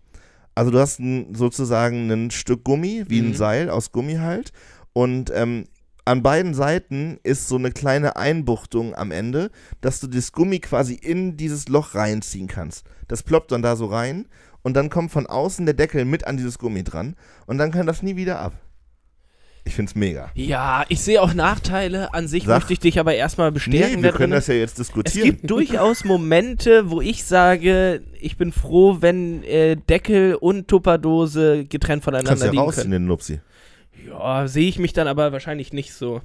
Also 0.56 0.70
du 0.72 0.80
hast 0.80 1.00
ein, 1.00 1.34
sozusagen 1.34 2.12
ein 2.12 2.30
Stück 2.32 2.64
Gummi, 2.64 3.06
wie 3.08 3.22
Mhm. 3.22 3.30
ein 3.30 3.34
Seil 3.34 3.70
aus 3.70 3.92
Gummi 3.92 4.16
halt. 4.16 4.52
Und 4.94 5.32
ähm, 5.34 5.66
an 6.06 6.22
beiden 6.22 6.54
Seiten 6.54 7.20
ist 7.24 7.48
so 7.48 7.56
eine 7.56 7.72
kleine 7.72 8.16
Einbuchtung 8.18 8.94
am 8.96 9.12
Ende, 9.12 9.52
dass 9.82 10.00
du 10.00 10.08
das 10.08 10.32
Gummi 10.32 10.60
quasi 10.60 10.96
in 10.96 11.38
dieses 11.38 11.70
Loch 11.70 11.96
reinziehen 11.96 12.48
kannst. 12.48 12.86
Das 13.08 13.24
ploppt 13.24 13.52
dann 13.52 13.62
da 13.62 13.76
so 13.76 13.86
rein 13.86 14.28
und 14.64 14.76
dann 14.76 14.90
kommt 14.90 15.12
von 15.12 15.28
außen 15.28 15.66
der 15.66 15.76
Deckel 15.76 16.06
mit 16.06 16.28
an 16.28 16.38
dieses 16.38 16.58
Gummi 16.60 16.84
dran 16.84 17.16
und 17.46 17.58
dann 17.58 17.72
kann 17.72 17.88
das 17.88 18.04
nie 18.04 18.16
wieder 18.16 18.40
ab. 18.40 18.54
Ich 19.66 19.76
find's 19.76 19.96
mega. 19.96 20.30
Ja, 20.36 20.84
ich 20.90 21.00
sehe 21.00 21.22
auch 21.22 21.34
Nachteile. 21.34 22.14
An 22.14 22.28
sich 22.28 22.44
Sag. 22.44 22.58
möchte 22.58 22.74
ich 22.74 22.80
dich 22.80 23.00
aber 23.00 23.16
erstmal 23.16 23.50
bestärken. 23.50 23.96
Nee, 24.02 24.04
wir 24.04 24.12
können 24.12 24.34
das 24.34 24.48
ja 24.48 24.56
jetzt 24.56 24.72
es 24.74 24.88
diskutieren. 24.88 25.24
gibt 25.26 25.50
durchaus 25.50 26.04
Momente, 26.04 26.90
wo 26.90 27.00
ich 27.00 27.24
sage, 27.24 28.02
ich 28.20 28.36
bin 28.36 28.52
froh, 28.52 28.98
wenn 29.00 29.42
äh, 29.44 29.78
Deckel 29.78 30.36
und 30.36 30.68
Tupperdose 30.68 31.64
getrennt 31.64 32.04
voneinander 32.04 32.32
Kannst 32.32 32.44
ja 32.44 32.52
liegen 32.52 32.62
rausziehen, 32.62 32.84
können. 32.92 33.04
den 33.04 33.08
Nupsi. 33.08 33.40
Ja, 34.08 34.48
sehe 34.48 34.68
ich 34.70 34.80
mich 34.80 34.94
dann 34.94 35.08
aber 35.08 35.32
wahrscheinlich 35.32 35.74
nicht 35.74 35.94
so 35.94 36.22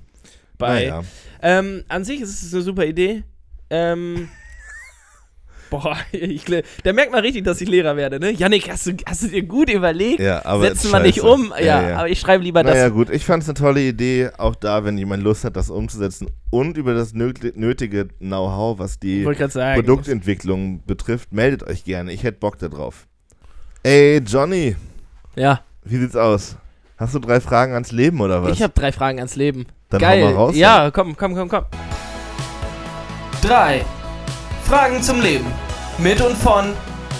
bei. 0.58 0.86
Naja. 0.86 1.02
Ähm, 1.42 1.84
an 1.88 2.04
sich 2.04 2.20
ist 2.20 2.42
es 2.42 2.52
eine 2.52 2.62
super 2.62 2.84
Idee. 2.84 3.22
Ähm, 3.70 4.28
Boah, 5.70 5.98
ich, 6.12 6.44
da 6.82 6.92
merkt 6.94 7.12
man 7.12 7.20
richtig, 7.20 7.44
dass 7.44 7.60
ich 7.60 7.68
Lehrer 7.68 7.94
werde, 7.94 8.18
ne? 8.18 8.30
Janik, 8.30 8.70
hast 8.70 8.86
du, 8.86 8.92
hast 9.04 9.22
du 9.24 9.28
dir 9.28 9.42
gut 9.42 9.68
überlegt? 9.70 10.18
Ja, 10.18 10.42
aber 10.46 10.62
Setzen 10.68 10.90
wir 10.90 11.00
nicht 11.00 11.20
um. 11.20 11.52
Ja, 11.62 11.98
aber 11.98 12.08
ich 12.08 12.18
schreibe 12.20 12.42
lieber 12.42 12.62
Naja 12.62 12.84
das. 12.84 12.92
gut, 12.94 13.10
ich 13.10 13.22
fand 13.26 13.42
es 13.42 13.50
eine 13.50 13.54
tolle 13.58 13.82
Idee, 13.82 14.30
auch 14.38 14.54
da, 14.54 14.84
wenn 14.86 14.96
jemand 14.96 15.22
Lust 15.22 15.44
hat, 15.44 15.56
das 15.56 15.68
umzusetzen 15.68 16.30
und 16.48 16.78
über 16.78 16.94
das 16.94 17.12
nöt- 17.14 17.52
nötige 17.54 18.08
Know-how, 18.18 18.78
was 18.78 18.98
die. 18.98 19.24
Produktentwicklung 19.24 20.82
betrifft, 20.86 21.32
meldet 21.32 21.62
euch 21.64 21.84
gerne. 21.84 22.12
Ich 22.12 22.22
hätte 22.22 22.38
Bock 22.38 22.58
da 22.58 22.68
drauf. 22.68 23.06
Ey, 23.82 24.18
Johnny, 24.26 24.74
Ja, 25.36 25.60
wie 25.84 25.98
sieht's 25.98 26.16
aus? 26.16 26.56
Hast 26.98 27.14
du 27.14 27.20
drei 27.20 27.40
Fragen 27.40 27.74
ans 27.74 27.92
Leben 27.92 28.20
oder 28.20 28.42
was? 28.42 28.50
ich 28.50 28.60
habe 28.60 28.72
drei 28.74 28.90
Fragen 28.90 29.18
ans 29.18 29.36
Leben. 29.36 29.66
Dann 29.88 30.00
Geil. 30.00 30.20
hau 30.20 30.30
mal 30.30 30.34
raus. 30.34 30.56
ja, 30.56 30.90
komm, 30.90 31.16
komm, 31.16 31.36
komm, 31.36 31.48
komm. 31.48 31.64
Drei 33.40 33.84
Fragen 34.64 35.00
zum 35.00 35.20
Leben. 35.20 35.46
Mit 35.98 36.20
und 36.20 36.36
von 36.36 36.72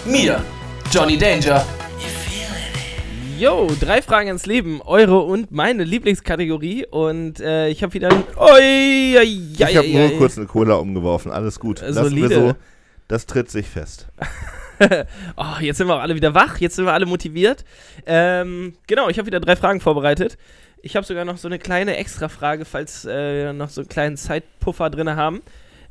mir, 0.05 0.43
Johnny 0.91 1.17
Danger. 1.17 1.64
Yo, 3.38 3.69
drei 3.79 4.03
Fragen 4.03 4.27
ans 4.27 4.47
Leben, 4.47 4.83
eure 4.85 5.21
und 5.21 5.53
meine 5.53 5.85
Lieblingskategorie 5.85 6.87
und 6.87 7.38
äh, 7.38 7.69
ich 7.69 7.85
habe 7.85 7.95
wieder 7.95 8.09
Oi, 8.37 9.17
oi, 9.17 9.41
Ich 9.57 9.77
habe 9.77 9.88
nur 9.88 10.19
kurz 10.19 10.37
eine 10.37 10.49
Cola 10.49 10.75
umgeworfen, 10.75 11.31
alles 11.31 11.61
gut. 11.61 11.83
Äh, 11.83 11.91
Lassen 11.91 12.17
wir 12.17 12.29
so, 12.29 12.55
das 13.07 13.27
tritt 13.27 13.49
sich 13.49 13.69
fest. 13.69 14.09
Oh, 15.37 15.61
jetzt 15.61 15.79
sind 15.79 15.87
wir 15.87 15.97
auch 15.97 16.01
alle 16.01 16.14
wieder 16.14 16.35
wach, 16.35 16.59
jetzt 16.59 16.77
sind 16.77 16.85
wir 16.85 16.93
alle 16.93 17.07
motiviert. 17.07 17.64
Ähm, 18.07 18.75
genau, 18.87 19.09
ich 19.09 19.19
habe 19.19 19.27
wieder 19.27 19.41
drei 19.41 19.57
Fragen 19.57 19.81
vorbereitet. 19.81 20.38
Ich 20.83 20.97
habe 20.97 21.07
sogar 21.07 21.25
noch 21.25 21.37
so 21.37 21.49
eine 21.49 21.59
kleine 21.59 21.97
Extra-Frage, 21.97 22.64
falls 22.64 23.05
äh, 23.05 23.45
wir 23.45 23.53
noch 23.53 23.69
so 23.69 23.81
einen 23.81 23.88
kleinen 23.88 24.17
Zeitpuffer 24.17 24.91
drin 24.91 25.11
haben. 25.11 25.43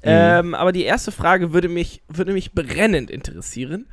Ähm, 0.03 0.53
aber 0.53 0.71
die 0.71 0.83
erste 0.83 1.11
Frage 1.11 1.53
würde 1.53 1.67
mich, 1.67 2.01
würde 2.07 2.31
mich 2.31 2.53
brennend 2.53 3.09
interessieren. 3.09 3.87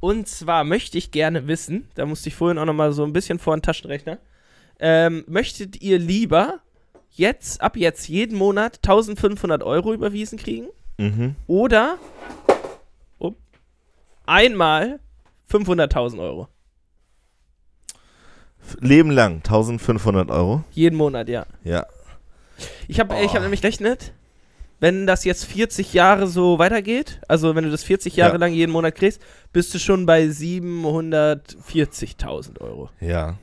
Und 0.00 0.28
zwar 0.28 0.64
möchte 0.64 0.96
ich 0.96 1.10
gerne 1.10 1.48
wissen, 1.48 1.88
da 1.94 2.06
musste 2.06 2.28
ich 2.28 2.36
vorhin 2.36 2.58
auch 2.58 2.64
noch 2.64 2.74
mal 2.74 2.92
so 2.92 3.04
ein 3.04 3.12
bisschen 3.12 3.38
vor 3.38 3.56
den 3.56 3.62
Taschenrechner, 3.62 4.18
ähm, 4.78 5.24
möchtet 5.26 5.82
ihr 5.82 5.98
lieber 5.98 6.60
jetzt, 7.10 7.60
ab 7.60 7.76
jetzt, 7.76 8.08
jeden 8.08 8.38
Monat 8.38 8.76
1500 8.76 9.62
Euro 9.64 9.92
überwiesen 9.92 10.38
kriegen? 10.38 10.68
Mhm. 10.98 11.34
Oder 11.48 11.98
einmal 14.28 15.00
500.000 15.50 16.20
Euro. 16.20 16.48
Leben 18.80 19.10
lang, 19.10 19.36
1500 19.36 20.30
Euro. 20.30 20.62
Jeden 20.72 20.96
Monat, 20.96 21.28
ja. 21.28 21.46
Ja. 21.64 21.86
Ich 22.86 23.00
habe 23.00 23.14
ich 23.22 23.30
Oh. 23.30 23.34
hab 23.34 23.42
nämlich 23.42 23.62
gerechnet, 23.62 24.12
wenn 24.80 25.06
das 25.06 25.24
jetzt 25.24 25.44
40 25.46 25.92
Jahre 25.94 26.26
so 26.26 26.58
weitergeht, 26.58 27.20
also 27.28 27.54
wenn 27.54 27.64
du 27.64 27.70
das 27.70 27.82
40 27.84 28.16
Jahre 28.16 28.32
Ja. 28.34 28.38
lang 28.38 28.52
jeden 28.52 28.72
Monat 28.72 28.94
kriegst, 28.94 29.22
bist 29.52 29.72
du 29.74 29.78
schon 29.78 30.04
bei 30.06 30.26
740.000 30.28 32.60
Euro. 32.60 32.90
Ja. 33.00 33.36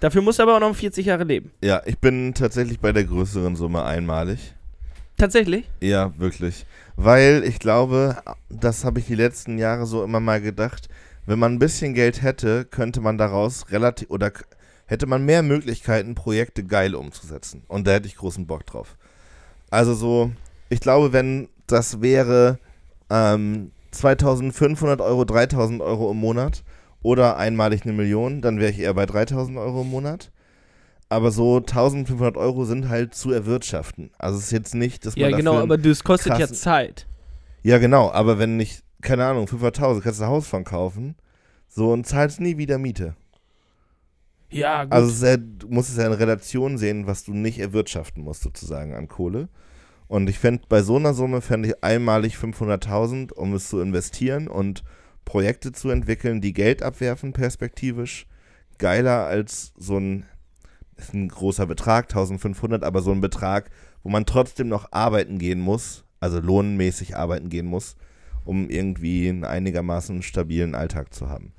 Dafür 0.00 0.22
musst 0.22 0.38
du 0.38 0.42
aber 0.44 0.56
auch 0.56 0.60
noch 0.60 0.74
40 0.74 1.06
Jahre 1.06 1.24
leben. 1.24 1.50
Ja, 1.62 1.82
ich 1.84 1.98
bin 1.98 2.32
tatsächlich 2.34 2.80
bei 2.80 2.92
der 2.92 3.04
größeren 3.04 3.56
Summe 3.56 3.84
einmalig. 3.84 4.54
Tatsächlich? 5.24 5.64
Ja, 5.80 6.12
wirklich. 6.18 6.66
Weil 6.96 7.44
ich 7.46 7.58
glaube, 7.58 8.18
das 8.50 8.84
habe 8.84 9.00
ich 9.00 9.06
die 9.06 9.14
letzten 9.14 9.56
Jahre 9.56 9.86
so 9.86 10.04
immer 10.04 10.20
mal 10.20 10.42
gedacht, 10.42 10.90
wenn 11.24 11.38
man 11.38 11.54
ein 11.54 11.58
bisschen 11.58 11.94
Geld 11.94 12.20
hätte, 12.20 12.66
könnte 12.66 13.00
man 13.00 13.16
daraus 13.16 13.70
relativ 13.70 14.10
oder 14.10 14.32
hätte 14.84 15.06
man 15.06 15.24
mehr 15.24 15.42
Möglichkeiten, 15.42 16.14
Projekte 16.14 16.62
geil 16.62 16.94
umzusetzen. 16.94 17.62
Und 17.68 17.86
da 17.86 17.92
hätte 17.92 18.06
ich 18.06 18.16
großen 18.16 18.46
Bock 18.46 18.66
drauf. 18.66 18.98
Also 19.70 19.94
so, 19.94 20.30
ich 20.68 20.80
glaube, 20.80 21.14
wenn 21.14 21.48
das 21.66 22.02
wäre 22.02 22.58
ähm, 23.08 23.70
2500 23.92 25.00
Euro, 25.00 25.24
3000 25.24 25.80
Euro 25.80 26.10
im 26.10 26.18
Monat 26.18 26.64
oder 27.00 27.38
einmalig 27.38 27.84
eine 27.84 27.94
Million, 27.94 28.42
dann 28.42 28.60
wäre 28.60 28.72
ich 28.72 28.78
eher 28.78 28.92
bei 28.92 29.06
3000 29.06 29.56
Euro 29.56 29.80
im 29.80 29.88
Monat. 29.88 30.30
Aber 31.08 31.30
so 31.30 31.56
1500 31.58 32.36
Euro 32.36 32.64
sind 32.64 32.88
halt 32.88 33.14
zu 33.14 33.30
erwirtschaften. 33.30 34.10
Also 34.18 34.38
es 34.38 34.44
ist 34.44 34.50
jetzt 34.52 34.74
nicht, 34.74 35.06
dass 35.06 35.16
man 35.16 35.30
Ja, 35.30 35.36
genau, 35.36 35.58
aber 35.58 35.78
das 35.78 36.02
kostet 36.02 36.38
ja 36.38 36.48
Zeit. 36.48 37.06
ja, 37.62 37.78
genau, 37.78 38.10
aber 38.10 38.38
wenn 38.38 38.56
nicht, 38.56 38.82
keine 39.00 39.24
Ahnung, 39.26 39.46
500.000, 39.46 40.00
kannst 40.00 40.20
du 40.20 40.24
ein 40.24 40.30
Haus 40.30 40.46
von 40.46 40.64
kaufen, 40.64 41.14
so 41.68 41.92
und 41.92 42.06
zahlst 42.06 42.40
nie 42.40 42.56
wieder 42.56 42.78
Miete. 42.78 43.14
Ja, 44.50 44.84
gut. 44.84 44.92
Also 44.92 45.26
ja, 45.26 45.36
du 45.36 45.68
musst 45.68 45.90
es 45.90 45.96
ja 45.96 46.06
in 46.06 46.12
Relation 46.12 46.78
sehen, 46.78 47.06
was 47.06 47.24
du 47.24 47.32
nicht 47.34 47.58
erwirtschaften 47.58 48.22
musst, 48.22 48.42
sozusagen, 48.42 48.94
an 48.94 49.08
Kohle. 49.08 49.48
Und 50.06 50.28
ich 50.28 50.38
fände, 50.38 50.62
bei 50.68 50.82
so 50.82 50.96
einer 50.96 51.14
Summe 51.14 51.40
fände 51.40 51.68
ich 51.68 51.82
einmalig 51.84 52.36
500.000, 52.36 53.32
um 53.32 53.54
es 53.54 53.68
zu 53.68 53.80
investieren 53.80 54.48
und 54.48 54.84
Projekte 55.24 55.72
zu 55.72 55.88
entwickeln, 55.90 56.40
die 56.40 56.52
Geld 56.52 56.82
abwerfen, 56.82 57.32
perspektivisch, 57.32 58.26
geiler 58.78 59.24
als 59.24 59.72
so 59.76 59.96
ein, 59.98 60.26
ist 60.96 61.14
ein 61.14 61.28
großer 61.28 61.66
Betrag, 61.66 62.04
1500, 62.04 62.84
aber 62.84 63.02
so 63.02 63.12
ein 63.12 63.20
Betrag, 63.20 63.70
wo 64.02 64.08
man 64.10 64.26
trotzdem 64.26 64.68
noch 64.68 64.92
arbeiten 64.92 65.38
gehen 65.38 65.60
muss, 65.60 66.04
also 66.20 66.40
lohnmäßig 66.40 67.16
arbeiten 67.16 67.48
gehen 67.48 67.66
muss, 67.66 67.96
um 68.44 68.68
irgendwie 68.68 69.28
einen 69.28 69.44
einigermaßen 69.44 70.22
stabilen 70.22 70.74
Alltag 70.74 71.14
zu 71.14 71.28
haben. 71.28 71.52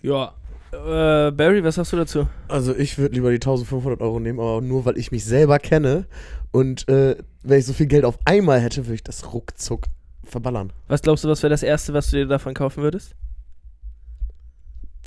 ja. 0.00 0.34
Äh, 0.72 1.30
Barry, 1.32 1.62
was 1.62 1.74
sagst 1.74 1.92
du 1.92 1.98
dazu? 1.98 2.28
Also 2.48 2.74
ich 2.74 2.96
würde 2.96 3.14
lieber 3.14 3.28
die 3.28 3.36
1500 3.36 4.00
Euro 4.00 4.18
nehmen, 4.20 4.40
aber 4.40 4.62
nur 4.62 4.86
weil 4.86 4.96
ich 4.96 5.12
mich 5.12 5.22
selber 5.22 5.58
kenne. 5.58 6.06
Und 6.50 6.88
äh, 6.88 7.16
wenn 7.42 7.58
ich 7.58 7.66
so 7.66 7.74
viel 7.74 7.86
Geld 7.86 8.06
auf 8.06 8.18
einmal 8.24 8.58
hätte, 8.58 8.86
würde 8.86 8.94
ich 8.94 9.04
das 9.04 9.34
ruckzuck 9.34 9.84
verballern. 10.24 10.72
Was 10.88 11.02
glaubst 11.02 11.24
du, 11.24 11.28
was 11.28 11.42
wäre 11.42 11.50
das 11.50 11.62
Erste, 11.62 11.92
was 11.92 12.10
du 12.10 12.16
dir 12.16 12.26
davon 12.26 12.54
kaufen 12.54 12.82
würdest? 12.82 13.14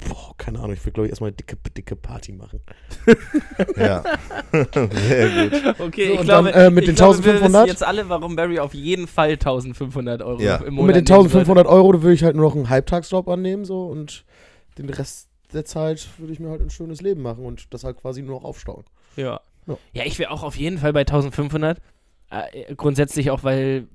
Boah, 0.10 0.34
keine 0.38 0.60
Ahnung, 0.60 0.74
ich 0.74 0.82
würde 0.82 0.92
glaube 0.92 1.08
ich 1.08 1.12
erstmal 1.12 1.30
eine 1.30 1.38
dicke, 1.38 1.56
dicke 1.76 1.96
Party 1.96 2.34
machen. 2.34 2.60
Ja, 3.78 4.04
sehr 4.52 5.50
gut. 5.50 5.80
Okay, 5.80 6.08
So, 6.08 6.14
ich 6.16 6.22
glaube, 6.22 6.52
dann, 6.52 6.62
äh, 6.68 6.70
mit 6.70 6.84
ich 6.84 6.90
den 6.90 6.96
glaube, 6.96 7.24
wir 7.24 7.32
1500? 7.34 7.54
wissen 7.64 7.68
jetzt 7.68 7.84
alle, 7.84 8.10
warum 8.10 8.36
Barry 8.36 8.60
auf 8.60 8.74
jeden 8.74 9.08
Fall 9.08 9.32
1500 9.32 10.22
Euro 10.22 10.42
Ja. 10.42 10.58
im 10.58 10.74
Monat 10.76 10.80
Und 10.80 10.86
mit 10.88 10.96
den 10.96 11.04
nehmen 11.16 11.30
sollte. 11.30 11.38
1500 11.40 11.68
Euro 11.68 11.94
würde 12.02 12.14
ich 12.14 12.24
halt 12.24 12.36
nur 12.36 12.46
noch 12.46 12.56
einen 12.56 12.70
Halbtagsjob 12.70 13.28
annehmen 13.30 13.66
so 13.66 13.86
und 13.88 14.26
den 14.78 14.90
Rest 14.90 15.30
der 15.54 15.64
Zeit 15.66 16.08
würde 16.18 16.34
ich 16.34 16.40
mir 16.40 16.50
halt 16.50 16.62
ein 16.62 16.70
schönes 16.70 17.02
Leben 17.02 17.22
machen 17.22 17.46
und 17.46 17.74
das 17.74 17.84
halt 17.86 17.98
quasi 17.98 18.22
nur 18.22 18.36
noch 18.40 18.44
aufstauen. 18.46 18.84
Ja. 19.16 19.40
Ja. 19.68 19.78
Ja, 19.94 20.04
ich 20.06 20.20
wäre 20.20 20.32
auch 20.32 20.44
auf 20.44 20.58
jeden 20.58 20.78
Fall 20.78 20.92
bei 20.94 21.02
1500. 21.02 21.80
Äh, 22.30 22.76
grundsätzlich 22.76 23.32
auch, 23.32 23.44
weil 23.44 23.88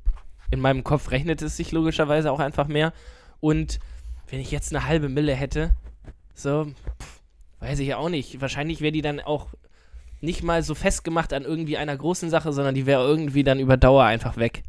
in 0.51 0.61
meinem 0.61 0.83
Kopf 0.83 1.11
rechnet 1.11 1.43
es 1.43 1.57
sich 1.57 1.71
logischerweise 1.73 2.33
auch 2.33 2.41
einfach 2.41 2.67
mehr. 2.67 2.93
Und 3.41 3.79
wenn 4.31 4.41
ich 4.41 4.51
jetzt 4.51 4.75
eine 4.75 4.87
halbe 4.87 5.09
Mille 5.09 5.35
hätte, 5.35 5.73
so, 6.41 6.65
pff, 6.65 7.21
weiß 7.61 7.79
ich 7.81 7.89
ja 7.89 7.97
auch 7.99 8.09
nicht. 8.09 8.41
Wahrscheinlich 8.41 8.81
wäre 8.81 8.93
die 8.93 9.03
dann 9.03 9.21
auch 9.21 9.49
nicht 10.21 10.43
mal 10.43 10.63
so 10.63 10.75
festgemacht 10.75 11.33
an 11.33 11.45
irgendwie 11.45 11.77
einer 11.79 11.97
großen 11.97 12.29
Sache, 12.31 12.53
sondern 12.53 12.75
die 12.75 12.87
wäre 12.87 13.03
irgendwie 13.07 13.43
dann 13.45 13.59
über 13.61 13.77
Dauer 13.77 14.05
einfach 14.05 14.37
weg. 14.37 14.63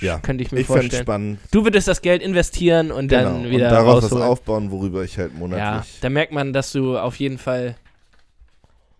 Ja, 0.00 0.18
Könnte 0.18 0.42
ich 0.42 0.50
mir 0.50 0.58
ich 0.60 0.66
fände 0.66 0.80
vorstellen. 0.82 1.02
spannend. 1.04 1.38
Du 1.52 1.62
würdest 1.64 1.86
das 1.86 2.02
Geld 2.02 2.22
investieren 2.22 2.90
und 2.90 3.06
Genau. 3.06 3.22
dann 3.24 3.44
wieder 3.50 3.66
und 3.66 3.72
daraus 3.72 3.96
was 3.98 4.04
rausholen. 4.10 4.22
aufbauen, 4.24 4.70
worüber 4.72 5.04
ich 5.04 5.16
halt 5.16 5.32
Ja, 5.32 5.38
monatlich. 5.38 5.98
da 6.00 6.10
merkt 6.10 6.32
man, 6.32 6.52
dass 6.52 6.72
du 6.72 6.98
auf 6.98 7.16
jeden 7.16 7.38
Fall 7.38 7.76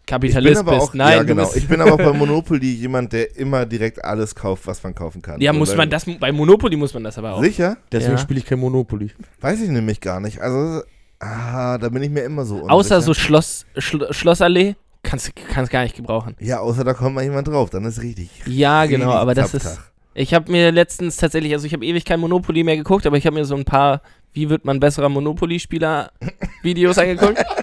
ich 0.04 0.06
Kapitalist 0.06 0.60
bin 0.60 0.68
aber 0.68 0.78
bist. 0.78 0.90
auch, 0.90 0.94
Nein, 0.94 1.16
ja, 1.16 1.22
genau. 1.24 1.50
Ich 1.54 1.66
bin 1.66 1.80
aber 1.80 1.94
auch 1.94 1.96
bei 1.98 2.12
Monopoly 2.12 2.72
jemand, 2.74 3.12
der 3.12 3.36
immer 3.36 3.66
direkt 3.66 4.04
alles 4.04 4.34
kauft, 4.34 4.66
was 4.66 4.82
man 4.82 4.94
kaufen 4.94 5.22
kann. 5.22 5.40
Ja, 5.40 5.52
So, 5.52 5.58
muss 5.58 5.74
man 5.74 5.88
das, 5.90 6.04
bei 6.20 6.30
Monopoly 6.32 6.76
muss 6.76 6.92
man 6.94 7.02
das 7.04 7.18
aber 7.18 7.34
auch. 7.34 7.42
Sicher? 7.42 7.78
Deswegen 7.90 8.12
Ja. 8.12 8.18
spiele 8.18 8.38
ich 8.40 8.46
kein 8.46 8.58
Monopoly. 8.60 9.10
Weiß 9.40 9.60
ich 9.60 9.70
nämlich 9.70 10.00
gar 10.00 10.20
nicht. 10.20 10.40
Also, 10.40 10.82
ah, 11.22 11.78
da 11.78 11.88
bin 11.88 12.02
ich 12.02 12.10
mir 12.10 12.22
immer 12.24 12.44
so 12.44 12.56
unsicher. 12.56 12.72
Außer 12.72 13.00
so 13.00 13.14
Schloss, 13.14 13.64
Schlo 13.78 14.12
Schlossallee, 14.12 14.76
kannst 15.02 15.32
kannst 15.52 15.70
gar 15.72 15.82
nicht 15.84 15.96
gebrauchen. 15.96 16.36
Ja, 16.40 16.60
außer 16.60 16.84
da 16.84 16.94
kommt 16.94 17.14
mal 17.14 17.24
jemand 17.24 17.48
drauf, 17.48 17.70
dann 17.70 17.84
ist 17.84 18.02
richtig. 18.02 18.28
Ja, 18.46 18.84
genau, 18.86 19.06
richtig 19.06 19.20
aber 19.20 19.34
das 19.34 19.54
ist. 19.54 19.80
Ich 20.14 20.34
habe 20.34 20.50
mir 20.52 20.70
letztens 20.72 21.16
tatsächlich, 21.16 21.52
also 21.54 21.66
ich 21.66 21.72
habe 21.72 21.86
ewig 21.86 22.04
kein 22.04 22.20
Monopoly 22.20 22.64
mehr 22.64 22.76
geguckt, 22.76 23.06
aber 23.06 23.16
ich 23.16 23.24
habe 23.24 23.34
mir 23.34 23.46
so 23.46 23.54
ein 23.54 23.64
paar, 23.64 24.02
wie 24.34 24.50
wird 24.50 24.64
man 24.66 24.78
besserer 24.78 25.08
Monopoly-Spieler-Videos 25.08 26.98
angeguckt. 26.98 27.42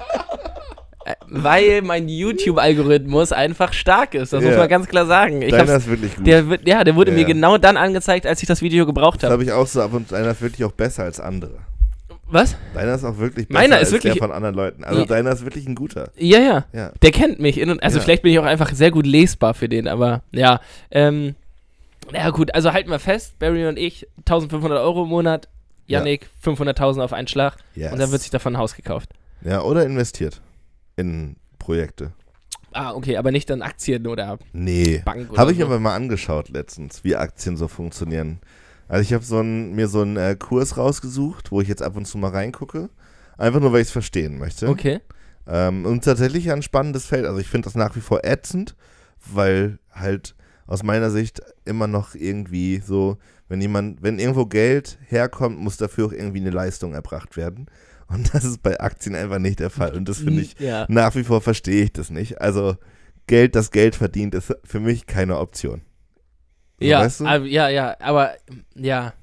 Äh, 1.06 1.14
Weil 1.28 1.82
mein 1.82 2.10
YouTube-Algorithmus 2.10 3.32
einfach 3.32 3.72
stark 3.72 4.14
ist, 4.16 4.34
das 4.34 4.44
muss 4.44 4.52
Ja. 4.52 4.58
man 4.60 4.68
ganz 4.68 4.86
klar 4.88 5.06
sagen. 5.08 5.42
Ich 5.42 5.50
Deiner 5.52 5.78
ist 5.78 5.88
wirklich 5.88 6.14
gut. 6.16 6.28
der, 6.28 6.44
ja, 6.66 6.84
der 6.84 6.94
wurde 6.94 7.12
Ja, 7.12 7.18
mir 7.18 7.24
genau 7.26 7.58
dann 7.58 7.78
angezeigt, 7.78 8.28
als 8.28 8.42
ich 8.44 8.48
das 8.50 8.62
Video 8.62 8.86
gebraucht 8.86 9.24
das 9.24 9.24
habe. 9.24 9.34
habe 9.36 9.44
ich 9.44 9.52
auch 9.54 9.66
so 9.66 9.82
ab 9.82 9.94
und 9.94 10.12
deiner 10.12 10.32
ist 10.32 10.42
wirklich 10.42 10.66
auch 10.66 10.74
besser 10.74 11.04
als 11.06 11.20
andere. 11.22 11.60
Was? 12.32 12.56
Deiner 12.74 12.94
ist 12.96 13.04
auch 13.04 13.18
wirklich 13.18 13.48
besser 13.48 13.60
Meiner 13.60 13.80
ist 13.80 13.92
wirklich- 13.92 14.14
der 14.14 14.22
von 14.22 14.32
anderen 14.32 14.56
Leuten. 14.56 14.84
Also 14.84 15.02
Ja. 15.02 15.06
deiner 15.06 15.32
ist 15.32 15.44
wirklich 15.44 15.68
ein 15.68 15.76
guter. 15.76 16.12
Ja, 16.16 16.40
ja. 16.40 16.66
Ja. 16.74 16.92
Der 17.02 17.12
kennt 17.12 17.40
mich. 17.40 17.58
In 17.60 17.80
also 17.80 17.98
Ja. 17.98 18.04
vielleicht 18.04 18.22
bin 18.22 18.32
ich 18.32 18.40
auch 18.40 18.46
einfach 18.46 18.72
sehr 18.74 18.92
gut 18.92 19.06
lesbar 19.08 19.54
für 19.54 19.68
den, 19.68 19.88
aber 19.88 20.22
ja. 20.32 20.62
Ähm, 20.92 21.36
ja 22.14 22.30
gut, 22.30 22.54
also 22.54 22.72
halten 22.74 22.90
wir 22.90 23.00
fest, 23.00 23.38
Barry 23.40 23.68
und 23.68 23.78
ich, 23.78 24.08
1500 24.26 24.80
Euro 24.80 25.04
im 25.04 25.10
Monat, 25.10 25.48
Ja. 25.88 26.00
Yannick 26.00 26.30
500.000 26.44 27.04
auf 27.04 27.14
einen 27.14 27.28
Schlag 27.28 27.58
Yes. 27.76 27.92
und 27.92 28.00
dann 28.00 28.12
wird 28.12 28.22
sich 28.22 28.32
davon 28.32 28.54
ein 28.56 28.60
Haus 28.60 28.76
gekauft. 28.76 29.10
Ja, 29.42 29.62
oder 29.62 29.86
investiert 29.86 30.42
in 30.98 31.36
Projekte. 31.58 32.12
Ah, 32.72 32.92
okay, 32.94 33.18
aber 33.18 33.32
nicht 33.32 33.50
dann 33.50 33.64
Aktien 33.64 34.06
oder 34.06 34.38
Nee. 34.54 35.02
Bank 35.04 35.32
oder 35.32 35.40
Habe 35.42 35.52
ich 35.54 35.58
so. 35.58 35.66
aber 35.66 35.80
mal 35.80 35.96
angeschaut 35.96 36.50
letztens, 36.50 37.04
wie 37.04 37.16
Aktien 37.16 37.58
so 37.58 37.68
funktionieren. 37.68 38.40
Also 38.90 39.02
ich 39.04 39.14
habe 39.14 39.24
so 39.24 39.40
ein, 39.40 39.74
mir 39.76 39.88
so 39.88 40.02
einen 40.02 40.18
äh, 40.18 40.36
Kurs 40.38 40.76
rausgesucht, 40.76 41.52
wo 41.52 41.62
ich 41.62 41.70
jetzt 41.70 41.82
ab 41.84 41.96
und 41.96 42.06
zu 42.06 42.18
mal 42.18 42.32
reingucke. 42.32 42.90
Einfach 43.38 43.62
nur, 43.62 43.72
weil 43.72 43.80
ich 43.82 43.88
es 43.88 43.92
verstehen 43.94 44.38
möchte. 44.38 44.68
Okay. 44.68 45.00
Ähm, 45.48 45.86
und 45.86 46.04
tatsächlich 46.04 46.52
ein 46.52 46.62
spannendes 46.62 47.06
Feld. 47.06 47.26
Also 47.26 47.40
ich 47.40 47.48
finde 47.48 47.68
das 47.68 47.76
nach 47.76 47.96
wie 47.96 48.02
vor 48.02 48.26
ätzend, 48.26 48.76
weil 49.32 49.80
halt 49.94 50.36
aus 50.68 50.84
meiner 50.84 51.10
Sicht 51.10 51.42
immer 51.66 51.88
noch 51.88 52.14
irgendwie 52.16 52.82
so, 52.86 53.18
wenn 53.48 53.62
jemand, 53.62 54.04
wenn 54.04 54.20
irgendwo 54.20 54.46
Geld 54.46 55.00
herkommt, 55.08 55.58
muss 55.60 55.78
dafür 55.78 56.08
auch 56.08 56.12
irgendwie 56.12 56.40
eine 56.42 56.50
Leistung 56.52 56.94
erbracht 56.94 57.38
werden. 57.38 57.68
Und 58.08 58.34
das 58.34 58.44
ist 58.44 58.62
bei 58.64 58.80
Aktien 58.80 59.16
einfach 59.16 59.40
nicht 59.40 59.60
der 59.60 59.70
Fall. 59.70 59.96
Und 59.96 60.10
das 60.10 60.18
finde 60.18 60.42
ich, 60.42 60.60
Ja. 60.60 60.86
nach 60.90 61.16
wie 61.16 61.24
vor 61.24 61.42
verstehe 61.42 61.84
ich 61.84 61.94
das 61.94 62.10
nicht. 62.10 62.42
Also 62.42 62.76
Geld, 63.28 63.56
das 63.56 63.70
Geld 63.70 63.96
verdient, 63.96 64.34
ist 64.34 64.56
für 64.64 64.80
mich 64.80 65.06
keine 65.06 65.38
Option. 65.38 65.82
Ja, 66.80 67.02
weißt 67.02 67.22
du? 67.22 67.26
aber, 67.26 67.46
ja, 67.46 67.70
ja, 67.70 67.96
aber 68.00 68.32
ja. 68.76 69.14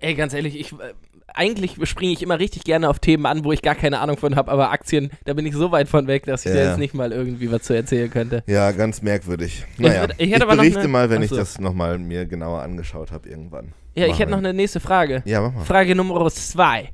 Ey, 0.00 0.14
ganz 0.14 0.34
ehrlich, 0.34 0.58
ich 0.58 0.72
äh, 0.72 0.92
eigentlich 1.36 1.76
springe 1.88 2.12
ich 2.12 2.22
immer 2.22 2.38
richtig 2.38 2.64
gerne 2.64 2.88
auf 2.88 2.98
Themen 2.98 3.26
an, 3.26 3.44
wo 3.44 3.52
ich 3.52 3.62
gar 3.62 3.74
keine 3.74 3.98
Ahnung 4.00 4.16
von 4.16 4.36
habe, 4.36 4.50
aber 4.50 4.70
Aktien, 4.70 5.10
da 5.24 5.32
bin 5.34 5.46
ich 5.46 5.54
so 5.54 5.72
weit 5.72 5.88
von 5.88 6.06
weg, 6.06 6.26
dass 6.26 6.44
ich 6.46 6.52
Ja, 6.54 6.60
ja. 6.60 6.68
jetzt 6.70 6.78
nicht 6.78 6.94
mal 6.94 7.12
irgendwie 7.12 7.50
was 7.50 7.62
zu 7.62 7.74
erzählen 7.74 8.10
könnte. 8.10 8.42
Ja, 8.46 8.70
ganz 8.72 9.02
merkwürdig. 9.02 9.64
Naja, 9.78 10.06
ich 10.18 10.30
ich, 10.32 10.38
noch 10.38 10.48
berichte 10.48 10.80
eine- 10.80 10.88
mal, 10.88 11.10
wenn 11.10 11.18
Ach 11.18 11.24
ich 11.24 11.30
das 11.30 11.58
nochmal 11.60 11.98
mir 11.98 12.26
genauer 12.26 12.62
angeschaut 12.62 13.10
habe 13.12 13.28
irgendwann. 13.28 13.72
Ja, 13.96 14.04
ich 14.04 14.10
Machen 14.10 14.18
hätte 14.18 14.30
noch 14.32 14.38
eine 14.38 14.54
nächste 14.54 14.80
Frage. 14.80 15.22
Ja, 15.24 15.40
mach 15.40 15.52
mal. 15.54 15.64
Frage 15.64 15.94
Nummer 15.94 16.28
zwei. 16.30 16.90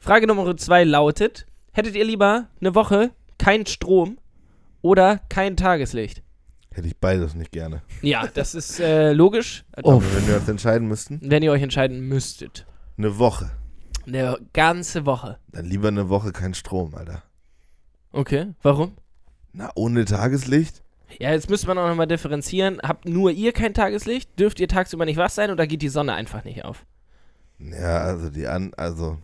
Frage 0.00 0.26
Nummer 0.26 0.56
zwei 0.56 0.84
lautet: 0.84 1.46
Hättet 1.72 1.94
ihr 1.96 2.04
lieber 2.04 2.46
eine 2.60 2.74
Woche 2.74 3.10
kein 3.38 3.66
Strom 3.66 4.18
oder 4.82 5.20
kein 5.28 5.56
Tageslicht? 5.56 6.22
Hätte 6.72 6.86
ich 6.86 6.96
beides 6.96 7.34
nicht 7.34 7.50
gerne. 7.52 7.82
Ja, 8.00 8.26
das 8.32 8.54
ist 8.54 8.78
äh, 8.80 9.12
logisch, 9.12 9.64
Oh, 9.82 9.92
Aber 9.92 10.02
wenn 10.14 10.26
wir 10.28 10.36
uns 10.36 10.48
entscheiden 10.48 10.86
müssten, 10.88 11.20
wenn 11.22 11.42
ihr 11.42 11.50
euch 11.52 11.62
entscheiden 11.62 12.00
müsstet. 12.08 12.66
eine 12.96 13.18
Woche. 13.18 13.50
Eine 14.06 14.38
ganze 14.52 15.04
Woche. 15.04 15.38
Dann 15.48 15.66
lieber 15.66 15.88
eine 15.88 16.08
Woche 16.08 16.32
kein 16.32 16.54
Strom, 16.54 16.94
Alter. 16.94 17.22
Okay, 18.12 18.54
warum? 18.62 18.96
Na, 19.52 19.70
ohne 19.74 20.04
Tageslicht? 20.04 20.82
Ja, 21.18 21.32
jetzt 21.32 21.50
müsste 21.50 21.66
man 21.66 21.76
auch 21.78 21.88
nochmal 21.88 22.06
differenzieren. 22.06 22.78
Habt 22.84 23.04
nur 23.04 23.32
ihr 23.32 23.52
kein 23.52 23.74
Tageslicht? 23.74 24.38
Dürft 24.38 24.60
ihr 24.60 24.68
tagsüber 24.68 25.04
nicht 25.04 25.16
wach 25.16 25.30
sein 25.30 25.50
oder 25.50 25.66
geht 25.66 25.82
die 25.82 25.88
Sonne 25.88 26.14
einfach 26.14 26.44
nicht 26.44 26.64
auf? 26.64 26.86
Ja, 27.58 27.98
also 27.98 28.30
die 28.30 28.46
an, 28.46 28.72
also 28.76 29.18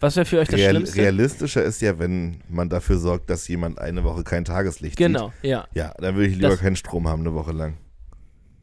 Was 0.00 0.16
wäre 0.16 0.24
für 0.26 0.38
euch 0.38 0.48
das 0.48 0.58
real, 0.58 0.70
Schlimmste? 0.74 0.96
realistischer 1.00 1.62
ist 1.62 1.80
ja, 1.82 1.98
wenn 1.98 2.42
man 2.48 2.68
dafür 2.70 2.96
sorgt, 2.98 3.28
dass 3.30 3.46
jemand 3.48 3.78
eine 3.78 4.02
Woche 4.02 4.24
kein 4.24 4.44
Tageslicht 4.44 4.96
Genau, 4.96 5.32
ja. 5.42 5.64
sieht. 5.68 5.76
Ja, 5.76 5.94
dann 5.98 6.14
würde 6.16 6.28
ich 6.28 6.36
lieber 6.36 6.48
Das- 6.48 6.60
keinen 6.60 6.76
Strom 6.76 7.06
haben, 7.06 7.20
eine 7.20 7.34
Woche 7.34 7.52
lang. 7.52 7.76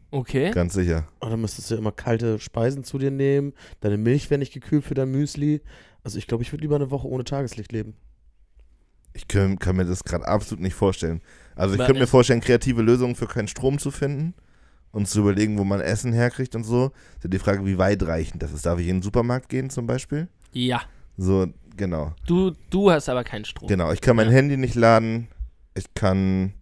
Okay. 0.09 0.51
Ganz 0.51 0.73
sicher. 0.73 1.07
Und 1.19 1.29
dann 1.31 1.41
müsstest 1.41 1.69
du 1.69 1.75
immer 1.75 1.91
kalte 1.91 2.39
Speisen 2.39 2.83
zu 2.83 2.97
dir 2.97 3.11
nehmen. 3.11 3.53
Deine 3.81 3.97
Milch 3.97 4.29
wäre 4.29 4.39
nicht 4.39 4.53
gekühlt 4.53 4.83
für 4.85 4.93
dein 4.93 5.11
Müsli. 5.11 5.61
Also 6.03 6.17
ich 6.17 6.27
glaube, 6.27 6.43
ich 6.43 6.51
würde 6.53 6.61
lieber 6.61 6.77
eine 6.77 6.91
Woche 6.91 7.07
ohne 7.07 7.23
Tageslicht 7.25 7.71
leben. 7.73 7.93
Ich 9.13 9.27
kann, 9.27 9.59
kann 9.59 9.75
mir 9.75 9.85
das 9.85 10.03
gerade 10.03 10.25
absolut 10.27 10.61
nicht 10.63 10.75
vorstellen. 10.75 11.21
Also 11.55 11.73
ich 11.75 11.79
könnte 11.85 11.99
mir 11.99 12.07
vorstellen, 12.07 12.39
kreative 12.39 12.81
Lösungen 12.81 13.15
für 13.15 13.27
keinen 13.27 13.47
Strom 13.47 13.79
zu 13.79 13.91
finden 13.91 14.33
und 14.91 15.07
zu 15.07 15.19
überlegen, 15.19 15.57
wo 15.57 15.63
man 15.65 15.81
Essen 15.81 16.13
herkriegt 16.13 16.55
und 16.55 16.63
so. 16.63 16.91
Ist 17.17 17.23
ja 17.23 17.29
die 17.29 17.39
Frage, 17.39 17.65
wie 17.65 17.77
weitreichend 17.77 18.41
das 18.41 18.53
ist. 18.53 18.65
Darf 18.65 18.79
ich 18.79 18.87
in 18.87 18.97
den 18.97 19.01
Supermarkt 19.03 19.49
gehen 19.49 19.69
zum 19.69 19.87
Beispiel? 19.87 20.29
Ja. 20.53 20.81
So, 21.17 21.47
genau. 21.75 22.13
Du, 22.25 22.51
du 22.69 22.91
hast 22.91 23.09
aber 23.09 23.23
keinen 23.23 23.45
Strom. 23.45 23.67
Genau, 23.67 23.91
ich 23.91 24.01
kann 24.01 24.15
mein 24.15 24.27
Ja. 24.27 24.33
Handy 24.33 24.57
nicht 24.57 24.75
laden. 24.75 25.27
Ich 25.75 25.93
kann, 25.93 26.53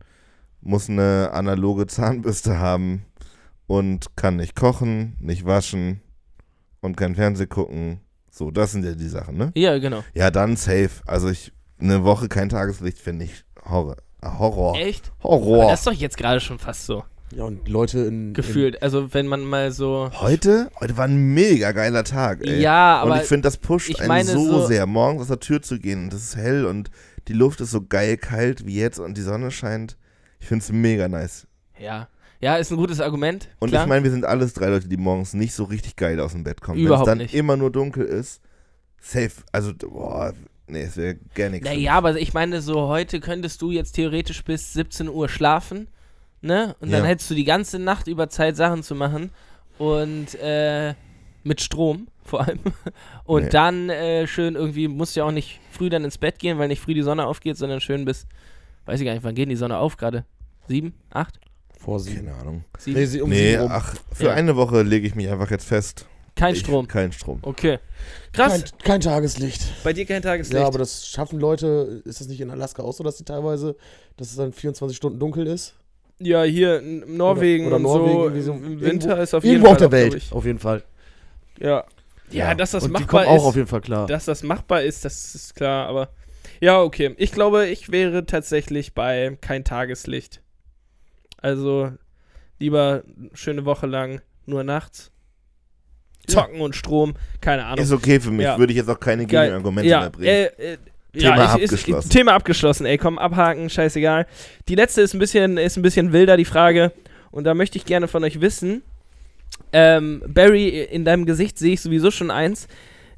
muss 0.61 0.89
eine 0.89 1.31
analoge 1.33 1.87
Zahnbürste 1.87 2.57
haben 2.59 3.05
und 3.67 4.15
kann 4.15 4.37
nicht 4.37 4.55
kochen, 4.55 5.15
nicht 5.19 5.45
waschen 5.45 6.01
und 6.81 6.97
kein 6.97 7.15
Fernseh 7.15 7.47
gucken. 7.47 7.99
So, 8.29 8.51
das 8.51 8.73
sind 8.73 8.83
ja 8.83 8.93
die 8.93 9.07
Sachen, 9.07 9.37
ne? 9.37 9.51
Ja, 9.55 9.77
genau. 9.77 10.03
Ja, 10.13 10.29
dann 10.31 10.57
safe. 10.57 10.89
Also 11.05 11.29
ich, 11.29 11.53
eine 11.79 12.03
Woche 12.03 12.27
kein 12.27 12.49
Tageslicht 12.49 12.97
finde 12.99 13.25
ich 13.25 13.45
Horror. 13.63 13.97
Horror. 14.23 14.75
Echt? 14.75 15.11
Aber 15.19 15.29
Horror. 15.35 15.69
das 15.71 15.79
ist 15.81 15.87
doch 15.87 15.93
jetzt 15.93 16.17
gerade 16.17 16.39
schon 16.39 16.59
fast 16.59 16.85
so 16.85 17.03
Ja, 17.33 17.43
und 17.43 17.67
Leute 17.67 17.99
in. 18.01 18.33
gefühlt. 18.33 18.81
Also, 18.83 19.13
wenn 19.13 19.27
man 19.27 19.43
mal 19.43 19.71
so. 19.71 20.09
Heute? 20.13 20.69
Heute 20.79 20.95
war 20.97 21.05
ein 21.05 21.33
mega 21.33 21.71
geiler 21.71 22.03
Tag, 22.03 22.45
ey. 22.45 22.61
Ja, 22.61 23.01
und 23.03 23.11
aber. 23.11 23.21
ich 23.21 23.27
finde, 23.27 23.43
das 23.47 23.57
pusht 23.57 23.89
ich 23.89 23.99
einen 23.99 24.07
meine 24.07 24.29
so, 24.31 24.45
so- 24.45 24.65
sehr, 24.67 24.85
morgens 24.85 25.23
aus 25.23 25.27
der 25.29 25.39
Tür 25.39 25.61
zu 25.61 25.79
gehen 25.79 26.03
und 26.05 26.13
es 26.13 26.23
ist 26.23 26.35
hell 26.35 26.65
und 26.65 26.91
die 27.27 27.33
Luft 27.33 27.61
ist 27.61 27.71
so 27.71 27.81
geil 27.85 28.17
kalt 28.17 28.65
wie 28.65 28.75
jetzt 28.75 28.99
und 28.99 29.17
die 29.17 29.21
Sonne 29.21 29.49
scheint. 29.51 29.97
Ich 30.39 30.47
finde 30.47 30.63
es 30.63 30.71
mega 30.71 31.07
nice. 31.07 31.47
Ja. 31.79 32.07
Ja, 32.41 32.57
ist 32.57 32.69
ein 32.71 32.77
gutes 32.77 32.99
Argument. 33.01 33.49
Und 33.59 33.69
klar. 33.69 33.83
ich 33.83 33.89
meine, 33.89 34.03
wir 34.03 34.11
sind 34.11 34.25
alles 34.25 34.53
drei 34.53 34.67
Leute, 34.67 34.87
die 34.87 34.97
morgens 34.97 35.33
nicht 35.33 35.53
so 35.53 35.63
richtig 35.63 35.95
geil 35.95 36.19
aus 36.19 36.33
dem 36.33 36.43
Bett 36.43 36.61
kommen. 36.61 36.77
Wenn 36.77 36.83
es 36.83 36.87
Überhaupt 36.89 37.07
dann 37.07 37.17
nicht. 37.17 37.33
immer 37.33 37.57
nur 37.57 37.71
dunkel 37.71 38.05
ist, 38.05 38.41
safe. 39.01 39.31
Also, 39.51 39.73
boah, 39.73 40.33
nee, 40.67 40.83
es 40.83 40.95
wäre 40.97 41.15
gar 41.33 41.49
nichts. 41.49 41.65
Naja, 41.67 41.93
aber 41.93 42.19
ich 42.19 42.33
meine, 42.33 42.61
so 42.61 42.87
heute 42.87 43.19
könntest 43.19 43.61
du 43.63 43.71
jetzt 43.71 43.93
theoretisch 43.93 44.43
bis 44.43 44.73
17 44.73 45.09
Uhr 45.09 45.27
schlafen, 45.27 45.87
ne? 46.45 46.75
Und 46.79 46.91
dann 46.91 47.03
Ja. 47.03 47.09
hättest 47.09 47.29
du 47.29 47.35
die 47.35 47.43
ganze 47.43 47.79
Nacht 47.79 48.07
über 48.07 48.29
Zeit, 48.29 48.55
Sachen 48.55 48.83
zu 48.83 48.95
machen. 48.95 49.31
Und 49.77 50.35
äh, 50.35 50.93
mit 51.43 51.61
Strom 51.61 52.07
vor 52.23 52.41
allem. 52.47 52.59
Und 53.25 53.43
Nee. 53.43 53.49
dann 53.49 53.89
äh, 53.89 54.25
schön 54.27 54.55
irgendwie, 54.55 54.87
musst 54.87 55.15
du 55.15 55.19
ja 55.19 55.25
auch 55.25 55.31
nicht 55.31 55.59
früh 55.71 55.89
dann 55.89 56.03
ins 56.05 56.17
Bett 56.17 56.39
gehen, 56.39 56.57
weil 56.57 56.69
nicht 56.69 56.81
früh 56.81 56.93
die 56.93 57.01
Sonne 57.03 57.25
aufgeht, 57.25 57.57
sondern 57.57 57.81
schön 57.81 58.05
bis, 58.05 58.25
weiß 58.85 58.99
ich 58.99 59.05
gar 59.05 59.13
nicht, 59.13 59.23
wann 59.23 59.35
geht 59.35 59.49
die 59.49 59.55
Sonne 59.55 59.77
auf 59.77 59.97
gerade? 59.97 60.23
Sieben? 60.67 60.93
Acht? 61.11 61.39
Vor 61.77 61.99
sieben. 61.99 62.25
Keine 62.25 62.37
Ahnung. 62.37 62.65
Sieben? 62.79 62.97
Nee, 62.99 63.05
sie 63.05 63.21
um 63.21 63.29
nee, 63.29 63.51
sieben 63.51 63.67
ach, 63.69 63.95
für 64.13 64.25
Ja. 64.27 64.31
eine 64.33 64.55
Woche 64.55 64.81
lege 64.81 65.05
ich 65.05 65.13
mich 65.13 65.29
einfach 65.29 65.51
jetzt 65.51 65.65
fest. 65.67 66.07
Kein 66.35 66.53
ich, 66.53 66.61
Strom. 66.61 66.87
Kein 66.87 67.11
Strom. 67.11 67.39
Okay. 67.43 67.79
Krass. 68.33 68.63
Kein, 68.63 68.63
kein 68.83 69.01
Tageslicht. 69.01 69.61
Bei 69.83 69.93
dir 69.93 70.05
kein 70.05 70.21
Tageslicht. 70.21 70.59
Ja, 70.59 70.67
aber 70.67 70.79
das 70.79 71.07
schaffen 71.07 71.39
Leute. 71.39 72.01
Ist 72.05 72.19
das 72.21 72.27
nicht 72.27 72.41
in 72.41 72.49
Alaska 72.49 72.81
auch 72.83 72.91
so, 72.93 73.03
dass 73.03 73.17
die 73.17 73.23
teilweise, 73.23 73.75
dass 74.17 74.31
es 74.31 74.35
dann 74.35 74.51
24 74.51 74.97
Stunden 74.97 75.19
dunkel 75.19 75.47
ist? 75.47 75.75
Ja, 76.19 76.43
hier 76.43 76.79
in 76.79 77.17
Norwegen 77.17 77.67
Oder- 77.67 77.75
oder 77.77 77.89
und 77.89 78.05
Norwegen, 78.05 78.41
so. 78.41 78.53
Im 78.53 78.81
Winter 78.81 79.07
irgendwo- 79.09 79.23
ist 79.23 79.33
auf 79.33 79.43
jeden 79.43 79.55
Irgendwo 79.55 79.67
Fall 79.67 79.73
auf 79.85 79.89
der 79.89 79.91
Welt. 79.91 80.27
Auf 80.31 80.45
jeden 80.45 80.59
Fall. 80.59 80.83
Ja. 81.59 81.83
Ja, 82.31 82.49
Ja. 82.49 82.55
dass 82.55 82.71
das 82.71 82.83
Und 82.83 82.89
die 82.89 82.93
machbar 83.03 83.23
kommen 83.25 83.37
auch 83.37 83.41
ist. 83.43 83.47
auf 83.49 83.55
jeden 83.55 83.67
Fall 83.67 83.81
klar. 83.81 84.07
Dass 84.07 84.25
das 84.25 84.41
machbar 84.43 84.81
ist, 84.81 85.05
das 85.05 85.35
ist 85.35 85.55
klar, 85.55 85.87
aber 85.87 86.09
ja, 86.61 86.81
okay. 86.81 87.13
Ich 87.17 87.31
glaube, 87.31 87.67
ich 87.67 87.91
wäre 87.91 88.25
tatsächlich 88.25 88.93
bei 88.93 89.37
kein 89.41 89.63
Tageslicht. 89.63 90.41
Also 91.37 91.91
lieber 92.59 93.03
schöne 93.33 93.65
Woche 93.65 93.85
lang 93.87 94.21
nur 94.45 94.63
nachts. 94.63 95.11
Ja. 96.27 96.35
Zocken 96.41 96.61
und 96.61 96.75
Strom, 96.75 97.13
keine 97.41 97.65
Ahnung. 97.65 97.83
Ist 97.83 97.91
okay 97.91 98.19
für 98.19 98.31
mich. 98.31 98.45
Ja. 98.45 98.57
Würde 98.57 98.73
ich 98.73 98.77
jetzt 98.77 98.89
auch 98.89 98.99
keine. 98.99 99.25
Gegenargumente 99.27 99.87
ja, 99.89 99.99
mehr 100.01 100.09
bringen. 100.09 100.27
äh, 100.27 100.45
äh, 100.73 100.77
Thema 101.15 101.37
ja, 101.37 101.55
ich, 101.55 101.63
ist, 101.63 101.73
abgeschlossen. 101.73 102.09
Thema 102.09 102.33
abgeschlossen, 102.33 102.85
ey, 102.85 102.97
komm, 102.97 103.17
abhaken, 103.17 103.69
scheißegal. 103.69 104.27
Die 104.67 104.75
letzte 104.75 105.01
ist 105.01 105.13
ein 105.13 105.19
bisschen, 105.19 105.57
ist 105.57 105.77
ein 105.77 105.81
bisschen 105.81 106.13
wilder, 106.13 106.37
die 106.37 106.45
Frage. 106.45 106.91
Und 107.31 107.43
da 107.43 107.53
möchte 107.53 107.77
ich 107.77 107.85
gerne 107.85 108.07
von 108.07 108.23
euch 108.23 108.41
wissen. 108.41 108.81
Ähm, 109.73 110.23
Barry, 110.27 110.83
in 110.83 111.05
deinem 111.05 111.25
Gesicht 111.25 111.57
sehe 111.57 111.73
ich 111.73 111.81
sowieso 111.81 112.11
schon 112.11 112.31
eins. 112.31 112.67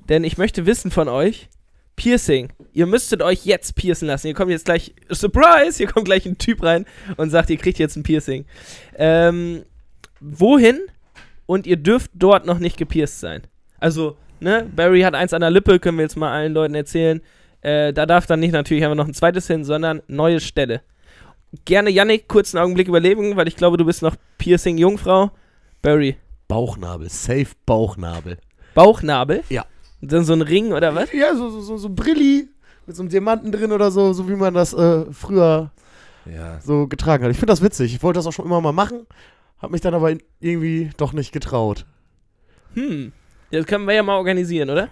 Denn 0.09 0.23
ich 0.23 0.37
möchte 0.37 0.65
wissen 0.65 0.91
von 0.91 1.07
euch: 1.07 1.49
Piercing. 1.95 2.49
Ihr 2.73 2.85
müsstet 2.85 3.21
euch 3.21 3.45
jetzt 3.45 3.75
piercen 3.75 4.07
lassen. 4.07 4.27
Ihr 4.27 4.33
kommt 4.33 4.51
jetzt 4.51 4.65
gleich, 4.65 4.93
Surprise! 5.09 5.77
Hier 5.77 5.87
kommt 5.87 6.05
gleich 6.05 6.25
ein 6.25 6.37
Typ 6.37 6.63
rein 6.63 6.85
und 7.17 7.31
sagt, 7.31 7.49
ihr 7.49 7.57
kriegt 7.57 7.79
jetzt 7.79 7.95
ein 7.95 8.03
Piercing. 8.03 8.45
Ähm, 8.95 9.63
wohin? 10.19 10.79
Und 11.45 11.65
ihr 11.65 11.77
dürft 11.77 12.11
dort 12.13 12.45
noch 12.45 12.59
nicht 12.59 12.77
gepierst 12.77 13.19
sein. 13.19 13.41
Also, 13.79 14.17
ne, 14.39 14.69
Barry 14.75 15.01
hat 15.01 15.15
eins 15.15 15.33
an 15.33 15.41
der 15.41 15.49
Lippe, 15.49 15.79
können 15.79 15.97
wir 15.97 16.03
jetzt 16.03 16.17
mal 16.17 16.31
allen 16.31 16.53
Leuten 16.53 16.75
erzählen. 16.75 17.21
Äh, 17.61 17.93
da 17.93 18.05
darf 18.05 18.25
dann 18.25 18.39
nicht 18.39 18.51
natürlich 18.51 18.83
einfach 18.83 18.95
noch 18.95 19.07
ein 19.07 19.13
zweites 19.13 19.47
hin, 19.47 19.63
sondern 19.63 20.01
neue 20.07 20.39
Stelle. 20.39 20.81
Gerne, 21.65 21.89
Yannick, 21.89 22.27
kurzen 22.27 22.57
Augenblick 22.57 22.87
überlegen, 22.87 23.35
weil 23.35 23.47
ich 23.47 23.55
glaube, 23.55 23.77
du 23.77 23.85
bist 23.85 24.01
noch 24.01 24.15
Piercing-Jungfrau. 24.37 25.31
Barry, 25.81 26.17
Bauchnabel. 26.47 27.09
Safe 27.09 27.47
Bauchnabel. 27.65 28.37
Bauchnabel? 28.73 29.43
Ja. 29.49 29.65
Und 30.01 30.11
dann 30.11 30.23
so 30.23 30.33
ein 30.33 30.41
Ring 30.41 30.73
oder 30.73 30.95
was? 30.95 31.11
Ja, 31.11 31.35
so, 31.35 31.49
so, 31.49 31.61
so, 31.61 31.77
so 31.77 31.87
ein 31.89 31.95
Brilli 31.95 32.47
mit 32.85 32.95
so 32.95 33.01
einem 33.01 33.09
Diamanten 33.09 33.51
drin 33.51 33.71
oder 33.71 33.91
so, 33.91 34.13
so 34.13 34.29
wie 34.29 34.35
man 34.35 34.53
das 34.53 34.73
äh, 34.73 35.05
früher 35.11 35.71
ja. 36.25 36.59
so 36.61 36.87
getragen 36.87 37.23
hat. 37.23 37.31
Ich 37.31 37.37
finde 37.37 37.51
das 37.51 37.61
witzig. 37.61 37.93
Ich 37.93 38.03
wollte 38.03 38.19
das 38.19 38.27
auch 38.27 38.31
schon 38.31 38.45
immer 38.45 38.61
mal 38.61 38.71
machen, 38.71 39.07
habe 39.59 39.71
mich 39.71 39.81
dann 39.81 39.93
aber 39.93 40.15
irgendwie 40.39 40.91
doch 40.97 41.13
nicht 41.13 41.31
getraut. 41.31 41.85
Hm. 42.75 43.11
Das 43.51 43.65
können 43.65 43.85
wir 43.85 43.93
ja 43.93 44.03
mal 44.03 44.17
organisieren, 44.17 44.69
oder? 44.69 44.89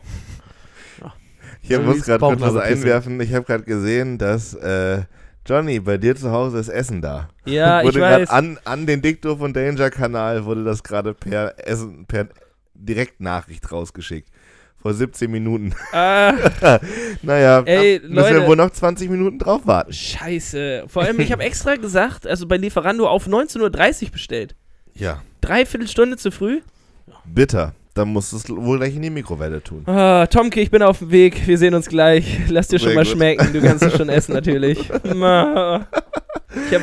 Ich 1.68 1.76
So 1.76 1.82
muss 1.82 2.01
gerade 2.03 2.20
kurz 2.26 2.41
was 2.41 2.55
einwerfen. 2.55 3.20
Ich 3.22 3.34
habe 3.34 3.45
gerade 3.45 3.63
gesehen, 3.63 4.18
dass 4.18 4.53
äh, 4.53 5.03
Johnny, 5.47 5.80
bei 5.80 5.97
dir 5.97 6.16
zu 6.16 6.32
Hause 6.32 6.59
ist 6.59 6.70
Essen 6.70 7.01
da. 7.01 7.30
Ja, 7.45 7.80
ich 7.82 7.88
wurde 7.88 7.99
gerade 7.99 8.22
weiß. 8.24 8.30
an, 8.30 8.57
an 8.66 8.86
den 8.86 9.01
Dicto 9.01 9.36
von 9.38 9.53
Danger 9.53 9.89
Kanal 9.89 10.45
wurde 10.45 10.63
das 10.63 10.84
gerade 10.84 11.13
per 11.13 11.55
Essen, 11.68 12.05
per 12.07 12.28
Direktnachricht 12.74 13.72
rausgeschickt. 13.72 14.30
Vor 14.82 14.93
17 14.93 15.32
Minuten. 15.32 15.74
Ah, 15.93 16.34
naja, 17.24 17.61
Ey, 17.66 17.99
müssen 18.03 18.16
wir 18.16 18.34
Leute. 18.34 18.47
wohl 18.47 18.55
noch 18.55 18.70
20 18.70 19.09
Minuten 19.09 19.39
drauf 19.39 19.61
warten. 19.66 19.91
scheiße. 19.91 20.86
Vor 20.88 21.01
allem, 21.03 21.20
ich 21.20 21.32
habe 21.32 21.41
extra 21.43 21.76
gesagt, 21.76 22.28
also 22.28 22.47
bei 22.47 22.57
Lieferando 22.57 23.07
auf 23.07 23.28
19.30 23.28 24.03
Uhr 24.05 24.11
bestellt. 24.11 24.55
Ja, 24.93 25.24
Dreiviertel 25.41 25.88
Stunde 25.88 26.18
zu 26.18 26.30
früh? 26.32 26.61
bitter. 27.26 27.74
Dann 27.95 28.09
musst 28.09 28.31
du 28.33 28.37
es 28.37 28.47
wohl 28.49 28.77
gleich 28.77 28.95
in 28.95 29.01
die 29.01 29.09
Mikrowelle 29.09 29.63
tun. 29.63 29.83
Ah, 29.87 30.27
Tomke, 30.27 30.61
ich 30.61 30.69
bin 30.69 30.83
auf 30.83 30.99
dem 30.99 31.09
Weg. 31.11 31.47
Wir 31.47 31.57
sehen 31.57 31.73
uns 31.73 31.87
gleich. 31.87 32.41
Lass 32.49 32.67
dir 32.67 32.77
schon 32.77 32.89
Sehr 32.89 32.95
mal 32.95 33.03
gut. 33.05 33.13
schmecken. 33.13 33.53
Du 33.53 33.61
kannst 33.61 33.83
es 33.83 33.95
schon 33.97 34.09
essen, 34.09 34.33
natürlich. 34.33 34.79
Ich 34.89 36.73
hab, 36.73 36.81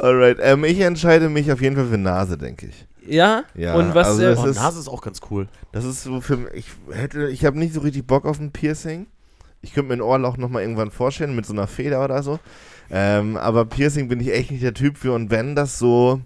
Alright, 0.00 0.38
ähm, 0.40 0.64
ich 0.64 0.80
entscheide 0.80 1.28
mich 1.28 1.52
auf 1.52 1.60
jeden 1.60 1.76
Fall 1.76 1.86
für 1.86 1.98
Nase, 1.98 2.38
denke 2.38 2.66
ich. 2.66 2.86
ja? 3.06 3.44
Ja, 3.54 3.74
Und 3.74 3.94
was, 3.94 4.06
also 4.08 4.22
äh, 4.22 4.26
das 4.30 4.38
Oh, 4.40 4.46
ist, 4.46 4.56
Nase 4.56 4.78
ist 4.80 4.88
auch 4.88 5.02
ganz 5.02 5.20
cool. 5.30 5.48
das 5.72 5.84
ist 5.84 6.02
so 6.02 6.20
für 6.20 6.36
mich, 6.38 6.52
ich 6.54 6.66
hätte, 6.96 7.28
ich 7.28 7.44
habe 7.44 7.58
nicht 7.58 7.74
so 7.74 7.80
richtig 7.80 8.06
Bock 8.06 8.24
auf 8.24 8.40
ein 8.40 8.52
Piercing. 8.52 9.06
Ich 9.60 9.74
könnte 9.74 9.88
mir 9.88 9.94
ein 9.94 10.00
Ohrloch 10.02 10.38
nochmal 10.38 10.62
irgendwann 10.62 10.90
vorstellen, 10.90 11.36
mit 11.36 11.46
so 11.46 11.52
einer 11.52 11.66
Feder 11.68 12.02
oder 12.04 12.22
so. 12.22 12.40
Ähm, 12.90 13.36
aber 13.36 13.64
Piercing 13.64 14.08
bin 14.08 14.18
ich 14.20 14.32
echt 14.32 14.50
nicht 14.50 14.62
der 14.62 14.74
Typ 14.74 14.96
für. 14.96 15.12
Und 15.12 15.30
wenn 15.30 15.54
das 15.54 15.78
so 15.78 16.20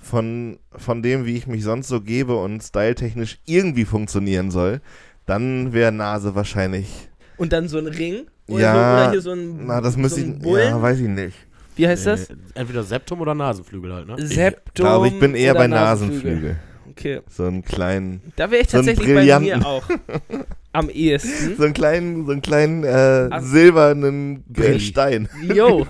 von, 0.00 0.58
von 0.76 1.02
dem, 1.02 1.26
wie 1.26 1.36
ich 1.36 1.46
mich 1.46 1.62
sonst 1.62 1.88
so 1.88 2.00
gebe 2.00 2.36
und 2.36 2.62
styletechnisch 2.62 3.38
irgendwie 3.46 3.84
funktionieren 3.84 4.50
soll, 4.50 4.80
dann 5.26 5.72
wäre 5.72 5.92
Nase 5.92 6.34
wahrscheinlich. 6.34 7.08
Und 7.36 7.52
dann 7.52 7.68
so 7.68 7.78
ein 7.78 7.86
Ring? 7.86 8.26
Oder, 8.48 8.60
Ja, 8.60 8.72
so, 8.72 8.78
oder 8.78 9.10
hier 9.12 9.20
so 9.20 9.30
ein, 9.32 9.66
Na, 9.66 9.80
das 9.80 9.94
so 9.94 10.00
müsste 10.00 10.20
ich. 10.20 10.38
Bullen? 10.40 10.68
Ja, 10.70 10.82
weiß 10.82 10.98
ich 11.00 11.08
nicht. 11.08 11.36
Wie 11.76 11.86
heißt 11.86 12.06
das? 12.06 12.30
Äh, 12.30 12.34
entweder 12.54 12.82
Septum 12.82 13.20
oder 13.20 13.34
Nasenflügel 13.34 13.92
halt, 13.94 14.06
ne? 14.08 14.16
Septum. 14.26 14.62
Ich 14.66 14.74
glaube, 14.74 15.08
ich 15.08 15.18
bin 15.20 15.34
eher 15.34 15.54
bei 15.54 15.66
Nasenflügel. 15.66 16.56
Okay. 16.90 17.20
So 17.28 17.44
einen 17.44 17.62
kleinen. 17.62 18.20
Da 18.36 18.50
wäre 18.50 18.62
ich 18.62 18.68
So 18.70 18.78
tatsächlich 18.78 19.06
bei 19.14 19.20
brillanten- 19.22 19.58
mir 19.60 19.66
auch. 19.66 19.84
Am 20.72 20.90
ehesten. 20.90 21.56
So 21.56 21.64
einen 21.64 21.72
kleinen, 21.74 22.26
so 22.26 22.32
einen 22.32 22.42
kleinen 22.42 22.84
äh, 22.84 23.40
silbernen 23.40 24.44
Brilli. 24.48 24.80
Stein. 24.80 25.28
Jo. 25.54 25.86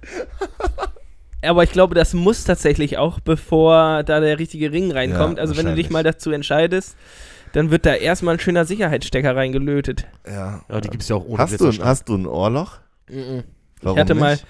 Aber 1.42 1.62
ich 1.62 1.72
glaube, 1.72 1.94
das 1.94 2.14
muss 2.14 2.44
tatsächlich 2.44 2.98
auch, 2.98 3.20
bevor 3.20 4.02
da 4.02 4.20
der 4.20 4.38
richtige 4.38 4.72
Ring 4.72 4.90
reinkommt. 4.90 5.38
Ja, 5.38 5.42
also 5.42 5.56
wenn 5.56 5.66
du 5.66 5.74
dich 5.74 5.90
mal 5.90 6.02
dazu 6.02 6.30
entscheidest, 6.30 6.96
dann 7.52 7.70
wird 7.70 7.86
da 7.86 7.94
erstmal 7.94 8.34
ein 8.34 8.40
schöner 8.40 8.64
Sicherheitsstecker 8.64 9.36
reingelötet. 9.36 10.06
Ja. 10.26 10.62
Ja, 10.68 10.80
die 10.80 10.88
gibt's 10.88 11.08
ja 11.08 11.16
auch 11.16 11.24
ohne 11.24 11.38
hast, 11.38 11.60
du, 11.60 11.72
hast 11.84 12.08
du 12.08 12.16
ein 12.16 12.26
Ohrloch? 12.26 12.78
Warum 13.06 13.96
ich 13.96 14.00
hatte 14.00 14.14
mal, 14.14 14.32
nicht? 14.32 14.46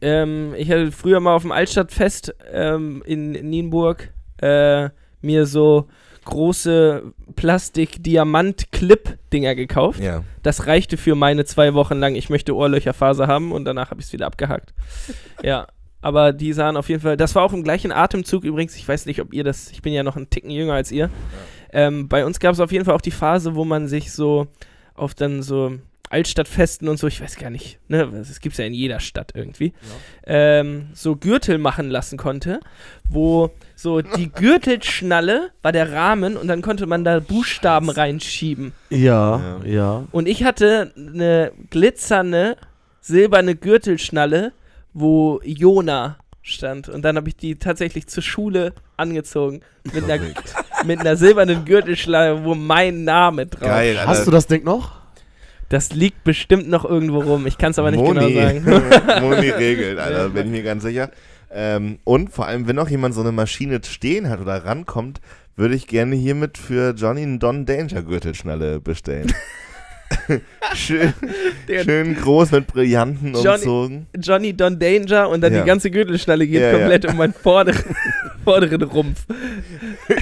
ähm, 0.00 0.54
ich 0.56 0.70
hatte 0.70 0.92
früher 0.92 1.20
mal 1.20 1.34
auf 1.34 1.42
dem 1.42 1.52
Altstadtfest 1.52 2.34
ähm, 2.52 3.02
in 3.06 3.32
Nienburg 3.32 4.10
äh, 4.38 4.88
mir 5.20 5.46
so 5.46 5.88
große 6.24 7.12
Plastik-Diamant-Clip-Dinger 7.36 9.54
gekauft. 9.54 10.00
Ja. 10.00 10.24
Das 10.42 10.66
reichte 10.66 10.96
für 10.96 11.14
meine 11.14 11.44
zwei 11.44 11.74
Wochen 11.74 11.98
lang. 11.98 12.14
Ich 12.14 12.30
möchte 12.30 12.56
Ohrlöcherphase 12.56 13.26
haben 13.26 13.52
und 13.52 13.66
danach 13.66 13.90
habe 13.90 14.00
ich 14.00 14.06
es 14.06 14.14
wieder 14.14 14.26
abgehakt. 14.26 14.72
ja, 15.42 15.66
aber 16.04 16.34
die 16.34 16.52
sahen 16.52 16.76
auf 16.76 16.90
jeden 16.90 17.00
Fall. 17.00 17.16
Das 17.16 17.34
war 17.34 17.42
auch 17.42 17.54
im 17.54 17.64
gleichen 17.64 17.90
Atemzug 17.90 18.44
übrigens. 18.44 18.76
Ich 18.76 18.86
weiß 18.86 19.06
nicht, 19.06 19.22
ob 19.22 19.32
ihr 19.32 19.42
das. 19.42 19.70
Ich 19.70 19.80
bin 19.80 19.94
ja 19.94 20.02
noch 20.02 20.16
einen 20.16 20.28
Ticken 20.28 20.50
jünger 20.50 20.74
als 20.74 20.92
ihr. 20.92 21.08
Ähm, 21.72 22.08
bei 22.08 22.26
uns 22.26 22.40
gab 22.40 22.52
es 22.52 22.60
auf 22.60 22.72
jeden 22.72 22.84
Fall 22.84 22.94
auch 22.94 23.00
die 23.00 23.10
Phase, 23.10 23.54
wo 23.54 23.64
man 23.64 23.88
sich 23.88 24.12
so 24.12 24.46
auf 24.94 25.14
dann 25.14 25.42
so 25.42 25.78
Altstadtfesten 26.10 26.90
und 26.90 26.98
so, 26.98 27.06
ich 27.06 27.22
weiß 27.22 27.36
gar 27.36 27.48
nicht, 27.48 27.78
ne, 27.88 28.06
das 28.12 28.40
gibt 28.40 28.52
es 28.52 28.58
ja 28.58 28.66
in 28.66 28.74
jeder 28.74 29.00
Stadt 29.00 29.32
irgendwie, 29.34 29.72
ähm, 30.26 30.88
so 30.92 31.16
Gürtel 31.16 31.56
machen 31.56 31.88
lassen 31.88 32.18
konnte, 32.18 32.60
wo 33.08 33.50
so 33.74 34.02
die 34.02 34.30
Gürtelschnalle 34.32 35.52
war 35.62 35.72
der 35.72 35.90
Rahmen 35.90 36.36
und 36.36 36.48
dann 36.48 36.60
konnte 36.60 36.84
man 36.84 37.02
da 37.02 37.18
Buchstaben 37.18 37.88
reinschieben. 37.88 38.72
Ja, 38.90 39.58
ja. 39.64 40.04
Und 40.12 40.28
ich 40.28 40.44
hatte 40.44 40.92
eine 40.96 41.50
glitzernde 41.70 42.58
silberne 43.00 43.56
Gürtelschnalle, 43.56 44.52
wo 44.94 45.40
Jona 45.44 46.16
stand. 46.42 46.88
Und 46.88 47.02
dann 47.02 47.16
habe 47.16 47.28
ich 47.28 47.36
die 47.36 47.56
tatsächlich 47.56 48.06
zur 48.06 48.22
Schule 48.22 48.72
angezogen. 48.96 49.60
Mit 49.92 50.04
einer, 50.04 50.22
mit 50.84 51.00
einer 51.00 51.16
silbernen 51.16 51.64
Gürtelschnalle, 51.64 52.44
wo 52.44 52.54
mein 52.54 53.04
Name 53.04 53.46
drauf 53.46 53.68
Geil, 53.68 53.98
Alter. 53.98 54.10
Hast 54.10 54.26
du 54.26 54.30
das 54.30 54.46
Ding 54.46 54.64
noch? 54.64 54.92
Das 55.68 55.92
liegt 55.92 56.24
bestimmt 56.24 56.68
noch 56.68 56.84
irgendwo 56.84 57.20
rum. 57.20 57.46
Ich 57.46 57.58
kann 57.58 57.72
es 57.72 57.78
aber 57.78 57.90
nicht 57.90 58.04
genau 58.04 58.22
Moni. 58.22 58.34
sagen. 58.34 58.64
Moni 59.22 59.48
regelt, 59.50 59.98
Alter, 59.98 60.28
bin 60.28 60.46
ich 60.46 60.52
mir 60.52 60.62
ganz 60.62 60.82
sicher. 60.84 61.10
Ähm, 61.50 61.98
und 62.04 62.30
vor 62.30 62.46
allem, 62.46 62.68
wenn 62.68 62.76
noch 62.76 62.90
jemand 62.90 63.14
so 63.14 63.22
eine 63.22 63.32
Maschine 63.32 63.80
stehen 63.82 64.28
hat 64.28 64.40
oder 64.40 64.64
rankommt, 64.64 65.20
würde 65.56 65.74
ich 65.74 65.86
gerne 65.86 66.16
hiermit 66.16 66.58
für 66.58 66.94
Johnny 66.94 67.22
einen 67.22 67.38
Don 67.38 67.64
Danger 67.64 68.02
Gürtelschnalle 68.02 68.80
bestellen. 68.80 69.32
schön, 70.74 71.12
schön 71.84 72.14
groß 72.14 72.52
mit 72.52 72.66
Brillanten 72.66 73.34
Johnny- 73.34 73.48
umzogen. 73.48 74.06
Johnny 74.16 74.52
Don 74.56 74.78
Danger 74.78 75.28
und 75.28 75.40
dann 75.40 75.52
Ja. 75.52 75.60
die 75.62 75.66
ganze 75.66 75.90
Gürtelschnalle 75.90 76.46
geht 76.46 76.60
Ja, 76.60 76.70
ja. 76.72 76.78
komplett 76.78 77.04
um 77.06 77.16
meinen 77.16 77.32
vorderen, 77.34 77.96
vorderen 78.44 78.82
Rumpf. 78.82 79.26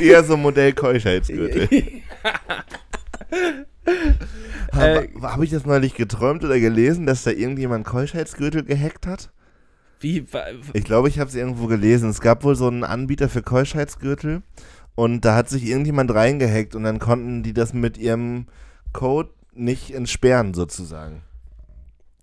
Eher 0.00 0.24
so 0.24 0.36
Modell 0.36 0.72
Keuschheitsgürtel. 0.72 1.68
Äh, 1.70 2.00
Habe 4.72 5.08
hab 5.22 5.42
ich 5.42 5.50
das 5.50 5.66
neulich 5.66 5.94
geträumt 5.94 6.44
oder 6.44 6.58
gelesen, 6.58 7.06
dass 7.06 7.24
da 7.24 7.30
irgendjemand 7.30 7.84
Keuschheitsgürtel 7.84 8.64
gehackt 8.64 9.06
hat? 9.06 9.30
Wie, 10.00 10.24
Ich 10.72 10.84
glaube, 10.84 11.08
ich 11.08 11.18
habe 11.20 11.28
es 11.28 11.36
irgendwo 11.36 11.66
gelesen. 11.66 12.10
Es 12.10 12.20
gab 12.20 12.42
wohl 12.44 12.56
so 12.56 12.66
einen 12.68 12.82
Anbieter 12.84 13.28
für 13.28 13.42
Keuschheitsgürtel 13.42 14.42
und 14.94 15.24
da 15.24 15.34
hat 15.36 15.48
sich 15.48 15.66
irgendjemand 15.66 16.12
reingehackt 16.12 16.74
und 16.74 16.82
dann 16.84 16.98
konnten 16.98 17.42
die 17.42 17.52
das 17.52 17.72
mit 17.72 17.98
ihrem 17.98 18.46
Code 18.92 19.30
nicht 19.54 19.90
entsperren 19.92 20.54
sozusagen. 20.54 21.22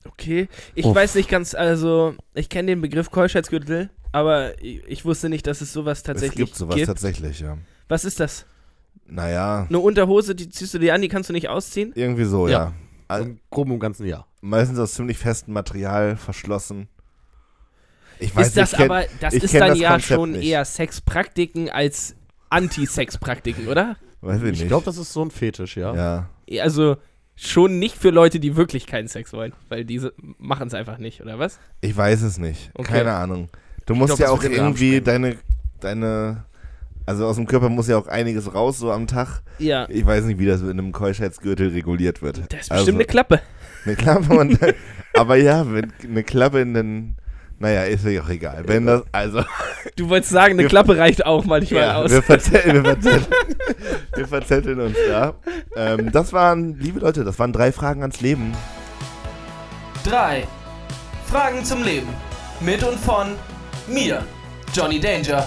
okay. 0.08 0.48
Ich 0.76 0.86
Uff. 0.86 0.96
weiß 0.96 1.16
nicht 1.16 1.30
ganz, 1.30 1.54
also, 1.54 2.16
ich 2.34 2.50
kenne 2.50 2.68
den 2.72 2.82
Begriff 2.82 3.12
Keuschheitsgürtel, 3.12 3.90
aber 4.12 4.62
ich, 4.64 4.84
ich 4.88 5.06
wusste 5.06 5.30
nicht, 5.30 5.46
dass 5.48 5.62
es 5.62 5.72
sowas 5.74 6.04
tatsächlich 6.04 6.40
es 6.42 6.46
gibt 6.48 6.56
sowas 6.58 6.82
tatsächlich, 6.86 7.40
ja. 7.42 7.58
Was 7.88 8.06
ist 8.06 8.20
das? 8.20 8.46
Naja, 9.08 9.66
Eine 9.68 9.80
Unterhose, 9.80 10.36
die 10.36 10.50
ziehst 10.50 10.74
du 10.74 10.80
dir 10.80 10.94
an, 10.94 11.02
die 11.02 11.08
kannst 11.08 11.30
du 11.30 11.34
nicht 11.34 11.50
ausziehen? 11.50 11.92
irgendwie 11.96 12.26
so, 12.26 12.48
ja. 12.48 12.52
Ja. 12.66 12.74
Also, 13.08 13.30
Im 13.30 13.40
groben 13.50 13.72
und 13.72 13.80
ganzen 13.80 14.06
Jahr. 14.06 14.28
meistens 14.42 14.78
aus 14.80 14.94
ziemlich 14.94 15.18
festem 15.18 15.54
Material 15.54 16.16
verschlossen. 16.16 16.88
Ich 18.20 18.36
weiß 18.36 18.48
ist 18.50 18.58
das 18.58 18.74
ich 18.74 18.80
kenn- 18.80 18.86
aber, 18.86 19.06
das 19.20 19.34
ich 19.34 19.44
ist 19.46 19.54
dann 19.56 19.70
das 19.70 19.80
ja 19.80 19.92
Konzept 19.92 20.14
schon 20.14 20.32
nicht. 20.34 20.46
eher 20.48 20.66
Sexpraktiken 20.66 21.70
als 21.70 22.16
Anti-Sexpraktiken, 22.50 23.68
oder? 23.68 23.96
Weiß 24.22 24.42
ich 24.42 24.52
Ich 24.54 24.60
nicht. 24.60 24.68
glaube, 24.68 24.86
das 24.86 24.98
ist 24.98 25.14
so 25.14 25.24
ein 25.24 25.32
Fetisch, 25.32 25.78
ja. 25.78 25.96
ja. 25.96 26.62
Also 26.62 26.98
schon 27.40 27.80
nicht 27.80 27.96
für 27.98 28.10
Leute, 28.10 28.40
die 28.40 28.56
wirklich 28.56 28.86
keinen 28.86 29.08
Sex 29.08 29.32
wollen, 29.34 29.54
weil 29.70 29.86
diese 29.86 30.14
machen 30.38 30.68
es 30.68 30.74
einfach 30.74 30.98
nicht, 30.98 31.22
oder 31.22 31.40
was? 31.40 31.60
Ich 31.82 31.96
weiß 31.96 32.22
es 32.24 32.38
nicht. 32.38 32.72
Okay. 32.74 32.94
Keine 32.94 33.14
Ahnung. 33.14 33.50
Du 33.86 33.96
musst 33.96 34.18
glaub, 34.18 34.20
ja 34.20 34.30
auch 34.30 34.44
irgendwie 34.44 35.02
deine, 35.02 35.38
deine, 35.80 36.44
also 37.06 37.26
aus 37.26 37.38
dem 37.38 37.48
Körper 37.48 37.70
muss 37.70 37.88
ja 37.88 37.98
auch 37.98 38.08
einiges 38.08 38.54
raus, 38.54 38.78
so 38.78 38.92
am 38.92 39.08
Tag. 39.08 39.42
Ja. 39.58 39.88
Ich 39.90 40.06
weiß 40.06 40.26
nicht, 40.26 40.38
wie 40.38 40.46
das 40.46 40.62
in 40.62 40.70
einem 40.72 40.92
Keuschheitsgürtel 40.92 41.70
reguliert 41.70 42.22
wird. 42.22 42.42
Das 42.50 42.62
ist 42.62 42.72
Also, 42.72 42.84
bestimmt 42.86 42.98
eine 42.98 43.06
Klappe. 43.06 43.42
eine 43.86 43.96
Klappe 43.96 44.34
und, 44.38 44.60
aber 45.14 45.36
ja, 45.38 45.72
wenn 45.72 45.92
eine 46.04 46.24
Klappe 46.24 46.60
in 46.60 46.74
den, 46.74 47.16
naja, 47.60 47.84
ist 47.84 48.06
ja 48.06 48.22
auch 48.22 48.30
egal. 48.30 48.64
Wenn 48.66 48.86
das, 48.86 49.04
also, 49.12 49.44
Du 49.96 50.10
wolltest 50.10 50.32
sagen, 50.32 50.54
eine 50.54 50.64
Wir- 50.64 50.70
Klappe 50.70 50.98
reicht 50.98 51.26
auch 51.26 51.46
manchmal 51.46 51.82
ja, 51.82 51.96
aus. 51.96 52.12
wir, 52.12 52.24
verzetteln, 52.24 52.84
wir, 52.84 52.96
verzetteln, 52.96 53.26
wir 54.16 54.28
verzetteln 54.28 54.80
uns 54.80 54.98
da. 55.08 55.34
Ähm, 55.76 56.12
das 56.12 56.32
waren, 56.34 56.78
liebe 56.80 57.00
Leute, 57.00 57.24
das 57.24 57.38
waren 57.40 57.54
drei 57.54 57.72
Fragen 57.72 58.02
ans 58.02 58.22
Leben. 58.22 58.54
Drei 60.04 60.48
Fragen 61.30 61.64
zum 61.64 61.84
Leben. 61.84 62.08
Mit 62.62 62.84
und 62.84 62.98
von 63.00 63.36
mir, 63.88 64.24
Johnny 64.74 65.00
Danger. 65.00 65.46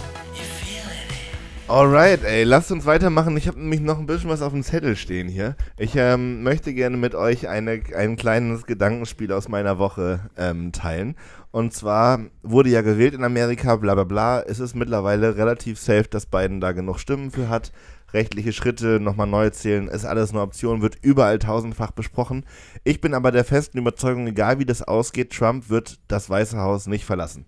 Alright, 1.73 2.23
ey, 2.23 2.45
lasst 2.45 2.71
uns 2.71 2.85
weitermachen. 2.85 3.35
Ich 3.39 3.49
habe 3.49 3.59
nämlich 3.59 3.81
noch 3.81 3.99
ein 3.99 4.05
bisschen 4.05 4.29
was 4.29 4.43
auf 4.43 4.53
dem 4.53 4.63
Zettel 4.63 4.95
stehen 4.95 5.27
hier. 5.27 5.57
Ich 5.79 5.97
ähm, 5.97 6.43
möchte 6.43 6.75
gerne 6.75 6.99
mit 6.99 7.15
euch 7.15 7.49
eine, 7.49 7.81
ein 7.97 8.17
kleines 8.17 8.67
Gedankenspiel 8.67 9.33
aus 9.33 9.49
meiner 9.49 9.79
Woche 9.79 10.29
ähm, 10.37 10.73
teilen. 10.73 11.17
Und 11.51 11.73
zwar 11.73 12.27
wurde 12.43 12.69
ja 12.69 12.83
gewählt 12.83 13.15
in 13.15 13.25
Amerika, 13.25 13.77
bla 13.77 13.95
bla 13.95 14.05
bla. 14.05 14.43
Es 14.43 14.61
ist 14.61 14.77
mittlerweile 14.77 15.39
relativ 15.39 15.79
safe, 15.79 16.09
dass 16.11 16.27
Biden 16.27 16.61
da 16.61 16.73
genug 16.73 16.99
Stimmen 16.99 17.31
für 17.31 17.49
hat. 17.49 17.73
Rechtliche 18.13 18.53
Schritte, 18.53 19.01
nochmal 19.01 19.27
neu 19.27 19.49
zählen, 19.49 19.89
ist 19.89 20.05
alles 20.05 20.33
eine 20.33 20.43
Option, 20.43 20.83
wird 20.83 20.99
überall 21.01 21.39
tausendfach 21.39 21.93
besprochen. 21.93 22.45
Ich 22.85 23.01
bin 23.01 23.15
aber 23.15 23.33
der 23.33 23.47
festen 23.47 23.79
Überzeugung, 23.79 24.27
egal 24.27 24.59
wie 24.59 24.67
das 24.67 24.83
ausgeht, 24.83 25.33
Trump 25.33 25.71
wird 25.71 26.01
das 26.07 26.29
Weiße 26.29 26.59
Haus 26.59 26.87
nicht 26.87 27.07
verlassen. 27.07 27.47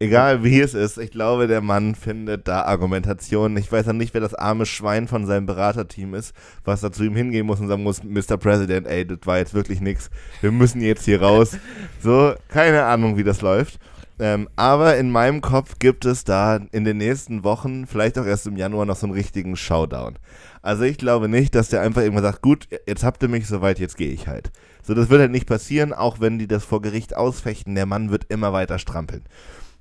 Egal 0.00 0.44
wie 0.44 0.60
es 0.60 0.74
ist, 0.74 0.96
ich 0.98 1.10
glaube, 1.10 1.48
der 1.48 1.60
Mann 1.60 1.96
findet 1.96 2.46
da 2.46 2.62
Argumentationen. 2.62 3.56
Ich 3.56 3.70
weiß 3.70 3.86
ja 3.86 3.92
nicht, 3.92 4.14
wer 4.14 4.20
das 4.20 4.34
arme 4.34 4.64
Schwein 4.64 5.08
von 5.08 5.26
seinem 5.26 5.46
Beraterteam 5.46 6.14
ist, 6.14 6.34
was 6.64 6.82
da 6.82 6.92
zu 6.92 7.02
ihm 7.02 7.16
hingehen 7.16 7.46
muss 7.46 7.58
und 7.58 7.66
sagen 7.66 7.82
muss, 7.82 8.04
Mr. 8.04 8.36
President, 8.36 8.86
ey, 8.86 9.04
das 9.04 9.18
war 9.24 9.38
jetzt 9.38 9.54
wirklich 9.54 9.80
nix. 9.80 10.08
Wir 10.40 10.52
müssen 10.52 10.80
jetzt 10.82 11.04
hier 11.04 11.20
raus. 11.20 11.56
So, 12.00 12.34
keine 12.48 12.84
Ahnung, 12.84 13.16
wie 13.16 13.24
das 13.24 13.40
läuft. 13.40 13.80
Ähm, 14.20 14.48
aber 14.54 14.96
in 14.96 15.10
meinem 15.10 15.40
Kopf 15.40 15.78
gibt 15.78 16.04
es 16.04 16.24
da 16.24 16.60
in 16.72 16.84
den 16.84 16.96
nächsten 16.98 17.44
Wochen, 17.44 17.86
vielleicht 17.86 18.18
auch 18.18 18.26
erst 18.26 18.46
im 18.46 18.56
Januar, 18.56 18.84
noch 18.84 18.96
so 18.96 19.06
einen 19.06 19.14
richtigen 19.14 19.56
Showdown. 19.56 20.18
Also 20.62 20.84
ich 20.84 20.98
glaube 20.98 21.28
nicht, 21.28 21.54
dass 21.54 21.68
der 21.68 21.82
einfach 21.82 22.02
irgendwann 22.02 22.24
sagt, 22.24 22.42
gut, 22.42 22.68
jetzt 22.86 23.04
habt 23.04 23.22
ihr 23.22 23.28
mich 23.28 23.46
soweit, 23.46 23.78
jetzt 23.78 23.96
gehe 23.96 24.12
ich 24.12 24.26
halt. 24.26 24.50
So, 24.82 24.94
das 24.94 25.08
wird 25.08 25.20
halt 25.20 25.30
nicht 25.30 25.46
passieren, 25.46 25.92
auch 25.92 26.20
wenn 26.20 26.38
die 26.38 26.48
das 26.48 26.64
vor 26.64 26.82
Gericht 26.82 27.16
ausfechten. 27.16 27.74
Der 27.74 27.86
Mann 27.86 28.10
wird 28.10 28.26
immer 28.28 28.52
weiter 28.52 28.78
strampeln. 28.78 29.22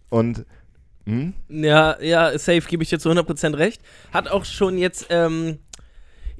Und 0.09 0.45
hm? 1.05 1.33
Ja, 1.49 1.97
ja, 2.01 2.37
safe, 2.37 2.61
gebe 2.67 2.83
ich 2.83 2.89
dir 2.89 2.99
zu 2.99 3.09
100% 3.09 3.57
recht. 3.57 3.81
Hat 4.11 4.27
auch 4.29 4.43
schon 4.45 4.77
jetzt, 4.77 5.07
ähm, 5.09 5.59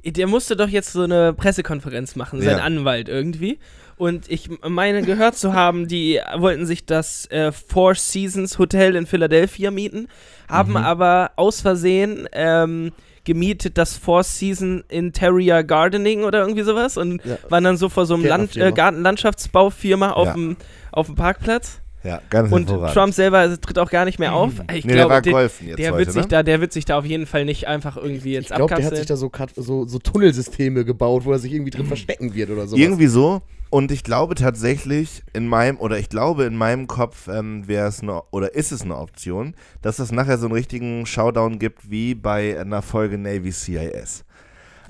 der 0.04 0.26
musste 0.26 0.56
doch 0.56 0.68
jetzt 0.68 0.92
so 0.92 1.02
eine 1.02 1.32
Pressekonferenz 1.32 2.16
machen, 2.16 2.40
sein 2.42 2.58
Ja. 2.58 2.64
Anwalt 2.64 3.08
irgendwie. 3.08 3.58
Und 3.96 4.30
ich 4.30 4.48
meine 4.66 5.02
gehört 5.02 5.36
zu 5.36 5.54
haben, 5.54 5.88
die 5.88 6.20
wollten 6.36 6.66
sich 6.66 6.84
das 6.86 7.26
äh, 7.30 7.50
Four 7.50 7.94
Seasons 7.96 8.58
Hotel 8.58 8.94
in 8.94 9.06
Philadelphia 9.06 9.70
mieten, 9.70 10.06
haben 10.48 10.70
Mhm. 10.72 10.76
aber 10.76 11.32
aus 11.36 11.60
Versehen 11.62 12.28
ähm, 12.32 12.92
gemietet 13.24 13.76
das 13.76 13.96
Four 13.96 14.22
Season 14.22 14.84
Interior 14.88 15.62
Gardening 15.64 16.22
oder 16.24 16.40
irgendwie 16.40 16.62
sowas 16.62 16.96
und 16.96 17.24
Ja. 17.24 17.38
waren 17.48 17.64
dann 17.64 17.76
so 17.76 17.88
vor 17.88 18.06
so 18.06 18.14
einem 18.14 18.24
Land, 18.24 18.56
äh, 18.56 18.70
Gartenlandschaftsbaufirma 18.70 20.12
auf 20.12 20.28
Ja. 20.28 20.32
dem 20.34 20.56
auf 20.92 21.06
dem 21.06 21.16
Parkplatz. 21.16 21.80
Ja, 22.04 22.20
ganz 22.30 22.52
Und 22.52 22.68
hervorragend. 22.68 22.94
Trump 22.94 23.14
selber 23.14 23.60
tritt 23.60 23.78
auch 23.78 23.90
gar 23.90 24.04
nicht 24.04 24.18
mehr 24.18 24.32
auf. 24.32 24.52
Ich 24.72 24.84
nee, 24.84 24.92
der 24.92 25.06
glaube, 25.06 25.14
war 25.14 25.22
der, 25.22 25.32
geholfen 25.32 25.68
jetzt 25.68 25.78
der, 25.78 25.92
heute, 25.92 25.98
wird 25.98 26.12
sich 26.12 26.22
ne? 26.22 26.28
da, 26.28 26.42
der 26.42 26.60
wird 26.60 26.72
sich 26.72 26.84
da 26.84 26.98
auf 26.98 27.04
jeden 27.04 27.26
Fall 27.26 27.44
nicht 27.44 27.66
einfach 27.66 27.96
irgendwie 27.96 28.36
ins 28.36 28.50
Ich 28.50 28.56
glaube, 28.56 28.74
der 28.74 28.84
hat 28.84 28.96
sich 28.96 29.06
da 29.06 29.16
so, 29.16 29.30
so, 29.56 29.86
so 29.86 29.98
Tunnelsysteme 29.98 30.84
gebaut, 30.84 31.24
wo 31.24 31.32
er 31.32 31.38
sich 31.38 31.52
irgendwie 31.52 31.70
drin 31.70 31.86
verstecken 31.86 32.34
wird 32.34 32.50
oder 32.50 32.66
sowas. 32.66 32.80
Irgendwie 32.80 33.08
so. 33.08 33.42
Und 33.70 33.90
ich 33.92 34.02
glaube 34.02 34.34
tatsächlich 34.34 35.22
in 35.34 35.46
meinem, 35.46 35.78
oder 35.78 35.98
ich 35.98 36.08
glaube 36.08 36.44
in 36.44 36.56
meinem 36.56 36.86
Kopf 36.86 37.28
ähm, 37.28 37.68
wäre 37.68 37.88
es 37.88 38.00
eine, 38.00 38.22
oder 38.30 38.54
ist 38.54 38.72
es 38.72 38.82
eine 38.82 38.96
Option, 38.96 39.54
dass 39.82 39.98
es 39.98 40.10
nachher 40.10 40.38
so 40.38 40.46
einen 40.46 40.54
richtigen 40.54 41.04
Showdown 41.04 41.58
gibt 41.58 41.90
wie 41.90 42.14
bei 42.14 42.58
einer 42.58 42.80
Folge 42.80 43.18
Navy 43.18 43.52
CIS. 43.52 44.24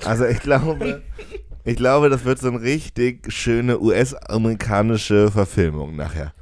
Also 0.04 0.26
ich 0.26 0.38
glaube, 0.40 1.02
ich 1.64 1.76
glaube, 1.76 2.08
das 2.08 2.24
wird 2.24 2.38
so 2.38 2.48
eine 2.48 2.60
richtig 2.60 3.32
schöne 3.32 3.80
US-amerikanische 3.80 5.32
Verfilmung 5.32 5.96
nachher. 5.96 6.32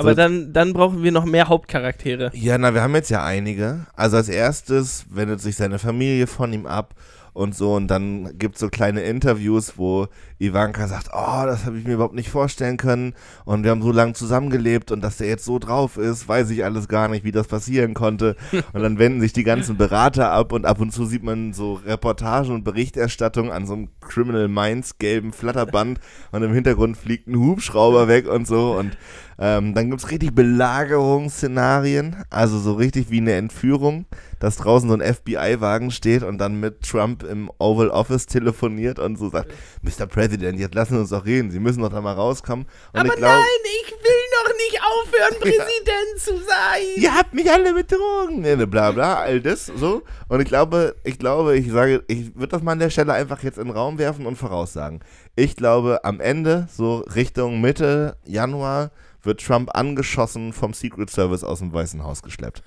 Aber 0.00 0.10
so- 0.10 0.16
dann, 0.16 0.52
dann 0.52 0.72
brauchen 0.72 1.02
wir 1.02 1.12
noch 1.12 1.24
mehr 1.24 1.48
Hauptcharaktere. 1.48 2.30
Ja, 2.34 2.58
na, 2.58 2.74
wir 2.74 2.82
haben 2.82 2.94
jetzt 2.94 3.10
ja 3.10 3.24
einige. 3.24 3.86
Also 3.94 4.16
als 4.16 4.28
erstes 4.28 5.04
wendet 5.10 5.40
sich 5.40 5.56
seine 5.56 5.78
Familie 5.78 6.26
von 6.26 6.52
ihm 6.52 6.66
ab 6.66 6.94
und 7.32 7.54
so. 7.54 7.74
Und 7.74 7.88
dann 7.88 8.38
gibt 8.38 8.56
es 8.56 8.60
so 8.60 8.68
kleine 8.68 9.02
Interviews, 9.02 9.74
wo 9.76 10.08
Ivanka 10.38 10.88
sagt, 10.88 11.10
oh, 11.12 11.44
das 11.44 11.66
habe 11.66 11.78
ich 11.78 11.84
mir 11.84 11.94
überhaupt 11.94 12.14
nicht 12.14 12.30
vorstellen 12.30 12.76
können. 12.76 13.14
Und 13.44 13.64
wir 13.64 13.70
haben 13.70 13.82
so 13.82 13.92
lange 13.92 14.14
zusammengelebt 14.14 14.90
und 14.90 15.02
dass 15.02 15.18
der 15.18 15.28
jetzt 15.28 15.44
so 15.44 15.58
drauf 15.58 15.96
ist, 15.96 16.28
weiß 16.28 16.50
ich 16.50 16.64
alles 16.64 16.88
gar 16.88 17.08
nicht, 17.08 17.24
wie 17.24 17.32
das 17.32 17.46
passieren 17.46 17.94
konnte. 17.94 18.36
Und 18.72 18.82
dann 18.82 18.98
wenden 18.98 19.20
sich 19.20 19.32
die 19.32 19.44
ganzen 19.44 19.76
Berater 19.76 20.30
ab 20.30 20.52
und 20.52 20.64
ab 20.64 20.80
und 20.80 20.92
zu 20.92 21.04
sieht 21.04 21.22
man 21.22 21.52
so 21.52 21.74
Reportagen 21.74 22.52
und 22.52 22.64
Berichterstattung 22.64 23.50
an 23.50 23.66
so 23.66 23.74
einem 23.74 23.88
Criminal 24.00 24.48
Minds 24.48 24.98
gelben 24.98 25.32
Flatterband 25.32 26.00
und 26.32 26.42
im 26.42 26.52
Hintergrund 26.52 26.96
fliegt 26.96 27.26
ein 27.26 27.38
Hubschrauber 27.38 28.08
weg 28.08 28.28
und 28.28 28.46
so. 28.46 28.76
Und 28.78 28.96
ähm, 29.38 29.74
dann 29.74 29.88
gibt 29.88 30.02
es 30.02 30.10
richtig 30.10 30.34
Belagerungsszenarien, 30.34 32.16
also 32.28 32.58
so 32.58 32.74
richtig 32.74 33.10
wie 33.10 33.18
eine 33.18 33.32
Entführung, 33.32 34.04
dass 34.40 34.56
draußen 34.56 34.88
so 34.88 34.96
ein 34.96 35.14
FBI-Wagen 35.14 35.90
steht 35.90 36.22
und 36.22 36.38
dann 36.38 36.58
mit 36.58 36.82
Trump 36.82 37.22
im 37.22 37.50
Oval 37.58 37.90
Office 37.90 38.26
telefoniert 38.26 38.98
und 38.98 39.16
so 39.16 39.28
sagt, 39.28 39.52
Mr. 39.82 40.06
President, 40.06 40.58
jetzt 40.58 40.74
lassen 40.74 40.94
Sie 40.94 41.00
uns 41.00 41.10
doch 41.10 41.24
reden, 41.24 41.50
Sie 41.50 41.60
müssen 41.60 41.82
doch 41.82 41.90
da 41.90 42.00
mal 42.00 42.14
rauskommen. 42.14 42.66
Und 42.92 43.06
ich 43.06 43.12
glaub, 43.12 43.44
ich 43.84 43.92
will 43.92 44.20
noch 44.42 44.52
nicht 44.56 44.80
aufhören, 44.82 45.34
Präsident 45.40 46.18
zu 46.18 46.36
sein. 46.38 46.82
ihr 46.96 47.14
habt 47.14 47.34
mich 47.34 47.50
alle 47.50 47.74
betrogen, 47.74 48.70
bla 48.70 48.90
bla, 48.90 49.20
all 49.20 49.40
das 49.40 49.66
so. 49.66 50.02
Und 50.28 50.40
ich 50.40 50.48
glaube, 50.48 50.96
ich 51.04 51.18
glaube, 51.18 51.56
ich 51.56 51.70
sage, 51.70 52.02
ich 52.08 52.34
würde 52.34 52.48
das 52.48 52.62
mal 52.62 52.72
an 52.72 52.78
der 52.78 52.90
Stelle 52.90 53.12
einfach 53.12 53.42
jetzt 53.42 53.58
in 53.58 53.66
den 53.66 53.76
Raum 53.76 53.98
werfen 53.98 54.26
und 54.26 54.36
voraussagen. 54.36 55.00
Ich 55.36 55.54
glaube, 55.54 56.00
am 56.02 56.18
Ende, 56.18 56.66
so 56.74 57.04
Richtung 57.14 57.60
Mitte 57.60 58.16
Januar, 58.24 58.90
wird 59.22 59.44
Trump 59.44 59.70
angeschossen 59.74 60.52
vom 60.54 60.72
Secret 60.72 61.10
Service 61.10 61.44
aus 61.44 61.58
dem 61.58 61.72
Weißen 61.72 62.02
Haus 62.02 62.22
geschleppt. 62.22 62.62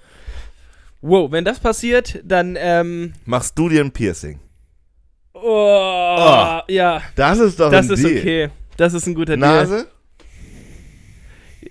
Wow, 1.05 1.31
wenn 1.33 1.43
das 1.43 1.59
passiert, 1.59 2.21
dann, 2.23 2.55
ähm, 2.57 3.11
Machst 3.25 3.59
du 3.59 3.67
dir 3.67 3.81
ein 3.83 3.91
Piercing? 3.91 4.39
oh, 5.33 6.59
ja, 6.67 7.01
Das 7.15 7.39
ist 7.39 7.59
doch 7.59 7.69
das 7.69 7.87
ein 7.89 7.93
ist 7.95 8.03
Deal. 8.05 8.17
okay. 8.19 8.49
Das 8.77 8.93
ist 8.93 9.05
ein 9.07 9.13
guter 9.13 9.35
Nase? 9.35 9.87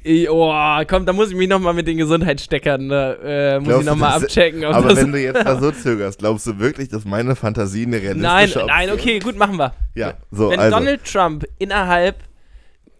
Deal. 0.04 0.28
Oh, 0.30 0.52
komm, 0.88 1.06
da 1.06 1.12
muss 1.12 1.30
ich 1.30 1.36
mich 1.36 1.48
nochmal 1.48 1.74
mit 1.74 1.86
den 1.86 1.96
Gesundheitssteckern, 1.96 2.90
äh, 2.90 3.58
muss 3.60 3.68
Glaubst 3.68 3.80
ich 3.82 3.86
nochmal 3.86 4.12
abchecken. 4.22 4.64
ob 4.64 4.74
Aber 4.74 4.88
das 4.90 4.98
wenn 4.98 5.12
du 5.12 5.20
jetzt 5.22 5.36
da 5.46 5.58
so 5.60 5.70
zögerst, 5.70 6.18
glaubst 6.18 6.46
du 6.46 6.58
wirklich, 6.58 6.88
dass 6.88 7.04
meine 7.04 7.36
Fantasie 7.36 7.86
eine 7.86 7.96
realistische 7.96 8.22
Nein, 8.22 8.44
Option 8.48 8.66
nein, 8.66 8.90
okay, 8.90 9.18
gut, 9.20 9.36
machen 9.38 9.56
wir. 9.56 9.72
Ja, 9.94 10.14
so, 10.30 10.50
Wenn 10.50 10.58
also. 10.60 10.76
Donald 10.78 11.04
Trump 11.04 11.44
innerhalb 11.58 12.16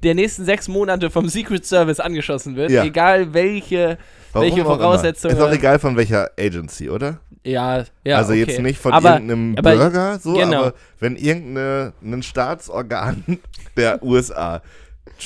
der 0.03 0.15
nächsten 0.15 0.45
sechs 0.45 0.69
Monate 0.69 1.11
vom 1.11 1.29
Secret 1.29 1.67
Service 1.67 1.99
angeschossen 2.01 2.57
wird, 2.57 2.71
Ja. 2.71 2.85
egal 2.85 3.35
welche, 3.35 3.99
warum 4.33 4.49
welche. 4.49 4.65
Voraussetzungen. 4.65 5.37
Ist 5.37 5.43
auch 5.43 5.53
egal 5.53 5.79
von 5.79 5.97
welcher 5.97 6.31
Agency, 6.39 6.91
oder? 6.91 7.19
Ja, 7.45 7.85
ja. 8.05 8.17
also 8.19 8.33
okay. 8.33 8.41
jetzt 8.41 8.61
nicht 8.61 8.79
von 8.79 8.93
aber, 8.93 9.15
irgendeinem 9.15 9.57
aber- 9.59 9.77
Bürger, 9.77 10.19
so, 10.19 10.35
genau. 10.35 10.59
aber 10.61 10.75
wenn 11.01 11.17
irgendein 11.17 12.23
Staatsorgan 12.23 13.25
der 13.77 14.03
USA 14.03 14.63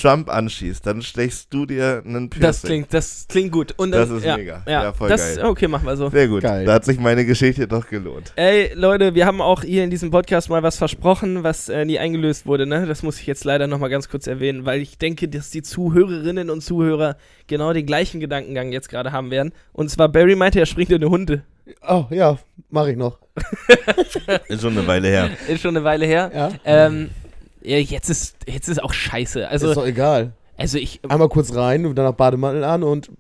Trump 0.00 0.28
anschießt, 0.28 0.86
dann 0.86 1.02
stechst 1.02 1.52
du 1.52 1.66
dir 1.66 2.02
einen 2.04 2.28
Piercing. 2.30 2.40
Das 2.40 2.62
klingt, 2.62 2.94
das 2.94 3.26
klingt 3.28 3.52
gut. 3.52 3.74
Und 3.76 3.92
dann, 3.92 4.00
Das 4.00 4.10
ist 4.10 4.24
ja, 4.24 4.36
mega. 4.36 4.62
Ja, 4.66 4.82
Ja, 4.84 4.92
voll 4.92 5.08
das, 5.08 5.36
geil. 5.36 5.44
Okay, 5.44 5.68
machen 5.68 5.86
wir 5.86 5.96
so. 5.96 6.10
Sehr 6.10 6.28
gut. 6.28 6.42
Geil. 6.42 6.64
Da 6.64 6.74
hat 6.74 6.84
sich 6.84 6.98
meine 6.98 7.24
Geschichte 7.24 7.66
doch 7.66 7.88
gelohnt. 7.88 8.32
Ey, 8.36 8.72
Leute, 8.74 9.14
wir 9.14 9.26
haben 9.26 9.40
auch 9.40 9.62
hier 9.62 9.84
in 9.84 9.90
diesem 9.90 10.10
Podcast 10.10 10.50
mal 10.50 10.62
was 10.62 10.76
versprochen, 10.76 11.42
was 11.42 11.68
äh, 11.68 11.84
nie 11.84 11.98
eingelöst 11.98 12.46
wurde, 12.46 12.66
ne? 12.66 12.86
Das 12.86 13.02
muss 13.02 13.18
ich 13.20 13.26
jetzt 13.26 13.44
leider 13.44 13.66
nochmal 13.66 13.90
ganz 13.90 14.08
kurz 14.08 14.26
erwähnen, 14.26 14.64
weil 14.66 14.80
ich 14.80 14.98
denke, 14.98 15.28
dass 15.28 15.50
die 15.50 15.62
Zuhörerinnen 15.62 16.50
und 16.50 16.62
Zuhörer 16.62 17.16
genau 17.46 17.72
den 17.72 17.86
gleichen 17.86 18.20
Gedankengang 18.20 18.72
jetzt 18.72 18.88
gerade 18.88 19.12
haben 19.12 19.30
werden. 19.30 19.52
Und 19.72 19.90
zwar, 19.90 20.08
Barry 20.08 20.36
meinte, 20.36 20.58
er 20.60 20.66
springt 20.66 20.90
in 20.90 20.96
eine 20.96 21.10
Hunde. 21.10 21.42
Oh, 21.88 22.04
ja, 22.10 22.38
mache 22.70 22.92
ich 22.92 22.96
noch. 22.96 23.18
Ist 24.48 24.62
schon 24.62 24.78
eine 24.78 24.86
Weile 24.86 25.08
her. 25.08 25.30
Ist 25.48 25.62
schon 25.62 25.76
eine 25.76 25.84
Weile 25.84 26.06
her. 26.06 26.30
Ja. 26.34 26.52
Ähm, 26.64 27.10
ja, 27.66 27.78
jetzt 27.78 28.08
ist, 28.08 28.36
jetzt 28.46 28.68
ist 28.68 28.82
auch 28.82 28.92
scheiße. 28.92 29.48
Also, 29.48 29.68
ist 29.68 29.76
doch 29.76 29.86
egal. 29.86 30.32
also 30.56 30.78
ich, 30.78 31.00
Einmal 31.08 31.28
kurz 31.28 31.54
rein 31.54 31.84
und 31.84 31.96
danach 31.96 32.12
Bademantel 32.12 32.64
an 32.64 32.82
und 32.82 33.10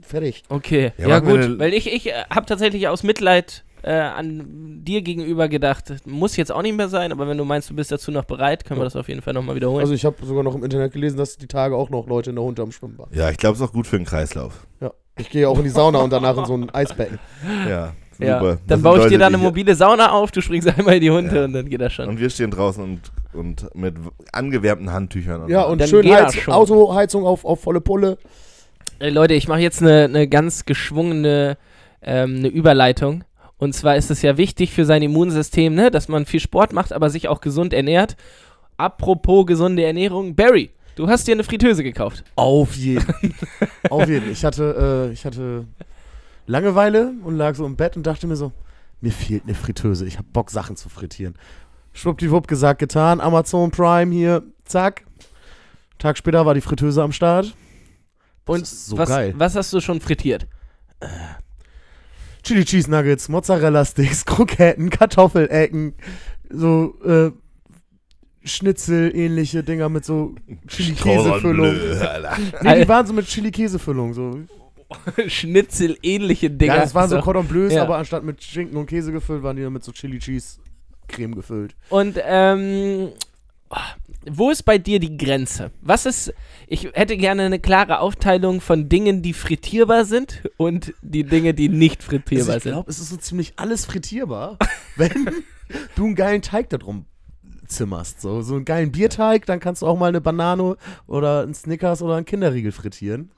fertig. 0.00 0.44
Okay, 0.48 0.92
Ja, 0.98 1.08
ja, 1.08 1.18
gut, 1.18 1.58
weil 1.58 1.74
ich, 1.74 1.92
ich 1.92 2.08
äh, 2.08 2.24
habe 2.30 2.46
tatsächlich 2.46 2.88
aus 2.88 3.02
Mitleid 3.02 3.64
äh, 3.82 3.92
an 3.92 4.80
dir 4.84 5.02
gegenüber 5.02 5.48
gedacht, 5.48 5.92
muss 6.06 6.36
jetzt 6.36 6.52
auch 6.52 6.62
nicht 6.62 6.76
mehr 6.76 6.88
sein, 6.88 7.12
aber 7.12 7.28
wenn 7.28 7.36
du 7.36 7.44
meinst, 7.44 7.70
du 7.70 7.74
bist 7.74 7.90
dazu 7.92 8.10
noch 8.10 8.24
bereit, 8.24 8.64
können 8.64 8.80
wir 8.80 8.84
das 8.84 8.96
auf 8.96 9.08
jeden 9.08 9.22
Fall 9.22 9.34
nochmal 9.34 9.56
wiederholen. 9.56 9.80
Also 9.80 9.94
ich 9.94 10.04
habe 10.04 10.24
sogar 10.24 10.42
noch 10.42 10.54
im 10.54 10.64
Internet 10.64 10.92
gelesen, 10.92 11.16
dass 11.16 11.36
die 11.36 11.48
Tage 11.48 11.76
auch 11.76 11.90
noch 11.90 12.06
Leute 12.06 12.30
in 12.30 12.36
der 12.36 12.44
Hunde 12.44 12.62
am 12.62 12.72
Schwimmen 12.72 12.98
waren. 12.98 13.10
Ja, 13.12 13.30
ich 13.30 13.36
glaube, 13.36 13.54
es 13.54 13.60
ist 13.60 13.68
auch 13.68 13.72
gut 13.72 13.86
für 13.86 13.96
den 13.96 14.06
Kreislauf. 14.06 14.66
Ja. 14.80 14.92
Ich 15.18 15.30
gehe 15.30 15.48
auch 15.48 15.58
in 15.58 15.64
die 15.64 15.70
Sauna 15.70 16.00
und 16.00 16.12
danach 16.12 16.36
in 16.36 16.44
so 16.44 16.54
ein 16.54 16.70
Eisbecken. 16.70 17.18
Ja, 17.68 17.94
ja. 18.18 18.38
super. 18.38 18.58
Dann 18.66 18.82
baue 18.82 18.96
ich 18.96 19.04
Leute, 19.04 19.10
dir 19.10 19.18
da 19.18 19.26
eine 19.26 19.38
mobile 19.38 19.74
Sauna 19.74 20.12
auf, 20.12 20.30
du 20.30 20.40
springst 20.40 20.68
einmal 20.68 20.94
in 20.94 21.00
die 21.00 21.10
Hunde 21.10 21.36
Ja. 21.36 21.44
und 21.44 21.52
dann 21.52 21.68
geht 21.68 21.80
das 21.80 21.92
schon. 21.92 22.08
Und 22.08 22.20
wir 22.20 22.30
stehen 22.30 22.50
draußen 22.50 22.82
und, 22.82 23.00
und 23.32 23.74
mit 23.74 23.94
angewärmten 24.32 24.92
Handtüchern. 24.92 25.42
Und 25.42 25.50
Ja, 25.50 25.62
und 25.62 25.80
Dann 25.80 25.88
schön 25.88 26.08
Heiz 26.10 26.34
schon. 26.34 26.54
Autoheizung 26.54 27.26
auf, 27.26 27.44
auf 27.44 27.60
volle 27.60 27.80
Pulle. 27.80 28.18
Ey, 28.98 29.10
Leute, 29.10 29.34
ich 29.34 29.48
mache 29.48 29.60
jetzt 29.60 29.82
eine, 29.82 30.04
eine 30.04 30.26
ganz 30.28 30.64
geschwungene 30.64 31.58
ähm, 32.02 32.36
eine 32.36 32.48
Überleitung. 32.48 33.24
Und 33.58 33.74
zwar 33.74 33.96
ist 33.96 34.10
es 34.10 34.22
ja 34.22 34.36
wichtig 34.36 34.72
für 34.72 34.84
sein 34.84 35.02
Immunsystem, 35.02 35.74
ne, 35.74 35.90
dass 35.90 36.08
man 36.08 36.26
viel 36.26 36.40
Sport 36.40 36.72
macht, 36.72 36.92
aber 36.92 37.10
sich 37.10 37.28
auch 37.28 37.40
gesund 37.40 37.72
ernährt. 37.72 38.16
Apropos 38.76 39.46
gesunde 39.46 39.82
Ernährung, 39.84 40.34
Barry, 40.34 40.70
du 40.94 41.08
hast 41.08 41.26
dir 41.26 41.32
eine 41.32 41.44
Fritteuse 41.44 41.82
gekauft. 41.82 42.22
Auf 42.36 42.74
jeden. 42.76 43.34
auf 43.90 44.06
jeden. 44.08 44.30
Ich 44.30 44.44
hatte, 44.44 45.08
äh, 45.08 45.12
ich 45.12 45.24
hatte 45.24 45.64
Langeweile 46.46 47.12
und 47.24 47.36
lag 47.36 47.54
so 47.54 47.66
im 47.66 47.76
Bett 47.76 47.96
und 47.96 48.06
dachte 48.06 48.26
mir 48.26 48.36
so, 48.36 48.52
mir 49.00 49.12
fehlt 49.12 49.44
eine 49.44 49.54
Fritteuse. 49.54 50.06
Ich 50.06 50.16
habe 50.16 50.28
Bock, 50.32 50.50
Sachen 50.50 50.76
zu 50.76 50.88
frittieren. 50.88 51.34
Schwuppdiwupp 51.92 52.46
gesagt, 52.46 52.78
getan. 52.78 53.20
Amazon 53.20 53.70
Prime 53.70 54.12
hier, 54.14 54.42
zack. 54.64 55.04
Tag 55.98 56.18
später 56.18 56.44
war 56.46 56.54
die 56.54 56.60
Fritteuse 56.60 57.02
am 57.02 57.12
Start. 57.12 57.54
Das 58.44 58.54
Und 58.56 58.62
ist 58.62 58.86
so 58.86 58.98
was, 58.98 59.08
geil. 59.08 59.34
was 59.36 59.56
hast 59.56 59.72
du 59.72 59.80
schon 59.80 60.00
frittiert? 60.00 60.46
Chili 62.42 62.64
Cheese 62.64 62.90
Nuggets, 62.90 63.28
Mozzarella 63.28 63.84
Sticks, 63.84 64.24
Kroketten, 64.24 64.88
Kartoffelecken, 64.90 65.94
so 66.48 66.94
äh, 67.04 67.32
Schnitzel-ähnliche 68.44 69.64
Dinger 69.64 69.88
mit 69.88 70.04
so 70.04 70.34
Chili-Käse-Füllung. 70.68 71.74
Nee, 72.62 72.82
die 72.82 72.88
waren 72.88 73.06
so 73.06 73.12
mit 73.12 73.26
Chili-Käse-Füllung. 73.26 74.14
So. 74.14 74.40
Schnitzel-ähnliche 75.26 76.50
Dinger. 76.50 76.74
Ja, 76.76 76.80
das 76.80 76.94
waren 76.94 77.10
so. 77.10 77.20
Cordon 77.20 77.46
Bleus, 77.46 77.72
Ja. 77.72 77.82
aber 77.82 77.98
anstatt 77.98 78.24
mit 78.24 78.42
Schinken 78.42 78.76
und 78.76 78.86
Käse 78.86 79.12
gefüllt, 79.12 79.42
waren 79.42 79.56
die 79.56 79.62
dann 79.62 79.72
mit 79.72 79.82
so 79.84 79.92
Chili-Cheese-Creme 79.92 81.34
gefüllt. 81.34 81.74
Und 81.88 82.16
ähm, 82.24 83.08
wo 84.28 84.50
ist 84.50 84.62
bei 84.64 84.78
dir 84.78 85.00
die 85.00 85.16
Grenze? 85.16 85.70
Was 85.80 86.06
ist, 86.06 86.32
ich 86.68 86.88
hätte 86.94 87.16
gerne 87.16 87.42
eine 87.42 87.58
klare 87.58 87.98
Aufteilung 88.00 88.60
von 88.60 88.88
Dingen, 88.88 89.22
die 89.22 89.32
frittierbar 89.32 90.04
sind 90.04 90.42
und 90.56 90.94
die 91.02 91.24
Dinge, 91.24 91.52
die 91.54 91.68
nicht 91.68 92.02
frittierbar 92.02 92.54
Also 92.54 92.56
ich 92.58 92.62
sind. 92.62 92.72
glaube, 92.72 92.90
es 92.90 92.98
ist 93.00 93.08
so 93.10 93.16
ziemlich 93.16 93.54
alles 93.56 93.84
frittierbar, 93.86 94.56
wenn 94.96 95.10
du 95.96 96.04
einen 96.06 96.14
geilen 96.14 96.42
Teig 96.42 96.68
da 96.70 96.78
drum 96.78 97.06
zimmerst. 97.66 98.20
So, 98.20 98.42
so 98.42 98.54
einen 98.54 98.64
geilen 98.64 98.92
Bierteig, 98.92 99.46
dann 99.46 99.58
kannst 99.58 99.82
du 99.82 99.86
auch 99.88 99.98
mal 99.98 100.06
eine 100.06 100.20
Banane 100.20 100.76
oder 101.08 101.42
einen 101.42 101.54
Snickers 101.54 102.02
oder 102.02 102.14
einen 102.14 102.24
Kinderriegel 102.26 102.70
frittieren. 102.70 103.32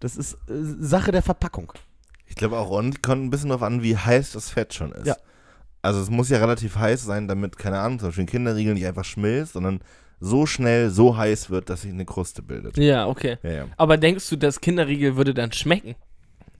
Das 0.00 0.16
ist 0.16 0.34
äh, 0.34 0.38
Sache 0.48 1.12
der 1.12 1.22
Verpackung. 1.22 1.72
Ich 2.26 2.34
glaube 2.34 2.58
auch, 2.58 2.70
und 2.70 3.02
kommt 3.02 3.24
ein 3.24 3.30
bisschen 3.30 3.48
darauf 3.48 3.62
an, 3.62 3.82
wie 3.82 3.96
heiß 3.96 4.32
das 4.32 4.50
Fett 4.50 4.74
schon 4.74 4.92
ist. 4.92 5.06
Ja. 5.06 5.16
Also 5.82 6.00
es 6.00 6.10
muss 6.10 6.28
ja 6.28 6.38
relativ 6.38 6.76
heiß 6.76 7.04
sein, 7.04 7.28
damit, 7.28 7.56
keine 7.56 7.78
Ahnung, 7.78 7.98
zum 7.98 8.08
Beispiel 8.08 8.24
ein 8.24 8.28
Kinderriegel 8.28 8.74
nicht 8.74 8.86
einfach 8.86 9.04
schmilzt, 9.04 9.54
sondern 9.54 9.80
so 10.20 10.46
schnell, 10.46 10.90
so 10.90 11.16
heiß 11.16 11.50
wird, 11.50 11.70
dass 11.70 11.82
sich 11.82 11.92
eine 11.92 12.04
Kruste 12.04 12.42
bildet. 12.42 12.76
Ja, 12.76 13.06
okay. 13.06 13.38
Ja, 13.42 13.50
ja. 13.50 13.66
Aber 13.76 13.96
denkst 13.96 14.28
du, 14.28 14.36
das 14.36 14.60
Kinderriegel 14.60 15.16
würde 15.16 15.34
dann 15.34 15.52
schmecken? 15.52 15.94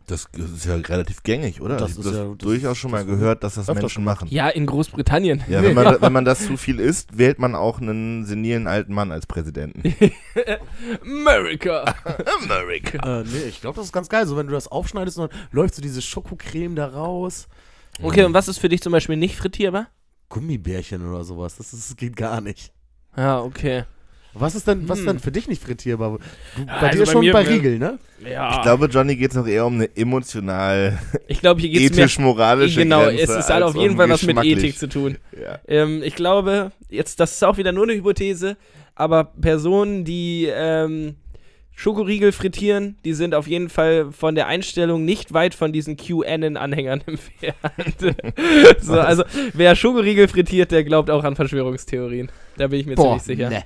Das 0.08 0.26
ist 0.34 0.64
ja 0.64 0.74
relativ 0.74 1.22
gängig, 1.22 1.60
oder? 1.60 1.76
Das 1.76 1.92
ich 1.92 1.98
ist 1.98 2.06
habe 2.06 2.16
ja- 2.16 2.24
das- 2.28 2.38
durchaus 2.38 2.78
schon 2.78 2.90
mal 2.90 3.04
gehört, 3.04 3.44
dass 3.44 3.54
das 3.56 3.66
Menschen 3.68 3.88
schon 3.90 4.04
machen. 4.04 4.26
Ja, 4.30 4.48
in 4.48 4.64
Großbritannien. 4.66 5.44
Ja, 5.48 5.62
wenn 5.62 5.74
man, 5.74 5.96
wenn 6.00 6.12
man 6.12 6.24
das 6.24 6.46
zu 6.46 6.56
viel 6.56 6.80
isst, 6.80 7.16
wählt 7.18 7.38
man 7.38 7.54
auch 7.54 7.80
einen 7.80 8.24
senilen 8.24 8.66
alten 8.66 8.94
Mann 8.94 9.12
als 9.12 9.26
Präsidenten. 9.26 9.82
America. 11.02 11.94
America. 12.42 13.20
Äh, 13.20 13.24
nee, 13.24 13.48
ich 13.48 13.60
glaube, 13.60 13.76
das 13.76 13.86
ist 13.86 13.92
ganz 13.92 14.08
geil. 14.08 14.26
So, 14.26 14.36
wenn 14.36 14.46
du 14.46 14.52
das 14.52 14.68
aufschneidest 14.68 15.18
und 15.18 15.30
dann 15.32 15.38
läuft 15.52 15.74
so 15.74 15.82
diese 15.82 16.02
Schokocreme 16.02 16.74
da 16.74 16.86
raus. 16.86 17.48
Okay, 18.02 18.24
und 18.24 18.34
was 18.34 18.48
ist 18.48 18.58
für 18.58 18.68
dich 18.68 18.80
zum 18.80 18.92
Beispiel 18.92 19.16
nicht 19.16 19.36
frittierbar? 19.36 19.88
Gummibärchen 20.28 21.06
oder 21.08 21.24
sowas. 21.24 21.56
Das, 21.56 21.72
ist, 21.72 21.90
das 21.90 21.96
geht 21.96 22.16
gar 22.16 22.40
nicht. 22.40 22.72
Ja, 23.16 23.40
okay. 23.40 23.84
Was 24.34 24.54
ist 24.54 24.68
denn, 24.68 24.88
was 24.88 24.98
ist 24.98 25.06
Hm. 25.06 25.14
denn 25.14 25.20
für 25.20 25.32
dich 25.32 25.48
nicht 25.48 25.62
frittierbar? 25.62 26.18
Du, 26.56 26.66
bei 26.66 26.72
also 26.72 26.98
dir 27.00 27.04
bei 27.06 27.12
schon 27.12 27.20
mir- 27.22 27.32
bei 27.32 27.42
Riegel, 27.42 27.78
ne? 27.78 27.98
Ja. 28.24 28.56
Ich 28.56 28.62
glaube, 28.62 28.86
Johnny 28.86 29.16
geht 29.16 29.30
es 29.30 29.36
noch 29.36 29.46
eher 29.46 29.64
um 29.66 29.74
eine 29.74 29.96
emotional, 29.96 30.98
ich 31.28 31.40
glaube, 31.40 31.60
hier 31.60 31.70
geht 31.70 31.82
es 31.90 31.96
mehr. 31.96 32.04
ethisch-moralische 32.04 32.80
Genau, 32.82 33.04
Grenze. 33.04 33.22
es 33.22 33.30
ist 33.30 33.48
halt 33.50 33.62
auf 33.62 33.74
jeden 33.74 33.92
um 33.92 33.96
Fall 33.96 34.08
was 34.10 34.22
mit. 34.22 34.36
Ethik 34.44 34.78
zu 34.78 34.88
tun. 34.88 35.18
Ja. 35.40 35.58
Ähm, 35.66 36.02
ich 36.04 36.14
glaube, 36.14 36.72
jetzt, 36.88 37.20
das 37.20 37.32
ist 37.32 37.44
auch 37.44 37.56
wieder 37.56 37.72
nur 37.72 37.84
eine 37.84 37.94
Hypothese, 37.94 38.56
aber 38.94 39.24
Personen, 39.24 40.04
die 40.04 40.48
ähm, 40.52 41.14
Schokoriegel 41.74 42.32
frittieren, 42.32 42.96
die 43.04 43.12
sind 43.14 43.34
auf 43.36 43.46
jeden 43.46 43.68
Fall 43.68 44.10
von 44.12 44.34
der 44.34 44.48
Einstellung 44.48 45.04
nicht 45.04 45.32
weit 45.32 45.54
von 45.54 45.72
diesen 45.72 45.96
QAnon-Anhängern 45.96 47.02
entfernt. 47.06 48.16
so, 48.80 48.94
also, 49.00 49.22
wer 49.54 49.76
Schokoriegel 49.76 50.26
frittiert, 50.28 50.70
der 50.72 50.82
glaubt 50.84 51.08
auch 51.10 51.22
an 51.24 51.36
Verschwörungstheorien. 51.36 52.30
Da 52.56 52.66
bin 52.66 52.80
ich 52.80 52.86
mir 52.86 52.96
ziemlich 52.96 53.22
sicher. 53.22 53.48
ne. 53.50 53.62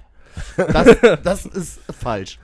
Das, 0.56 0.96
das 1.22 1.46
ist 1.46 1.80
falsch. 2.00 2.38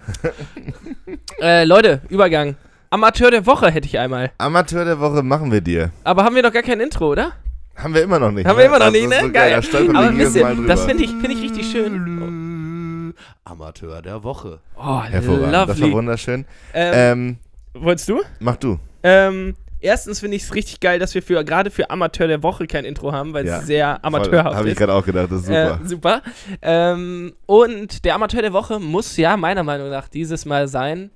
Äh, 1.41 1.65
Leute, 1.65 2.01
Übergang. 2.09 2.57
Amateur 2.91 3.31
der 3.31 3.45
Woche 3.47 3.71
hätte 3.71 3.87
ich 3.87 3.99
einmal. 3.99 4.31
Amateur 4.39 4.85
der 4.85 4.99
Woche 4.99 5.23
machen 5.23 5.53
wir 5.53 5.61
dir. 5.61 5.91
Aber 6.05 6.25
haben 6.25 6.35
wir 6.35 6.43
noch 6.43 6.53
gar 6.53 6.63
kein 6.63 6.81
Intro, 6.81 7.11
oder? 7.13 7.33
Haben 7.77 7.95
wir 7.95 8.03
immer 8.03 8.19
noch 8.19 8.31
nicht. 8.33 8.47
Haben 8.47 8.57
ne? 8.57 8.63
wir 8.63 8.67
immer 8.67 8.79
noch 8.79 8.87
Das 8.87 8.93
nicht, 8.95 9.09
ne? 9.09 9.21
So 9.21 9.31
geil. 9.31 9.55
Aber 9.95 10.11
ihr, 10.13 10.31
drüber. 10.31 10.67
das 10.67 10.85
finde 10.85 11.05
ich, 11.05 11.11
find 11.11 11.29
ich 11.31 11.43
richtig 11.43 11.71
schön. 11.71 13.15
Amateur 13.45 14.03
der 14.03 14.23
Woche. 14.25 14.61
Oh, 14.77 15.03
Hervorragend. 15.03 15.53
Das 15.55 15.69
war 15.69 15.77
lovely. 15.77 15.93
wunderschön. 15.93 16.45
Ähm, 16.75 16.93
Ähm, 16.95 17.39
wolltest 17.75 18.09
du? 18.09 18.23
mach 18.41 18.57
du. 18.57 18.79
Ähm, 19.03 19.55
erstens 19.81 20.21
finde 20.21 20.37
ich 20.37 20.45
es 20.45 20.55
richtig 20.55 20.81
geil, 20.81 20.99
dass 20.99 21.15
wir 21.15 21.23
für 21.23 21.43
gerade 21.45 21.71
für 21.71 21.91
Amateur 21.91 22.27
der 22.27 22.43
Woche 22.43 22.67
kein 22.67 22.85
Intro 22.85 23.13
haben, 23.13 23.33
weil 23.33 23.47
Ja. 23.47 23.59
es 23.59 23.67
sehr 23.67 24.05
amateurhaft 24.05 24.57
Habe 24.57 24.69
ich 24.69 24.73
ist. 24.73 24.79
gerade 24.79 24.93
auch 24.95 25.05
gedacht. 25.05 25.31
Das 25.31 25.41
ist 25.41 25.47
super. 25.47 25.81
Äh, 25.83 25.89
super. 25.89 26.23
Ähm, 26.63 27.35
und 27.47 28.05
der 28.05 28.15
Amateur 28.15 28.43
der 28.43 28.53
Woche 28.53 28.79
muss 28.81 29.17
ja 29.17 29.37
meiner 29.37 29.63
Meinung 29.63 29.91
nach 29.91 30.09
dieses 30.09 30.45
Mal 30.47 30.69
sein 30.69 31.11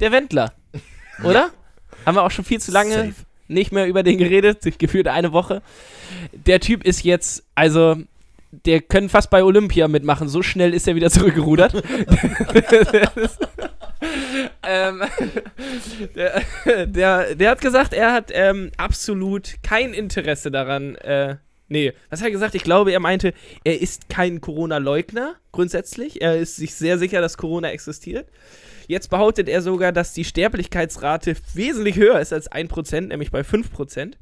der 0.00 0.12
Wendler. 0.12 0.52
Oder? 1.24 1.50
Haben 2.04 2.16
wir 2.16 2.22
auch 2.24 2.30
schon 2.30 2.44
viel 2.44 2.60
zu 2.60 2.72
lange 2.72 2.94
Safe. 2.94 3.14
nicht 3.48 3.72
mehr 3.72 3.86
über 3.86 4.02
den 4.02 4.18
geredet, 4.18 4.60
gefühlt 4.78 5.08
eine 5.08 5.32
Woche. 5.32 5.62
Der 6.32 6.60
Typ 6.60 6.84
ist 6.84 7.04
jetzt, 7.04 7.44
also, 7.54 7.96
der 8.66 8.80
können 8.82 9.08
fast 9.08 9.30
bei 9.30 9.42
Olympia 9.42 9.88
mitmachen. 9.88 10.28
So 10.28 10.42
schnell 10.42 10.74
ist 10.74 10.86
er 10.88 10.94
wieder 10.96 11.10
zurückgerudert. 11.10 11.74
ähm, 14.62 15.02
der, 16.14 16.42
der, 16.86 17.34
der 17.34 17.50
hat 17.50 17.60
gesagt, 17.60 17.92
er 17.92 18.12
hat 18.12 18.30
ähm, 18.32 18.70
absolut 18.76 19.54
kein 19.62 19.94
Interesse 19.94 20.50
daran. 20.50 20.96
Äh, 20.96 21.36
nee, 21.68 21.92
was 22.10 22.20
hat 22.20 22.28
er 22.28 22.32
gesagt? 22.32 22.54
Ich 22.54 22.64
glaube, 22.64 22.92
er 22.92 23.00
meinte, 23.00 23.34
er 23.64 23.80
ist 23.80 24.08
kein 24.08 24.40
Corona-Leugner 24.40 25.36
grundsätzlich. 25.52 26.22
Er 26.22 26.36
ist 26.36 26.56
sich 26.56 26.74
sehr 26.74 26.98
sicher, 26.98 27.20
dass 27.20 27.36
Corona 27.36 27.70
existiert. 27.70 28.28
Jetzt 28.86 29.08
behauptet 29.08 29.48
er 29.48 29.62
sogar, 29.62 29.92
dass 29.92 30.12
die 30.12 30.24
Sterblichkeitsrate 30.24 31.36
wesentlich 31.54 31.96
höher 31.96 32.20
ist 32.20 32.32
als 32.32 32.50
1%, 32.50 33.00
nämlich 33.08 33.30
bei 33.30 33.40
5%. 33.40 34.14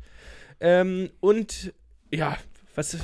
Ähm, 0.60 1.10
und 1.20 1.72
ja, 2.12 2.36
was, 2.74 2.96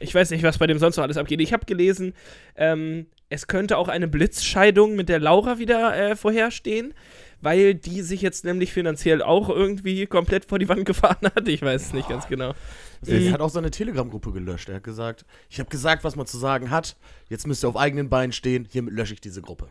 ich 0.00 0.14
weiß 0.14 0.30
nicht, 0.30 0.42
was 0.42 0.58
bei 0.58 0.66
dem 0.66 0.78
sonst 0.78 0.96
noch 0.96 1.04
alles 1.04 1.16
abgeht. 1.16 1.40
Ich 1.40 1.52
habe 1.52 1.66
gelesen, 1.66 2.14
ähm, 2.56 3.06
es 3.34 3.46
könnte 3.46 3.76
auch 3.76 3.88
eine 3.88 4.08
Blitzscheidung 4.08 4.96
mit 4.96 5.08
der 5.08 5.18
Laura 5.20 5.58
wieder 5.58 5.96
äh, 5.96 6.16
vorherstehen, 6.16 6.94
weil 7.40 7.74
die 7.74 8.00
sich 8.02 8.22
jetzt 8.22 8.44
nämlich 8.44 8.72
finanziell 8.72 9.22
auch 9.22 9.48
irgendwie 9.50 10.06
komplett 10.06 10.46
vor 10.46 10.58
die 10.58 10.68
Wand 10.68 10.84
gefahren 10.86 11.18
hat. 11.34 11.46
Ich 11.48 11.60
weiß 11.62 11.82
es 11.86 11.92
nicht 11.92 12.08
ganz 12.08 12.26
genau. 12.28 12.54
Er 13.06 13.32
hat 13.32 13.40
auch 13.40 13.50
seine 13.50 13.70
Telegram-Gruppe 13.70 14.32
gelöscht. 14.32 14.68
Er 14.70 14.76
hat 14.76 14.84
gesagt, 14.84 15.26
ich 15.50 15.58
habe 15.60 15.68
gesagt, 15.68 16.04
was 16.04 16.16
man 16.16 16.26
zu 16.26 16.38
sagen 16.38 16.70
hat. 16.70 16.96
Jetzt 17.28 17.46
müsst 17.46 17.62
ihr 17.62 17.68
auf 17.68 17.76
eigenen 17.76 18.08
Beinen 18.08 18.32
stehen. 18.32 18.66
Hiermit 18.70 18.94
lösche 18.94 19.12
ich 19.12 19.20
diese 19.20 19.42
Gruppe. 19.42 19.66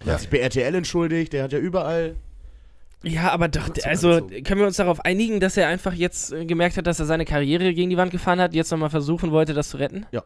Er 0.00 0.06
Ja. 0.06 0.12
hat 0.14 0.20
sich 0.20 0.30
bei 0.30 0.38
RTL 0.38 0.74
entschuldigt. 0.74 1.32
Der 1.32 1.44
hat 1.44 1.52
ja 1.52 1.60
überall. 1.60 2.16
Ja, 3.04 3.30
aber 3.30 3.46
doch, 3.46 3.68
also 3.84 4.20
können 4.26 4.58
wir 4.58 4.66
uns 4.66 4.76
darauf 4.78 5.04
einigen, 5.04 5.38
dass 5.38 5.56
er 5.56 5.68
einfach 5.68 5.92
jetzt 5.92 6.32
äh, 6.32 6.44
gemerkt 6.44 6.76
hat, 6.76 6.88
dass 6.88 6.98
er 6.98 7.06
seine 7.06 7.24
Karriere 7.24 7.72
gegen 7.72 7.90
die 7.90 7.96
Wand 7.96 8.10
gefahren 8.10 8.40
hat, 8.40 8.52
jetzt 8.54 8.72
nochmal 8.72 8.90
versuchen 8.90 9.30
wollte, 9.30 9.54
das 9.54 9.68
zu 9.68 9.76
retten? 9.76 10.06
Ja, 10.10 10.24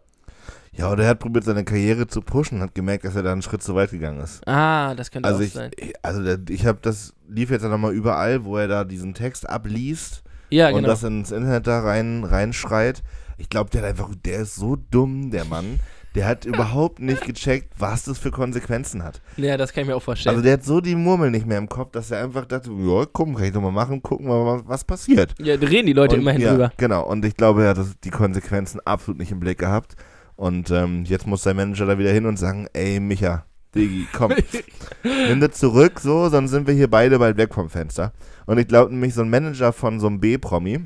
oder 0.79 1.05
er 1.05 1.11
hat 1.11 1.19
probiert, 1.19 1.45
seine 1.45 1.65
Karriere 1.65 2.07
zu 2.07 2.21
pushen 2.23 2.59
und 2.59 2.63
hat 2.63 2.75
gemerkt, 2.75 3.05
dass 3.05 3.17
er 3.17 3.23
da 3.23 3.33
einen 3.33 3.43
Schritt 3.43 3.63
zu 3.63 3.75
weit 3.75 3.91
gegangen 3.91 4.21
ist. 4.21 4.47
Ah, 4.47 4.95
das 4.95 5.11
könnte 5.11 5.29
Also 5.29 5.41
auch 5.41 5.45
ich, 5.47 5.53
sein. 5.53 5.71
also 6.03 6.23
der, 6.23 6.39
ich 6.49 6.67
habe 6.67 6.79
das 6.83 7.13
lief 7.29 7.51
jetzt 7.51 7.63
nochmal 7.65 7.93
überall, 7.93 8.45
wo 8.45 8.57
er 8.57 8.69
da 8.69 8.85
diesen 8.85 9.15
Text 9.15 9.49
abliest 9.49 10.23
Ja, 10.49 10.69
und 10.69 10.77
genau. 10.77 10.89
das 10.89 11.03
ins 11.03 11.31
Internet 11.33 11.67
da 11.67 11.81
rein 11.81 12.25
reinschreit. 12.25 13.03
Ich 13.39 13.49
glaube, 13.49 13.71
der 13.71 13.83
hat 13.83 13.89
einfach, 13.91 14.11
der 14.25 14.41
ist 14.41 14.57
so 14.57 14.77
dumm, 14.91 15.31
der 15.31 15.45
Mann. 15.45 15.81
Der 16.17 16.27
hat 16.27 16.45
überhaupt 16.45 16.99
nicht 16.99 17.25
gecheckt, 17.25 17.73
was 17.79 18.03
das 18.03 18.19
für 18.19 18.33
Konsequenzen 18.33 19.05
hat. 19.05 19.21
Ja, 19.37 19.57
das 19.57 19.73
kann 19.73 19.83
ich 19.83 19.89
mir 19.89 19.95
auch 19.95 20.03
vorstellen. 20.03 20.35
Also 20.35 20.43
der 20.43 20.55
hat 20.55 20.65
so 20.65 20.81
die 20.81 20.97
Murmel 20.97 21.31
nicht 21.31 21.47
mehr 21.47 21.57
im 21.59 21.69
Kopf, 21.69 21.93
dass 21.93 22.11
er 22.11 22.25
einfach 22.25 22.47
dachte, 22.47 22.69
ja, 22.73 23.05
komm, 23.13 23.37
kann 23.37 23.45
ich 23.45 23.53
doch 23.53 23.61
mal 23.61 23.71
machen, 23.71 24.03
gucken 24.03 24.27
wir 24.27 24.45
mal, 24.45 24.63
was 24.67 24.83
passiert. 24.83 25.35
ja, 25.39 25.57
da 25.57 25.67
reden 25.69 25.87
die 25.87 25.93
Leute 25.93 26.17
Und- 26.17 26.23
immerhin 26.23 26.41
ja, 26.43 26.51
drüber. 26.51 26.73
Genau, 26.79 27.07
und 27.07 27.25
ich 27.25 27.37
glaube, 27.37 27.63
er 27.63 27.71
hat 27.71 27.79
das, 27.79 27.95
die 28.03 28.11
Konsequenzen 28.11 28.81
absolut 28.85 29.21
nicht 29.21 29.31
im 29.31 29.39
Blick 29.39 29.59
gehabt. 29.59 29.95
Und 30.41 30.71
ähm, 30.71 31.05
jetzt 31.05 31.27
muss 31.27 31.43
sein 31.43 31.57
Manager 31.57 31.85
da 31.85 31.99
wieder 31.99 32.13
hin 32.13 32.25
und 32.25 32.39
sagen, 32.39 32.67
ey, 32.73 32.99
Micha, 32.99 33.45
Digi, 33.75 34.09
komm, 34.11 34.33
nimm 35.05 35.39
das 35.39 35.59
zurück, 35.59 36.01
so, 36.01 36.31
sonst 36.31 36.51
sind 36.51 36.67
wir 36.67 36.73
hier 36.73 36.89
beide 36.89 37.19
bald 37.19 37.37
weg 37.37 37.53
vom 37.53 37.69
Fenster. 37.69 38.15
Und 38.47 38.57
ich 38.57 38.67
glaube 38.67 38.91
nämlich, 38.91 39.13
so 39.13 39.21
ein 39.21 39.29
Manager 39.29 39.75
von 39.75 40.01
so 40.01 40.07
einem 40.07 40.19
B-Promi 40.19 40.81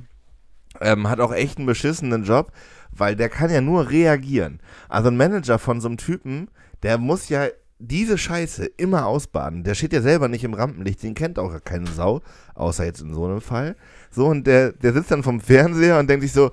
ähm, 0.81 1.09
hat 1.09 1.21
auch 1.21 1.33
echt 1.33 1.59
einen 1.59 1.69
beschissenen 1.69 2.25
Job, 2.25 2.51
weil 2.91 3.15
der 3.15 3.29
kann 3.29 3.49
ja 3.49 3.61
nur 3.61 3.91
reagieren. 3.91 4.59
Also 4.89 5.09
ein 5.09 5.17
Manager 5.17 5.61
von 5.61 5.81
so 5.81 5.87
einem 5.87 5.99
Typen, 5.99 6.51
der 6.83 6.99
muss 6.99 7.29
ja 7.29 7.47
diese 7.79 8.19
Scheiße 8.19 8.65
immer 8.77 9.07
ausbaden. 9.07 9.63
Der 9.63 9.77
steht 9.77 9.93
ja 9.93 10.03
selber 10.03 10.27
nicht 10.27 10.43
im 10.43 10.55
Rampenlicht, 10.55 11.01
den 11.05 11.15
kennt 11.15 11.39
auch 11.39 11.63
keine 11.63 11.87
Sau, 11.87 12.23
außer 12.57 12.85
jetzt 12.85 13.03
in 13.03 13.15
so 13.15 13.25
einem 13.25 13.41
Fall. 13.41 13.77
So, 14.11 14.27
und 14.27 14.49
der, 14.49 14.73
der 14.73 14.95
sitzt 14.95 15.13
dann 15.13 15.23
vom 15.23 15.39
Fernseher 15.41 16.01
und 16.01 16.11
denkt 16.11 16.25
sich 16.25 16.33
so, 16.33 16.51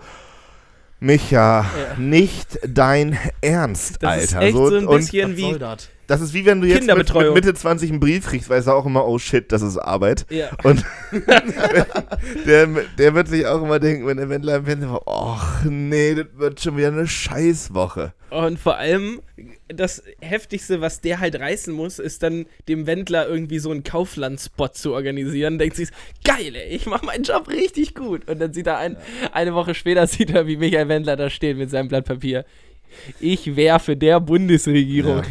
Micha, 1.03 1.61
Ja. 1.61 1.65
nicht 1.97 2.59
dein 2.67 3.17
Ernst, 3.41 3.97
Das 4.03 4.23
ist 4.23 4.35
Alter. 4.35 4.45
echt 4.45 4.55
so 4.55 4.67
ein 4.75 4.85
und 4.87 4.97
bisschen 4.97 5.35
wie. 5.35 5.57
das? 5.57 5.89
das 6.05 6.21
ist 6.21 6.33
wie 6.35 6.45
wenn 6.45 6.61
du 6.61 6.67
jetzt 6.67 6.85
mit, 6.85 7.13
mit. 7.13 7.33
Mitte 7.33 7.53
20 7.55 7.89
einen 7.89 7.99
Brief 7.99 8.27
kriegst, 8.27 8.49
weißt 8.51 8.67
du 8.67 8.71
auch 8.71 8.85
immer, 8.85 9.07
oh 9.07 9.17
shit, 9.17 9.51
das 9.51 9.63
ist 9.63 9.77
Arbeit. 9.77 10.27
Ja. 10.29 10.49
Und 10.63 10.85
der, 12.45 12.67
der 12.97 13.15
wird 13.15 13.27
sich 13.29 13.45
auch 13.47 13.63
immer 13.63 13.79
denken, 13.79 14.05
wenn 14.05 14.17
der 14.17 14.29
Wendler 14.29 14.57
im 14.57 14.65
Fernsehen 14.65 14.91
war, 14.91 15.01
ach 15.07 15.63
nee, 15.65 16.13
das 16.15 16.27
wird 16.35 16.61
schon 16.61 16.77
wieder 16.77 16.89
eine 16.89 17.07
Scheißwoche. 17.07 18.13
Und 18.29 18.59
vor 18.59 18.77
allem, 18.77 19.21
das 19.73 20.03
Heftigste, 20.19 20.81
was 20.81 21.01
der 21.01 21.19
halt 21.19 21.39
reißen 21.39 21.73
muss, 21.73 21.99
ist 21.99 22.23
dann 22.23 22.45
dem 22.67 22.87
Wendler 22.87 23.27
irgendwie 23.27 23.59
so 23.59 23.71
einen 23.71 23.83
Kaufland-Spot 23.83 24.69
zu 24.69 24.93
organisieren. 24.93 25.57
Denkt 25.59 25.75
sich, 25.75 25.89
geil, 26.23 26.55
ey, 26.55 26.69
ich 26.75 26.85
mach 26.85 27.01
meinen 27.03 27.23
Job 27.23 27.47
richtig 27.49 27.95
gut. 27.95 28.27
Und 28.29 28.39
dann 28.39 28.53
sieht 28.53 28.67
er 28.67 28.77
ein, 28.77 28.97
eine 29.31 29.53
Woche 29.53 29.73
später, 29.75 30.05
sieht 30.07 30.31
er, 30.31 30.47
wie 30.47 30.57
Michael 30.57 30.87
Wendler 30.89 31.15
da 31.15 31.29
steht 31.29 31.57
mit 31.57 31.69
seinem 31.69 31.87
Blatt 31.87 32.05
Papier. 32.05 32.45
Ich 33.21 33.55
werfe 33.55 33.95
der 33.95 34.19
Bundesregierung. 34.19 35.21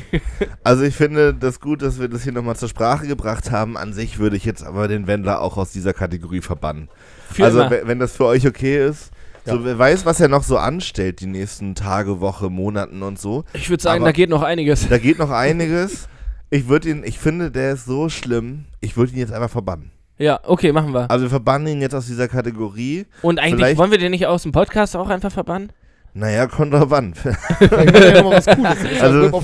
Also 0.64 0.82
ich 0.84 0.95
finde 0.95 1.34
das 1.34 1.61
gut, 1.61 1.82
dass 1.82 2.01
wir 2.01 2.09
das 2.09 2.22
hier 2.22 2.32
nochmal 2.32 2.57
zur 2.57 2.70
Sprache 2.70 3.07
gebracht 3.07 3.51
haben. 3.51 3.76
An 3.76 3.93
sich 3.93 4.18
würde 4.18 4.36
ich 4.36 4.47
jetzt 4.47 4.62
aber 4.62 4.88
den 4.88 5.07
Wendler 5.07 5.43
auch 5.43 5.59
aus 5.59 5.70
dieser 5.70 5.93
Kategorie 5.93 6.41
verbannen. 6.41 6.88
Für 7.30 7.45
also 7.45 7.61
immer. 7.61 7.70
we- 7.70 7.82
wenn 7.84 7.99
das 7.99 8.16
für 8.16 8.24
euch 8.24 8.47
okay 8.47 8.86
ist. 8.88 9.11
So, 9.47 9.64
wer 9.64 9.78
weiß, 9.78 10.05
was 10.05 10.20
er 10.20 10.28
noch 10.28 10.43
so 10.43 10.59
anstellt 10.59 11.20
die 11.20 11.26
nächsten 11.26 11.74
Tage, 11.74 12.20
Woche, 12.20 12.51
Monaten 12.51 13.03
und 13.03 13.18
so. 13.18 13.45
Ich 13.55 13.70
würde 13.70 13.82
sagen, 13.82 14.03
aber- 14.03 14.09
da 14.09 14.12
geht 14.12 14.28
noch 14.30 14.43
einiges. 14.43 14.88
Da 14.88 14.99
geht 14.99 15.18
noch 15.18 15.30
einiges. 15.30 16.09
Ich 16.51 16.68
würde 16.68 16.91
ihn, 16.91 17.03
ich 17.05 17.18
finde, 17.18 17.51
der 17.51 17.72
ist 17.72 17.84
so 17.84 18.09
schlimm. 18.09 18.64
Ich 18.80 18.97
würde 18.97 19.12
ihn 19.12 19.18
jetzt 19.18 19.32
einfach 19.32 19.51
verbannen. 19.51 19.91
Ja, 20.18 20.41
okay, 20.45 20.72
machen 20.72 20.93
wir. 20.93 21.11
Also 21.11 21.24
wir 21.24 21.30
verbannen 21.30 21.68
ihn 21.68 21.80
jetzt 21.80 21.95
aus 21.95 22.07
dieser 22.07 22.28
Kategorie. 22.28 23.07
Und 23.22 23.38
eigentlich 23.38 23.55
vielleicht- 23.57 23.78
wollen 23.78 23.91
wir 23.91 23.99
den 23.99 24.11
nicht 24.11 24.26
aus 24.26 24.43
dem 24.43 24.53
Podcast 24.53 24.95
auch 24.97 25.09
einfach 25.09 25.32
verbannen? 25.32 25.72
Naja, 26.12 26.47
kommt 26.49 26.74
drauf 26.74 26.93
an. 26.93 27.14
Also- 29.01 29.01
also, 29.01 29.43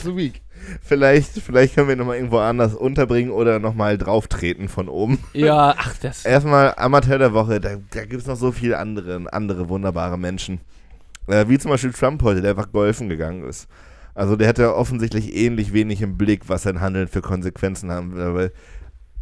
Vielleicht, 0.83 1.33
vielleicht 1.41 1.75
können 1.75 1.89
wir 1.89 1.95
ihn 1.95 1.99
nochmal 1.99 2.17
irgendwo 2.17 2.39
anders 2.39 2.75
unterbringen 2.75 3.31
oder 3.31 3.59
nochmal 3.59 3.99
drauftreten 3.99 4.69
von 4.69 4.89
oben. 4.89 5.19
Ja, 5.33 5.75
ach, 5.77 5.95
das. 6.01 6.25
Erstmal 6.25 6.75
Amateur 6.77 7.19
der 7.19 7.33
Woche, 7.33 7.61
da, 7.61 7.77
da 7.91 8.05
gibt 8.05 8.23
es 8.23 8.27
noch 8.27 8.37
so 8.37 8.53
viele 8.53 8.79
andere, 8.79 9.33
andere 9.33 9.69
wunderbare 9.69 10.19
Menschen. 10.19 10.61
Äh, 11.27 11.49
wie 11.49 11.59
zum 11.59 11.71
Beispiel 11.71 11.93
Trump 11.93 12.23
heute, 12.23 12.41
der 12.41 12.53
einfach 12.53 12.73
golfen 12.73 13.09
gegangen 13.09 13.45
ist. 13.45 13.69
Also 14.15 14.37
der 14.37 14.49
hätte 14.49 14.75
offensichtlich 14.75 15.35
ähnlich 15.37 15.73
wenig 15.73 16.01
im 16.01 16.17
Blick, 16.17 16.49
was 16.49 16.63
sein 16.63 16.81
Handeln 16.81 17.09
für 17.09 17.21
Konsequenzen 17.21 17.91
haben 17.93 18.15
will. 18.15 18.35
Weil 18.35 18.53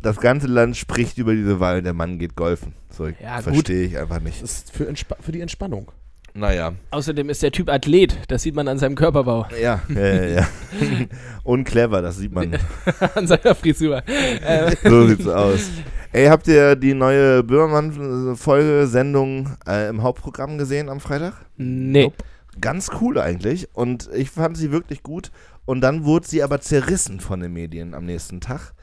das 0.03 0.21
ganze 0.21 0.47
Land 0.47 0.77
spricht 0.77 1.19
über 1.19 1.35
diese 1.35 1.59
Wahl, 1.61 1.83
der 1.83 1.95
Mann 1.95 2.19
geht 2.19 2.37
golfen. 2.37 2.75
So 2.91 3.09
Ja, 3.09 3.41
verstehe 3.41 3.87
ich 3.87 3.99
einfach 3.99 4.21
nicht. 4.21 4.43
Das 4.43 4.53
ist 4.53 4.73
für, 4.73 4.93
für 5.21 5.33
die 5.33 5.41
Entspannung. 5.41 5.91
Naja, 6.37 6.73
Außerdem 6.91 7.31
ist 7.31 7.45
der 7.45 7.53
Typ 7.53 7.71
Athlet, 7.71 8.19
das 8.27 8.43
sieht 8.43 8.57
man 8.57 8.67
an 8.67 8.77
seinem 8.77 8.97
Körperbau, 8.97 9.47
ja, 9.61 9.83
ja, 9.89 10.01
ja. 10.01 10.25
ja. 10.27 10.47
Und 11.45 11.63
clever, 11.63 12.03
das 12.03 12.17
sieht 12.17 12.33
man. 12.33 12.59
an 13.15 13.29
seiner 13.29 13.55
Frisur. 13.55 14.03
äh, 14.09 14.75
So 14.83 15.07
sieht's 15.07 15.29
aus. 15.29 15.71
Ey, 16.11 16.27
habt 16.27 16.49
ihr 16.49 16.75
die 16.75 16.93
neue 16.93 17.45
Böhmermann-Folge, 17.45 18.89
Sendung 18.89 19.57
äh, 19.65 19.89
im 19.89 20.03
Hauptprogramm 20.03 20.59
gesehen 20.59 20.89
am 20.89 21.01
Freitag? 21.01 21.35
nee. 21.57 22.13
Ganz 22.61 22.91
cool 23.01 23.19
eigentlich. 23.19 23.69
Und 23.75 24.09
ich 24.15 24.31
fand 24.31 24.57
sie 24.57 24.71
wirklich 24.71 25.03
gut. 25.03 25.33
Und 25.65 25.81
dann 25.81 26.05
wurde 26.05 26.29
sie 26.29 26.41
aber 26.43 26.61
zerrissen 26.61 27.19
von 27.19 27.41
den 27.41 27.53
Medien 27.53 27.95
am 27.95 28.05
nächsten 28.05 28.41
Tag. 28.41 28.75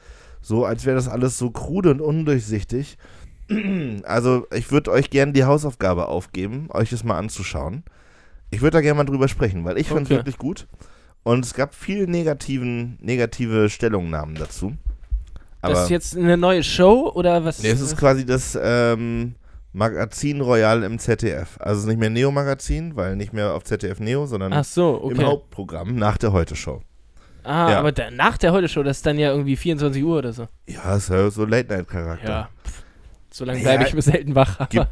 So, 0.42 0.66
als 0.66 0.84
wäre 0.84 0.96
das 0.96 1.08
alles 1.08 1.38
so 1.38 1.50
krude 1.50 1.90
und 1.90 2.02
undurchsichtig. 2.02 2.98
Also, 4.04 4.46
ich 4.52 4.70
würde 4.70 4.90
euch 4.90 5.10
gerne 5.10 5.32
die 5.32 5.44
Hausaufgabe 5.44 6.08
aufgeben, 6.08 6.68
euch 6.70 6.90
das 6.90 7.04
mal 7.04 7.18
anzuschauen. 7.18 7.84
Ich 8.50 8.60
würde 8.60 8.76
da 8.76 8.80
gerne 8.80 8.98
mal 8.98 9.04
drüber 9.04 9.28
sprechen, 9.28 9.64
weil 9.64 9.78
ich 9.78 9.88
fand 9.88 10.04
es 10.04 10.10
wirklich 10.10 10.38
gut. 10.38 10.66
Und 11.22 11.44
es 11.44 11.54
gab 11.54 11.74
viele 11.74 12.06
negativen, 12.08 12.98
negative 13.00 13.70
Stellungnahmen 13.70 14.34
dazu. 14.34 14.74
Aber 15.60 15.74
das 15.74 15.84
ist 15.84 15.90
jetzt 15.90 16.16
eine 16.16 16.36
neue 16.36 16.62
Show 16.64 17.12
oder 17.14 17.44
was? 17.44 17.62
nee, 17.62 17.70
es 17.70 17.80
ist 17.80 17.96
quasi 17.96 18.26
das 18.26 18.58
ähm, 18.60 19.36
Magazin 19.72 20.40
Royal 20.40 20.82
im 20.82 20.98
ZDF. 20.98 21.56
Also 21.60 21.78
es 21.78 21.84
ist 21.84 21.88
nicht 21.88 22.00
mehr 22.00 22.10
Neo-Magazin, 22.10 22.96
weil 22.96 23.16
nicht 23.16 23.32
mehr 23.32 23.54
auf 23.54 23.64
ZDF 23.64 24.00
Neo, 24.00 24.26
sondern 24.26 24.62
so, 24.64 24.96
im 25.04 25.16
okay. 25.18 25.24
Hauptprogramm 25.24 25.94
nach 25.94 26.18
der 26.18 26.32
Heute-Show. 26.32 26.82
Ah, 27.44 27.70
Ja. 27.70 27.78
aber 27.78 27.92
da, 27.92 28.10
nach 28.10 28.38
der 28.38 28.52
Heute-Show, 28.52 28.82
das 28.82 28.98
ist 28.98 29.06
dann 29.06 29.18
ja 29.18 29.30
irgendwie 29.30 29.56
24 29.56 30.02
Uhr 30.04 30.18
oder 30.18 30.32
so. 30.32 30.48
Ja, 30.68 30.96
ist 30.96 31.08
ja 31.08 31.30
so 31.30 31.44
Late-Night-Charakter. 31.44 32.28
Ja. 32.28 32.48
So 33.32 33.44
lange 33.44 33.58
Ja, 33.60 33.64
bleibe 33.64 33.84
ich 33.88 33.94
mir 33.94 34.02
selten 34.02 34.34
wach. 34.34 34.68
Gib- 34.68 34.86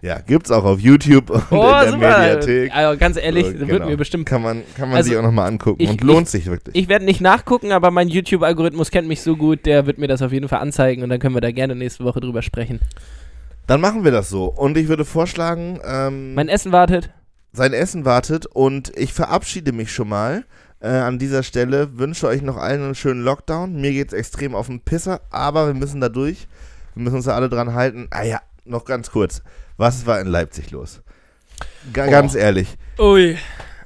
Ja, 0.00 0.18
gibt's 0.20 0.50
auch 0.50 0.64
auf 0.64 0.80
YouTube 0.80 1.28
und 1.28 1.42
oh, 1.50 1.56
in 1.56 1.68
der 1.70 1.90
super. 1.92 2.18
Mediathek. 2.18 2.74
Also 2.74 2.98
ganz 2.98 3.16
ehrlich, 3.18 3.46
So, 3.46 3.52
wird 3.58 3.68
genau. 3.68 3.86
mir 3.86 3.96
bestimmt. 3.98 4.24
Kann 4.26 4.40
man, 4.42 4.62
kann 4.76 4.88
man 4.88 4.96
Also, 4.96 5.10
sich 5.10 5.18
auch 5.18 5.22
nochmal 5.22 5.46
angucken 5.48 5.82
ich- 5.82 5.90
und 5.90 6.00
lohnt 6.02 6.28
sich 6.28 6.46
wirklich. 6.46 6.74
Ich 6.74 6.88
werde 6.88 7.04
nicht 7.04 7.20
nachgucken, 7.20 7.72
aber 7.72 7.90
mein 7.90 8.08
YouTube-Algorithmus 8.08 8.90
kennt 8.90 9.06
mich 9.06 9.20
so 9.20 9.36
gut, 9.36 9.66
der 9.66 9.84
wird 9.86 9.98
mir 9.98 10.08
das 10.08 10.22
auf 10.22 10.32
jeden 10.32 10.48
Fall 10.48 10.60
anzeigen 10.60 11.02
und 11.02 11.10
dann 11.10 11.18
können 11.18 11.34
wir 11.34 11.42
da 11.42 11.50
gerne 11.50 11.74
nächste 11.74 12.04
Woche 12.04 12.20
drüber 12.20 12.40
sprechen. 12.40 12.80
Dann 13.66 13.80
machen 13.82 14.04
wir 14.04 14.10
das 14.10 14.30
so. 14.30 14.46
Und 14.46 14.76
ich 14.78 14.88
würde 14.88 15.04
vorschlagen, 15.04 15.80
ähm, 15.86 16.34
Mein 16.34 16.48
Essen 16.48 16.72
wartet. 16.72 17.10
sein 17.52 17.72
Essen 17.74 18.04
wartet 18.06 18.46
und 18.46 18.90
ich 18.96 19.12
verabschiede 19.12 19.72
mich 19.72 19.92
schon 19.92 20.08
mal 20.08 20.44
äh, 20.80 20.88
an 20.88 21.18
dieser 21.18 21.42
Stelle. 21.42 21.98
Wünsche 21.98 22.26
euch 22.26 22.42
noch 22.42 22.56
allen 22.56 22.82
einen 22.82 22.94
schönen 22.94 23.22
Lockdown. 23.22 23.80
Mir 23.80 23.92
geht's 23.92 24.12
extrem 24.12 24.54
auf 24.54 24.66
den 24.66 24.80
Pisser, 24.80 25.20
aber 25.30 25.66
wir 25.66 25.74
müssen 25.74 26.00
da 26.00 26.08
durch. 26.08 26.46
Wir 26.94 27.02
müssen 27.04 27.16
uns 27.16 27.24
da 27.24 27.34
alle 27.34 27.48
dran 27.48 27.74
halten. 27.74 28.08
Ah 28.10 28.22
ja, 28.22 28.40
noch 28.64 28.84
ganz 28.84 29.10
kurz. 29.10 29.42
Was 29.76 30.06
war 30.06 30.20
in 30.20 30.26
Leipzig 30.28 30.70
los? 30.70 31.00
Ga 31.92 32.06
Ganz 32.06 32.34
ehrlich. 32.34 32.76
Ui. 32.98 33.36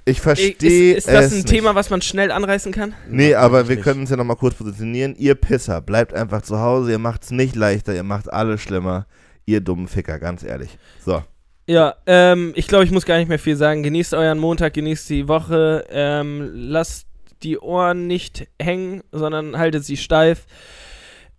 Ich 0.04 0.16
Ist, 0.18 0.22
verstehe 0.22 0.94
ist 0.94 1.06
das 1.08 1.26
es 1.26 1.32
ein 1.32 1.36
nicht. 1.38 1.48
Thema, 1.48 1.74
was 1.74 1.90
man 1.90 2.00
schnell 2.00 2.30
anreißen 2.30 2.72
kann? 2.72 2.94
Nee, 3.08 3.34
aber 3.34 3.68
wir 3.68 3.76
nicht. 3.76 3.84
können 3.84 4.00
uns 4.00 4.10
ja 4.10 4.16
noch 4.16 4.24
mal 4.24 4.36
kurz 4.36 4.54
positionieren. 4.54 5.14
Ihr 5.16 5.34
Pisser, 5.34 5.82
bleibt 5.82 6.14
einfach 6.14 6.40
zu 6.42 6.58
Hause. 6.60 6.92
Ihr 6.92 6.98
macht's 6.98 7.30
nicht 7.30 7.56
leichter, 7.56 7.94
ihr 7.94 8.04
macht 8.04 8.32
alles 8.32 8.62
schlimmer. 8.62 9.06
Ihr 9.44 9.60
dummen 9.60 9.86
Ficker, 9.88 10.18
ganz 10.18 10.42
ehrlich. 10.42 10.78
So. 11.04 11.22
Ja, 11.68 11.96
ähm, 12.06 12.54
ich 12.56 12.66
glaube, 12.66 12.84
ich 12.84 12.90
muss 12.90 13.04
gar 13.04 13.18
nicht 13.18 13.28
mehr 13.28 13.38
viel 13.38 13.54
sagen. 13.54 13.82
Genießt 13.82 14.14
euren 14.14 14.38
Montag, 14.38 14.72
genießt 14.72 15.10
die 15.10 15.28
Woche. 15.28 15.84
Ähm, 15.90 16.50
lasst 16.54 17.06
die 17.42 17.58
Ohren 17.58 18.06
nicht 18.06 18.48
hängen, 18.58 19.02
sondern 19.12 19.58
haltet 19.58 19.84
sie 19.84 19.98
steif. 19.98 20.46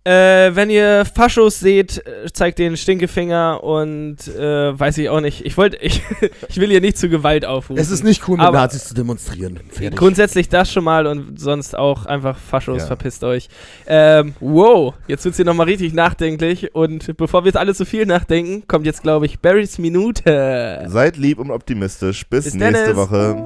Äh, 0.02 0.54
wenn 0.56 0.70
ihr 0.70 1.04
Faschos 1.04 1.60
seht, 1.60 1.98
äh, 2.06 2.32
zeigt 2.32 2.58
den 2.58 2.78
Stinkefinger 2.78 3.62
und 3.62 4.16
äh, 4.28 4.78
weiß 4.78 4.96
ich 4.96 5.10
auch 5.10 5.20
nicht. 5.20 5.44
Ich 5.44 5.58
wollte, 5.58 5.76
ich, 5.80 6.00
ich 6.48 6.56
will 6.56 6.70
hier 6.70 6.80
nicht 6.80 6.96
zu 6.96 7.10
Gewalt 7.10 7.44
aufrufen. 7.44 7.78
Es 7.78 7.90
ist 7.90 8.02
nicht 8.02 8.26
cool, 8.26 8.38
mit 8.38 8.50
Nazis 8.50 8.86
zu 8.86 8.94
demonstrieren. 8.94 9.60
Fertig. 9.68 9.98
Grundsätzlich 9.98 10.48
das 10.48 10.72
schon 10.72 10.84
mal 10.84 11.06
und 11.06 11.38
sonst 11.38 11.76
auch 11.76 12.06
einfach 12.06 12.38
Faschos, 12.38 12.78
Ja. 12.80 12.86
verpisst 12.86 13.24
euch. 13.24 13.48
Ähm, 13.86 14.34
wow, 14.40 14.94
jetzt 15.06 15.24
wird's 15.26 15.36
hier 15.36 15.44
nochmal 15.44 15.66
richtig 15.66 15.92
nachdenklich 15.92 16.74
und 16.74 17.14
bevor 17.18 17.44
wir 17.44 17.48
jetzt 17.48 17.58
alle 17.58 17.74
zu 17.74 17.84
viel 17.84 18.06
nachdenken, 18.06 18.64
kommt 18.66 18.86
jetzt, 18.86 19.02
glaube 19.02 19.26
ich, 19.26 19.40
Barrys 19.40 19.78
Minute. 19.78 20.82
Seid 20.88 21.18
lieb 21.18 21.38
und 21.38 21.50
optimistisch. 21.50 22.26
Bis, 22.26 22.44
Bis 22.44 22.54
nächste 22.54 22.94
Dennis. 22.94 22.96
Woche. 22.96 23.36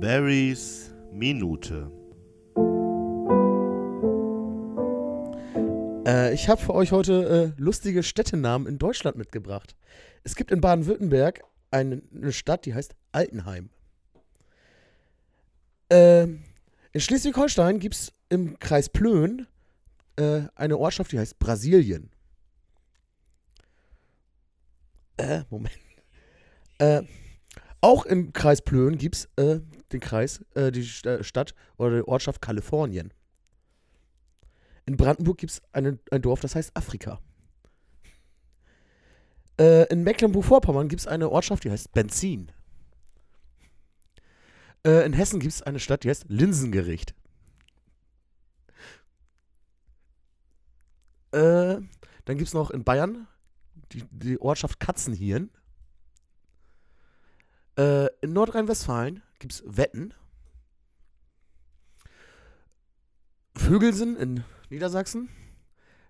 Barrys 0.00 0.92
Minute. 1.10 1.90
Äh, 6.06 6.32
ich 6.32 6.48
habe 6.48 6.62
für 6.62 6.72
euch 6.74 6.92
heute 6.92 7.54
äh, 7.58 7.60
lustige 7.60 8.02
Städtenamen 8.02 8.68
in 8.68 8.78
Deutschland 8.78 9.16
mitgebracht. 9.16 9.74
Es 10.22 10.36
gibt 10.36 10.50
in 10.52 10.60
Baden-Württemberg 10.60 11.42
eine, 11.70 12.00
eine 12.14 12.32
Stadt, 12.32 12.64
die 12.64 12.74
heißt 12.74 12.94
Altenheim. 13.12 13.70
Ähm, 15.90 16.44
in 16.92 17.00
Schleswig-Holstein 17.00 17.80
gibt 17.80 17.96
es 17.96 18.12
im 18.28 18.58
Kreis 18.58 18.88
Plön 18.88 19.46
äh, 20.16 20.42
eine 20.54 20.78
Ortschaft, 20.78 21.12
die 21.12 21.18
heißt 21.18 21.38
Brasilien. 21.38 22.10
Äh, 25.16 25.42
Moment. 25.50 25.78
Äh, 26.78 27.02
auch 27.80 28.04
im 28.06 28.32
Kreis 28.32 28.62
Plön 28.62 28.98
gibt 28.98 29.16
es 29.16 29.28
äh, 29.36 29.60
den 29.92 30.00
Kreis, 30.00 30.44
äh, 30.54 30.70
die 30.70 30.84
Sta- 30.84 31.22
Stadt 31.22 31.54
oder 31.78 31.96
die 31.96 32.08
Ortschaft 32.08 32.40
Kalifornien. 32.42 33.12
In 34.86 34.96
Brandenburg 34.96 35.38
gibt 35.38 35.52
es 35.52 35.62
ein 35.72 35.98
Dorf, 36.22 36.40
das 36.40 36.54
heißt 36.54 36.76
Afrika. 36.76 37.20
Äh, 39.58 39.84
in 39.92 40.04
Mecklenburg-Vorpommern 40.04 40.88
gibt 40.88 41.00
es 41.00 41.06
eine 41.06 41.30
Ortschaft, 41.30 41.64
die 41.64 41.70
heißt 41.70 41.92
Benzin. 41.92 42.52
Äh, 44.86 45.04
in 45.04 45.12
Hessen 45.12 45.40
gibt 45.40 45.52
es 45.52 45.62
eine 45.62 45.80
Stadt, 45.80 46.04
die 46.04 46.10
heißt 46.10 46.26
Linsengericht. 46.28 47.14
Äh, 51.32 51.80
dann 52.24 52.38
gibt 52.38 52.48
es 52.48 52.54
noch 52.54 52.70
in 52.70 52.84
Bayern 52.84 53.26
die, 53.92 54.04
die 54.10 54.40
Ortschaft 54.40 54.78
Katzenhirn. 54.78 55.50
Äh, 57.78 58.06
in 58.20 58.32
Nordrhein-Westfalen 58.32 59.22
gibt 59.38 59.54
es 59.54 59.62
Wetten. 59.66 60.14
Vögelsen 63.56 64.16
in 64.16 64.44
Niedersachsen. 64.70 65.28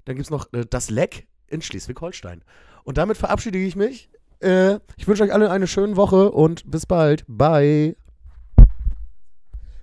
Dann 0.04 0.16
gibt 0.16 0.26
es 0.26 0.30
noch 0.30 0.52
äh, 0.52 0.64
das 0.68 0.90
Leck 0.90 1.26
in 1.48 1.62
Schleswig-Holstein. 1.62 2.42
Und 2.84 2.98
damit 2.98 3.16
verabschiede 3.16 3.58
ich 3.58 3.76
mich. 3.76 4.08
Äh, 4.40 4.78
ich 4.96 5.08
wünsche 5.08 5.22
euch 5.22 5.32
alle 5.32 5.50
eine 5.50 5.66
schöne 5.66 5.96
Woche 5.96 6.30
und 6.30 6.70
bis 6.70 6.86
bald. 6.86 7.24
Bye. 7.26 7.96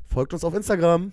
Folgt 0.08 0.34
uns 0.34 0.44
auf 0.44 0.54
Instagram. 0.54 1.12